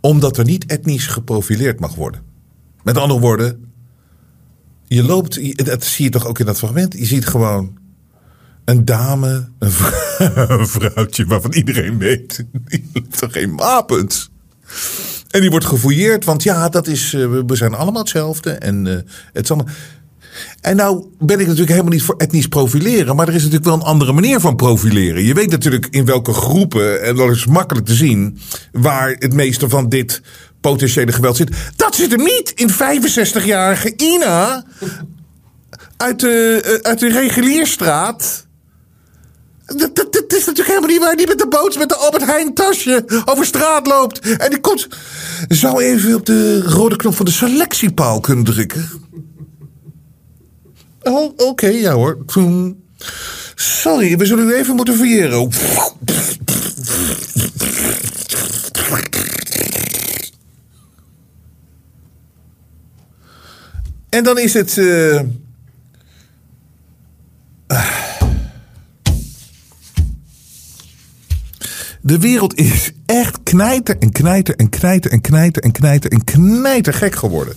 Omdat 0.00 0.38
er 0.38 0.44
niet 0.44 0.66
etnisch 0.66 1.06
geprofileerd 1.06 1.80
mag 1.80 1.94
worden. 1.94 2.22
Met 2.82 2.96
andere 2.96 3.20
woorden, 3.20 3.71
je 4.94 5.02
loopt, 5.02 5.64
dat 5.66 5.84
zie 5.84 6.04
je 6.04 6.10
toch 6.10 6.26
ook 6.26 6.38
in 6.38 6.46
dat 6.46 6.58
fragment. 6.58 6.98
Je 6.98 7.04
ziet 7.06 7.26
gewoon 7.26 7.78
een 8.64 8.84
dame, 8.84 9.48
een, 9.58 9.70
vrou- 9.70 10.58
een 10.60 10.66
vrouwtje 10.66 11.24
waarvan 11.26 11.52
iedereen 11.52 11.98
weet, 11.98 12.44
die 12.68 13.06
toch 13.18 13.32
geen 13.32 13.56
wapens. 13.56 14.30
En 15.30 15.40
die 15.40 15.50
wordt 15.50 15.64
gefouilleerd, 15.66 16.24
want 16.24 16.42
ja, 16.42 16.68
dat 16.68 16.86
is, 16.86 17.14
eh, 17.14 17.30
we- 17.46 17.56
zijn 17.56 17.74
allemaal 17.74 18.00
hetzelfde. 18.02 18.50
En, 18.50 18.86
eh, 18.86 18.94
het 19.32 19.50
is 19.50 19.56
en 20.60 20.76
nou 20.76 21.06
ben 21.18 21.36
ik 21.40 21.44
natuurlijk 21.46 21.70
helemaal 21.70 21.92
niet 21.92 22.02
voor 22.02 22.16
etnisch 22.16 22.46
profileren. 22.46 23.16
Maar 23.16 23.28
er 23.28 23.34
is 23.34 23.38
natuurlijk 23.42 23.64
wel 23.68 23.74
een 23.74 23.82
andere 23.86 24.12
manier 24.12 24.40
van 24.40 24.56
profileren. 24.56 25.24
Je 25.24 25.34
weet 25.34 25.50
natuurlijk 25.50 25.86
in 25.90 26.04
welke 26.04 26.32
groepen, 26.32 27.02
en 27.02 27.16
dat 27.16 27.30
is 27.30 27.46
makkelijk 27.46 27.86
te 27.86 27.94
zien, 27.94 28.38
waar 28.72 29.16
het 29.18 29.32
meeste 29.34 29.68
van 29.68 29.88
dit 29.88 30.22
potentiële 30.62 31.12
geweld 31.12 31.36
zit. 31.36 31.50
Dat 31.76 31.94
zit 31.94 32.10
hem 32.10 32.22
niet 32.22 32.52
in 32.54 32.70
65-jarige 32.70 33.92
Ina 33.96 34.64
uit 35.96 36.20
de, 36.20 36.60
eh, 36.64 36.90
uit 36.90 36.98
de 36.98 37.08
regulierstraat. 37.08 38.46
Dat, 39.66 39.96
dat, 39.96 40.12
dat 40.12 40.32
is 40.32 40.44
natuurlijk 40.44 40.68
helemaal 40.68 40.88
niet 40.88 40.98
waar. 41.00 41.16
Die 41.16 41.26
met 41.26 41.38
de 41.38 41.48
boot 41.48 41.78
met 41.78 41.88
de 41.88 41.96
Albert 41.96 42.24
Heijn 42.24 42.54
tasje 42.54 43.22
over 43.24 43.46
straat 43.46 43.86
loopt. 43.86 44.18
En 44.18 44.50
die 44.50 44.60
komt. 44.60 44.88
Zou 45.48 45.82
even 45.82 46.14
op 46.14 46.26
de 46.26 46.62
rode 46.62 46.96
knop 46.96 47.14
van 47.16 47.24
de 47.24 47.32
selectiepaal 47.32 48.20
kunnen 48.20 48.44
drukken. 48.44 48.88
Oh, 51.02 51.32
oké, 51.36 51.66
ja 51.66 51.92
hoor. 51.92 52.18
Toen- 52.26 52.80
Sorry, 53.54 54.16
we 54.16 54.26
zullen 54.26 54.48
u 54.48 54.54
even 54.54 54.76
moeten 54.76 54.96
verjeren. 54.96 55.50
En 64.12 64.24
dan 64.24 64.38
is 64.38 64.54
het. 64.54 64.78
eh, 64.78 65.20
De 72.00 72.18
wereld 72.18 72.58
is 72.58 72.92
echt 73.06 73.38
knijter 73.42 73.98
en 73.98 74.12
knijter 74.12 74.56
en 74.56 74.68
knijter 74.68 75.10
en 75.10 75.20
knijter 75.20 75.62
en 75.62 75.72
knijter 75.72 76.10
en 76.10 76.24
knijter 76.24 76.94
gek 76.94 77.14
geworden. 77.14 77.54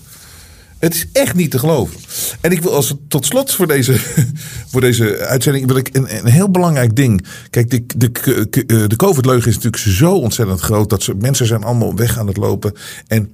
Het 0.80 0.94
is 0.94 1.08
echt 1.12 1.36
niet 1.36 1.52
te 1.52 1.60
geloven. 1.60 2.00
En 2.42 2.52
ik 2.52 2.62
wil 2.62 2.74
als 2.74 2.96
tot 3.08 3.26
slot 3.26 3.54
voor 3.54 3.68
deze, 3.68 4.00
voor 4.72 4.82
deze 4.82 5.18
uitzending 5.18 5.68
wil 5.68 5.76
ik 5.76 5.90
een, 5.92 6.18
een 6.18 6.32
heel 6.32 6.52
belangrijk 6.52 6.96
ding. 6.96 7.26
Kijk, 7.50 7.70
de, 7.70 7.86
de, 7.98 8.48
de, 8.50 8.88
de 8.88 8.96
COVID-leugen 8.96 9.50
is 9.50 9.56
natuurlijk 9.56 9.84
zo 9.84 10.14
ontzettend 10.14 10.60
groot 10.60 10.90
dat 10.90 11.04
ze, 11.04 11.16
mensen 11.16 11.46
zijn 11.46 11.64
allemaal 11.64 11.96
weg 11.96 12.20
aan 12.20 12.28
het 12.28 12.38
lopen. 12.38 12.74
En 13.08 13.32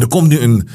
er 0.00 0.08
komt 0.08 0.28
nu 0.28 0.38
een, 0.38 0.68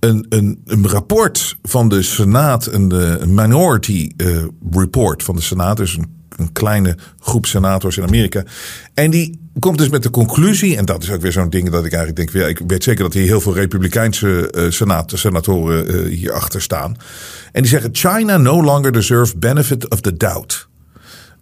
een, 0.00 0.26
een, 0.28 0.62
een 0.64 0.88
rapport 0.88 1.56
van 1.62 1.88
de 1.88 2.02
Senaat, 2.02 2.66
een, 2.66 2.92
eh, 2.92 3.26
minority 3.26 4.10
eh, 4.16 4.44
report 4.70 5.22
van 5.22 5.36
de 5.36 5.42
Senaat, 5.42 5.76
dus 5.76 5.96
een, 5.96 6.18
een 6.36 6.52
kleine 6.52 6.96
groep 7.18 7.46
senators 7.46 7.96
in 7.96 8.02
Amerika. 8.02 8.44
En 8.94 9.10
die 9.10 9.38
komt 9.58 9.78
dus 9.78 9.88
met 9.88 10.02
de 10.02 10.10
conclusie, 10.10 10.76
en 10.76 10.84
dat 10.84 11.02
is 11.02 11.10
ook 11.10 11.20
weer 11.20 11.32
zo'n 11.32 11.50
ding 11.50 11.70
dat 11.70 11.84
ik 11.84 11.92
eigenlijk 11.92 12.16
denk, 12.16 12.44
ja, 12.44 12.48
ik 12.48 12.60
weet 12.66 12.84
zeker 12.84 13.02
dat 13.02 13.12
hier 13.12 13.22
heel 13.22 13.40
veel 13.40 13.54
Republikeinse 13.54 14.50
eh, 14.50 15.06
senatoren 15.06 15.88
eh, 15.88 16.16
hierachter 16.16 16.62
staan. 16.62 16.96
En 17.52 17.62
die 17.62 17.70
zeggen, 17.70 17.90
China 17.92 18.36
no 18.36 18.62
longer 18.62 18.92
deserves 18.92 19.38
benefit 19.38 19.90
of 19.90 20.00
the 20.00 20.16
doubt. 20.16 20.68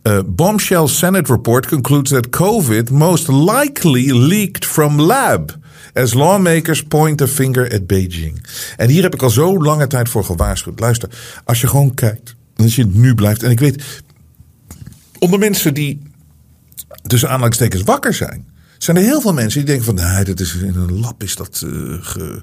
Uh, 0.02 0.18
bombshell 0.26 0.86
Senate 0.86 1.32
report 1.32 1.66
concludes 1.66 2.10
that 2.10 2.28
COVID 2.30 2.90
most 2.90 3.28
likely 3.28 4.12
leaked 4.12 4.64
from 4.64 5.00
lab. 5.00 5.56
As 5.94 6.14
lawmakers 6.14 6.82
point 6.82 7.20
a 7.20 7.26
finger 7.26 7.72
at 7.72 7.86
Beijing. 7.86 8.44
En 8.76 8.88
hier 8.88 9.02
heb 9.02 9.14
ik 9.14 9.22
al 9.22 9.30
zo 9.30 9.62
lange 9.62 9.86
tijd 9.86 10.08
voor 10.08 10.24
gewaarschuwd. 10.24 10.80
Luister, 10.80 11.08
als 11.44 11.60
je 11.60 11.66
gewoon 11.66 11.94
kijkt. 11.94 12.34
Als 12.56 12.76
je 12.76 12.86
nu 12.86 13.14
blijft. 13.14 13.42
En 13.42 13.50
ik 13.50 13.60
weet. 13.60 14.02
Onder 15.18 15.38
mensen 15.38 15.74
die. 15.74 16.02
tussen 17.02 17.28
aanhalingstekens 17.28 17.82
wakker 17.82 18.14
zijn. 18.14 18.46
Zijn 18.78 18.96
er 18.96 19.02
heel 19.02 19.20
veel 19.20 19.32
mensen 19.32 19.58
die 19.58 19.68
denken 19.68 19.84
van. 19.84 19.94
Nee, 19.94 20.24
dat 20.24 20.40
is 20.40 20.54
in 20.54 20.74
een 20.76 21.00
lab 21.00 21.22
is 21.22 21.36
dat 21.36 21.62
uh, 21.64 21.94
ge, 22.00 22.42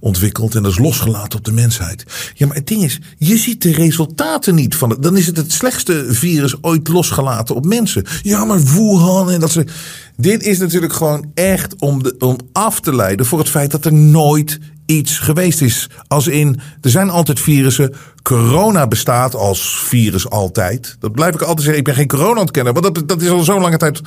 ontwikkeld 0.00 0.54
en 0.54 0.62
dat 0.62 0.72
is 0.72 0.78
losgelaten 0.78 1.38
op 1.38 1.44
de 1.44 1.52
mensheid. 1.52 2.04
Ja, 2.34 2.46
maar 2.46 2.56
het 2.56 2.66
ding 2.66 2.82
is, 2.82 3.00
je 3.18 3.36
ziet 3.36 3.62
de 3.62 3.72
resultaten 3.72 4.54
niet 4.54 4.74
van 4.74 4.90
het. 4.90 5.02
Dan 5.02 5.16
is 5.16 5.26
het 5.26 5.36
het 5.36 5.52
slechtste 5.52 6.06
virus 6.08 6.62
ooit 6.62 6.88
losgelaten 6.88 7.54
op 7.54 7.66
mensen. 7.66 8.04
Ja, 8.22 8.44
maar 8.44 8.62
Wuhan 8.62 9.30
en 9.30 9.40
dat 9.40 9.50
soort. 9.50 9.70
Dit 10.16 10.42
is 10.42 10.58
natuurlijk 10.58 10.92
gewoon 10.92 11.30
echt 11.34 11.74
om, 11.78 12.02
om 12.18 12.38
af 12.52 12.80
te 12.80 12.94
leiden 12.94 13.26
voor 13.26 13.38
het 13.38 13.48
feit 13.48 13.70
dat 13.70 13.84
er 13.84 13.92
nooit 13.92 14.58
iets 14.86 15.18
geweest 15.18 15.60
is. 15.60 15.88
Als 16.08 16.26
in, 16.26 16.60
er 16.80 16.90
zijn 16.90 17.10
altijd 17.10 17.40
virussen. 17.40 17.94
Corona 18.22 18.86
bestaat 18.86 19.34
als 19.34 19.82
virus 19.84 20.28
altijd. 20.28 20.96
Dat 21.00 21.12
blijf 21.12 21.34
ik 21.34 21.40
altijd 21.40 21.60
zeggen. 21.60 21.78
Ik 21.78 21.84
ben 21.84 21.94
geen 21.94 22.08
corona-ontkenner, 22.08 22.72
want 22.72 22.94
dat, 22.94 23.08
dat 23.08 23.22
is 23.22 23.28
al 23.28 23.42
zo'n 23.42 23.60
lange 23.60 23.76
tijd 23.76 24.00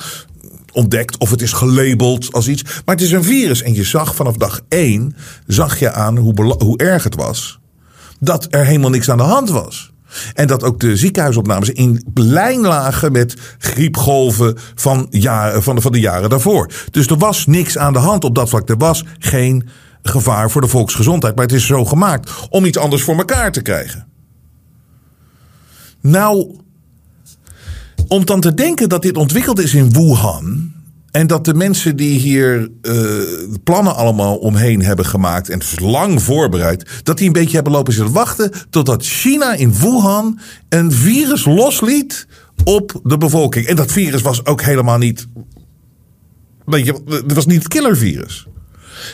ontdekt 0.76 1.18
of 1.18 1.30
het 1.30 1.42
is 1.42 1.52
gelabeld 1.52 2.32
als 2.32 2.48
iets. 2.48 2.62
Maar 2.62 2.94
het 2.94 3.04
is 3.04 3.12
een 3.12 3.24
virus. 3.24 3.62
En 3.62 3.74
je 3.74 3.84
zag 3.84 4.14
vanaf 4.14 4.36
dag 4.36 4.60
één, 4.68 5.16
zag 5.46 5.78
je 5.78 5.92
aan 5.92 6.16
hoe, 6.16 6.56
hoe 6.58 6.78
erg 6.78 7.04
het 7.04 7.14
was. 7.14 7.58
Dat 8.20 8.46
er 8.50 8.64
helemaal 8.64 8.90
niks 8.90 9.10
aan 9.10 9.16
de 9.16 9.22
hand 9.22 9.50
was. 9.50 9.92
En 10.34 10.46
dat 10.46 10.62
ook 10.62 10.80
de 10.80 10.96
ziekenhuisopnames 10.96 11.70
in 11.70 12.04
lijn 12.14 12.60
lagen 12.60 13.12
met 13.12 13.36
griepgolven 13.58 14.56
van, 14.74 15.06
jaren, 15.10 15.62
van, 15.62 15.74
de, 15.74 15.80
van 15.80 15.92
de 15.92 16.00
jaren 16.00 16.30
daarvoor. 16.30 16.70
Dus 16.90 17.06
er 17.06 17.18
was 17.18 17.46
niks 17.46 17.78
aan 17.78 17.92
de 17.92 17.98
hand 17.98 18.24
op 18.24 18.34
dat 18.34 18.48
vlak. 18.48 18.68
Er 18.68 18.76
was 18.76 19.04
geen 19.18 19.68
gevaar 20.02 20.50
voor 20.50 20.60
de 20.60 20.68
volksgezondheid. 20.68 21.34
Maar 21.34 21.44
het 21.44 21.54
is 21.54 21.66
zo 21.66 21.84
gemaakt 21.84 22.30
om 22.50 22.64
iets 22.64 22.78
anders 22.78 23.02
voor 23.02 23.16
elkaar 23.16 23.52
te 23.52 23.62
krijgen. 23.62 24.06
Nou, 26.00 26.56
om 28.08 28.24
dan 28.24 28.40
te 28.40 28.54
denken 28.54 28.88
dat 28.88 29.02
dit 29.02 29.16
ontwikkeld 29.16 29.58
is 29.58 29.74
in 29.74 29.92
Wuhan. 29.92 30.74
En 31.10 31.26
dat 31.26 31.44
de 31.44 31.54
mensen 31.54 31.96
die 31.96 32.18
hier 32.18 32.70
uh, 32.82 33.22
plannen 33.64 33.96
allemaal 33.96 34.36
omheen 34.36 34.82
hebben 34.82 35.06
gemaakt. 35.06 35.48
En 35.48 35.58
is 35.58 35.78
lang 35.78 36.22
voorbereid. 36.22 37.00
Dat 37.02 37.18
die 37.18 37.26
een 37.26 37.32
beetje 37.32 37.54
hebben 37.54 37.72
lopen 37.72 37.92
zitten 37.92 38.14
wachten. 38.14 38.52
Totdat 38.70 39.04
China 39.04 39.54
in 39.54 39.72
Wuhan 39.72 40.38
een 40.68 40.92
virus 40.92 41.44
losliet 41.44 42.26
op 42.64 43.00
de 43.02 43.18
bevolking. 43.18 43.66
En 43.66 43.76
dat 43.76 43.92
virus 43.92 44.22
was 44.22 44.46
ook 44.46 44.62
helemaal 44.62 44.98
niet. 44.98 45.26
Weet 46.64 46.86
je, 46.86 47.02
het 47.06 47.32
was 47.32 47.46
niet 47.46 47.58
het 47.58 47.68
killervirus. 47.68 48.46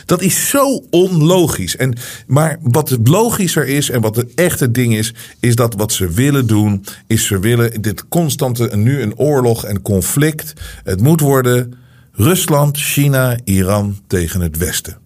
Dat 0.05 0.21
is 0.21 0.49
zo 0.49 0.83
onlogisch. 0.89 1.75
En, 1.75 1.97
maar 2.27 2.57
wat 2.61 2.89
het 2.89 3.07
logischer 3.07 3.67
is 3.67 3.89
en 3.89 4.01
wat 4.01 4.15
het 4.15 4.33
echte 4.33 4.71
ding 4.71 4.95
is, 4.95 5.13
is 5.39 5.55
dat 5.55 5.73
wat 5.73 5.91
ze 5.91 6.09
willen 6.09 6.47
doen, 6.47 6.85
is 7.07 7.25
ze 7.25 7.39
willen 7.39 7.81
dit 7.81 8.07
constante, 8.07 8.69
nu 8.75 9.01
een 9.01 9.17
oorlog 9.17 9.65
en 9.65 9.81
conflict. 9.81 10.53
Het 10.83 11.01
moet 11.01 11.19
worden 11.19 11.73
Rusland, 12.11 12.77
China, 12.77 13.37
Iran 13.43 13.99
tegen 14.07 14.41
het 14.41 14.57
Westen. 14.57 15.02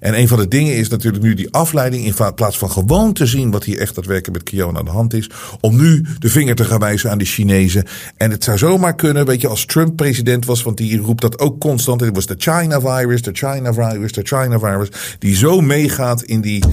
En 0.00 0.18
een 0.18 0.28
van 0.28 0.38
de 0.38 0.48
dingen 0.48 0.76
is 0.76 0.88
natuurlijk 0.88 1.22
nu 1.22 1.34
die 1.34 1.52
afleiding 1.52 2.04
in 2.04 2.34
plaats 2.34 2.58
van 2.58 2.70
gewoon 2.70 3.12
te 3.12 3.26
zien 3.26 3.50
wat 3.50 3.64
hier 3.64 3.78
echt 3.78 3.94
daadwerkelijk 3.94 4.38
met 4.38 4.50
Kiona 4.50 4.78
aan 4.78 4.84
de 4.84 4.90
hand 4.90 5.14
is. 5.14 5.30
Om 5.60 5.76
nu 5.76 6.04
de 6.18 6.28
vinger 6.28 6.54
te 6.54 6.64
gaan 6.64 6.80
wijzen 6.80 7.10
aan 7.10 7.18
de 7.18 7.24
Chinezen. 7.24 7.84
En 8.16 8.30
het 8.30 8.44
zou 8.44 8.58
zomaar 8.58 8.94
kunnen, 8.94 9.26
weet 9.26 9.40
je, 9.40 9.48
als 9.48 9.64
Trump 9.64 9.96
president 9.96 10.44
was, 10.44 10.62
want 10.62 10.76
die 10.76 10.98
roept 10.98 11.20
dat 11.20 11.38
ook 11.38 11.60
constant. 11.60 12.00
Het 12.00 12.14
was 12.14 12.26
de 12.26 12.34
China 12.38 12.80
virus, 12.80 13.22
de 13.22 13.30
China 13.32 13.72
virus, 13.72 14.12
de 14.12 14.22
China 14.22 14.58
virus. 14.58 14.88
Die 15.18 15.36
zo 15.36 15.60
meegaat 15.60 16.22
in 16.22 16.40
die, 16.40 16.64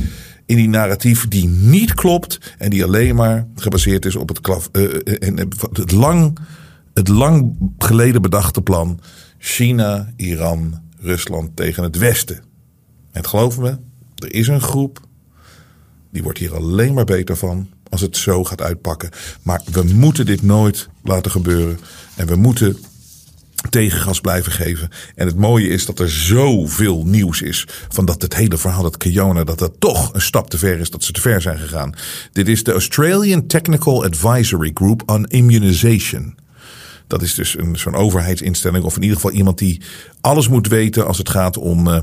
in 0.45 0.55
die 0.55 0.69
narratief 0.69 1.27
die 1.27 1.47
niet 1.47 1.93
klopt. 1.93 2.55
En 2.57 2.69
die 2.69 2.83
alleen 2.83 3.15
maar 3.15 3.47
gebaseerd 3.55 4.05
is 4.05 4.15
op 4.15 4.29
het, 4.29 4.41
klaf, 4.41 4.69
uh, 4.71 4.83
en, 5.19 5.37
het, 5.73 5.91
lang, 5.91 6.37
het 6.93 7.07
lang 7.07 7.57
geleden 7.77 8.21
bedachte 8.21 8.61
plan. 8.61 8.99
China, 9.37 10.13
Iran, 10.15 10.81
Rusland 10.99 11.55
tegen 11.55 11.83
het 11.83 11.97
Westen. 11.97 12.52
En 13.13 13.25
geloof 13.25 13.59
me, 13.59 13.77
er 14.15 14.33
is 14.33 14.47
een 14.47 14.61
groep. 14.61 14.99
Die 16.11 16.23
wordt 16.23 16.39
hier 16.39 16.55
alleen 16.55 16.93
maar 16.93 17.05
beter 17.05 17.37
van 17.37 17.69
als 17.89 18.01
het 18.01 18.17
zo 18.17 18.43
gaat 18.43 18.61
uitpakken. 18.61 19.09
Maar 19.41 19.61
we 19.71 19.83
moeten 19.83 20.25
dit 20.25 20.41
nooit 20.41 20.89
laten 21.03 21.31
gebeuren. 21.31 21.79
En 22.15 22.27
we 22.27 22.35
moeten 22.35 22.77
tegengas 23.69 24.21
blijven 24.21 24.51
geven. 24.51 24.89
En 25.15 25.27
het 25.27 25.35
mooie 25.35 25.67
is 25.67 25.85
dat 25.85 25.99
er 25.99 26.09
zoveel 26.09 27.05
nieuws 27.05 27.41
is. 27.41 27.67
Van 27.89 28.05
dat 28.05 28.21
het 28.21 28.35
hele 28.35 28.57
verhaal 28.57 28.83
dat 28.83 28.97
Kiona, 28.97 29.43
dat 29.43 29.59
dat 29.59 29.73
toch 29.79 30.13
een 30.13 30.21
stap 30.21 30.49
te 30.49 30.57
ver 30.57 30.79
is. 30.79 30.89
Dat 30.89 31.03
ze 31.03 31.11
te 31.11 31.21
ver 31.21 31.41
zijn 31.41 31.57
gegaan. 31.57 31.95
Dit 32.31 32.47
is 32.47 32.63
de 32.63 32.71
Australian 32.71 33.47
Technical 33.47 34.03
Advisory 34.03 34.71
Group 34.73 35.03
on 35.05 35.25
Immunization. 35.25 36.35
Dat 37.07 37.21
is 37.21 37.33
dus 37.33 37.57
een, 37.57 37.75
zo'n 37.75 37.95
overheidsinstelling. 37.95 38.83
Of 38.83 38.95
in 38.95 39.01
ieder 39.01 39.15
geval 39.15 39.31
iemand 39.31 39.57
die 39.57 39.81
alles 40.21 40.47
moet 40.47 40.67
weten 40.67 41.07
als 41.07 41.17
het 41.17 41.29
gaat 41.29 41.57
om... 41.57 41.87
Uh, 41.87 41.99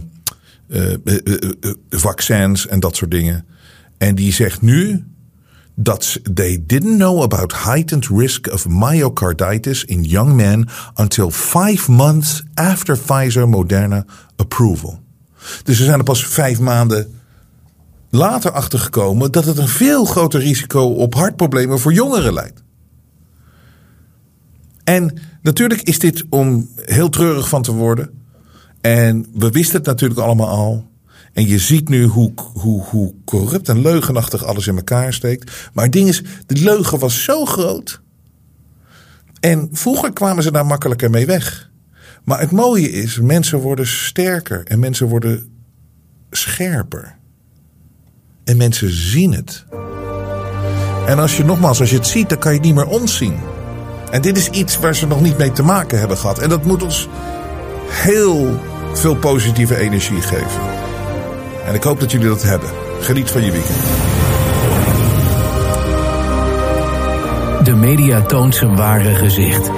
uh, 0.71 0.93
uh, 1.05 1.73
vaccins 1.91 2.67
en 2.67 2.81
dat 2.81 2.97
soort 2.97 3.11
dingen. 3.11 3.47
En 3.99 4.15
die 4.15 4.33
zegt 4.33 4.63
nu 4.63 5.05
dat 5.75 6.21
they 6.35 6.63
didn't 6.67 6.97
know 6.97 7.23
about 7.23 7.65
heightened 7.65 8.07
risk 8.07 8.53
of 8.53 8.69
myocarditis 8.69 9.85
in 9.85 10.05
young 10.05 10.35
men 10.35 10.69
until 10.95 11.31
five 11.31 11.91
months 11.91 12.45
after 12.55 12.99
Pfizer 12.99 13.49
Moderna 13.49 14.05
approval. 14.37 15.01
Dus 15.63 15.77
ze 15.77 15.85
zijn 15.85 15.99
er 15.99 16.05
pas 16.05 16.27
vijf 16.27 16.61
maanden 16.61 17.21
later 18.11 18.51
achtergekomen 18.51 19.33
dat 19.33 19.45
het 19.45 19.59
een 19.59 19.69
veel 19.69 20.05
groter 20.05 20.41
risico 20.41 20.83
op 20.83 21.15
hartproblemen 21.15 21.79
voor 21.81 21.93
jongeren 21.93 22.33
leidt. 22.33 22.63
En 24.85 25.21
natuurlijk 25.43 25.83
is 25.83 25.99
dit 25.99 26.25
om 26.29 26.69
heel 26.75 27.09
treurig 27.09 27.49
van 27.49 27.63
te 27.63 27.73
worden. 27.73 28.20
En 28.81 29.27
we 29.35 29.51
wisten 29.51 29.77
het 29.77 29.87
natuurlijk 29.87 30.21
allemaal 30.21 30.49
al. 30.49 30.89
En 31.33 31.47
je 31.47 31.59
ziet 31.59 31.89
nu 31.89 32.05
hoe, 32.05 32.33
hoe, 32.53 32.83
hoe 32.83 33.15
corrupt 33.25 33.69
en 33.69 33.83
leugenachtig 33.83 34.45
alles 34.45 34.67
in 34.67 34.77
elkaar 34.77 35.13
steekt. 35.13 35.71
Maar 35.73 35.85
het 35.85 35.93
ding 35.93 36.09
is, 36.09 36.23
de 36.47 36.55
leugen 36.55 36.99
was 36.99 37.25
zo 37.25 37.45
groot. 37.45 38.01
En 39.41 39.69
vroeger 39.73 40.13
kwamen 40.13 40.43
ze 40.43 40.53
daar 40.53 40.67
makkelijker 40.67 41.11
mee 41.11 41.27
weg. 41.27 41.71
Maar 42.25 42.41
het 42.41 42.51
mooie 42.51 42.91
is, 42.91 43.19
mensen 43.19 43.59
worden 43.59 43.87
sterker 43.87 44.65
en 44.65 44.79
mensen 44.79 45.09
worden 45.09 45.53
scherper. 46.31 47.17
En 48.45 48.57
mensen 48.57 48.91
zien 48.91 49.35
het. 49.35 49.65
En 51.07 51.19
als 51.19 51.37
je 51.37 51.45
nogmaals, 51.45 51.81
als 51.81 51.91
je 51.91 51.97
het 51.97 52.07
ziet, 52.07 52.29
dan 52.29 52.39
kan 52.39 52.53
je 52.53 52.59
het 52.59 52.67
niet 52.67 52.77
meer 52.77 52.87
ontzien. 52.87 53.39
En 54.11 54.23
dit 54.23 54.37
is 54.37 54.49
iets 54.49 54.79
waar 54.79 54.95
ze 54.95 55.07
nog 55.07 55.21
niet 55.21 55.39
mee 55.39 55.53
te 55.53 55.63
maken 55.63 55.99
hebben 55.99 56.17
gehad. 56.17 56.39
En 56.39 56.49
dat 56.49 56.65
moet 56.65 56.83
ons 56.83 57.09
heel 57.87 58.61
veel 58.93 59.15
positieve 59.15 59.77
energie 59.77 60.21
geven. 60.21 60.61
En 61.67 61.75
ik 61.75 61.83
hoop 61.83 62.01
dat 62.01 62.11
jullie 62.11 62.29
dat 62.29 62.43
hebben. 62.43 62.71
Geniet 63.01 63.31
van 63.31 63.45
je 63.45 63.51
weekend. 63.51 63.79
De 67.65 67.75
media 67.75 68.23
toont 68.23 68.55
zijn 68.55 68.77
ware 68.77 69.15
gezicht. 69.15 69.71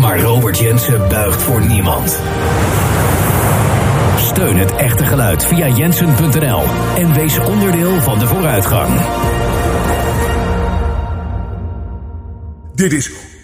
Maar 0.00 0.20
Robert 0.20 0.58
Jensen 0.58 1.08
buigt 1.08 1.42
voor 1.42 1.66
niemand. 1.66 2.18
Steun 4.16 4.56
het 4.56 4.74
echte 4.74 5.04
geluid 5.04 5.44
via 5.44 5.68
jensen.nl 5.68 6.62
en 6.96 7.12
wees 7.14 7.38
onderdeel 7.38 8.00
van 8.00 8.18
de 8.18 8.26
vooruitgang. 8.26 9.00
Dit 12.74 12.92
is 12.92 13.31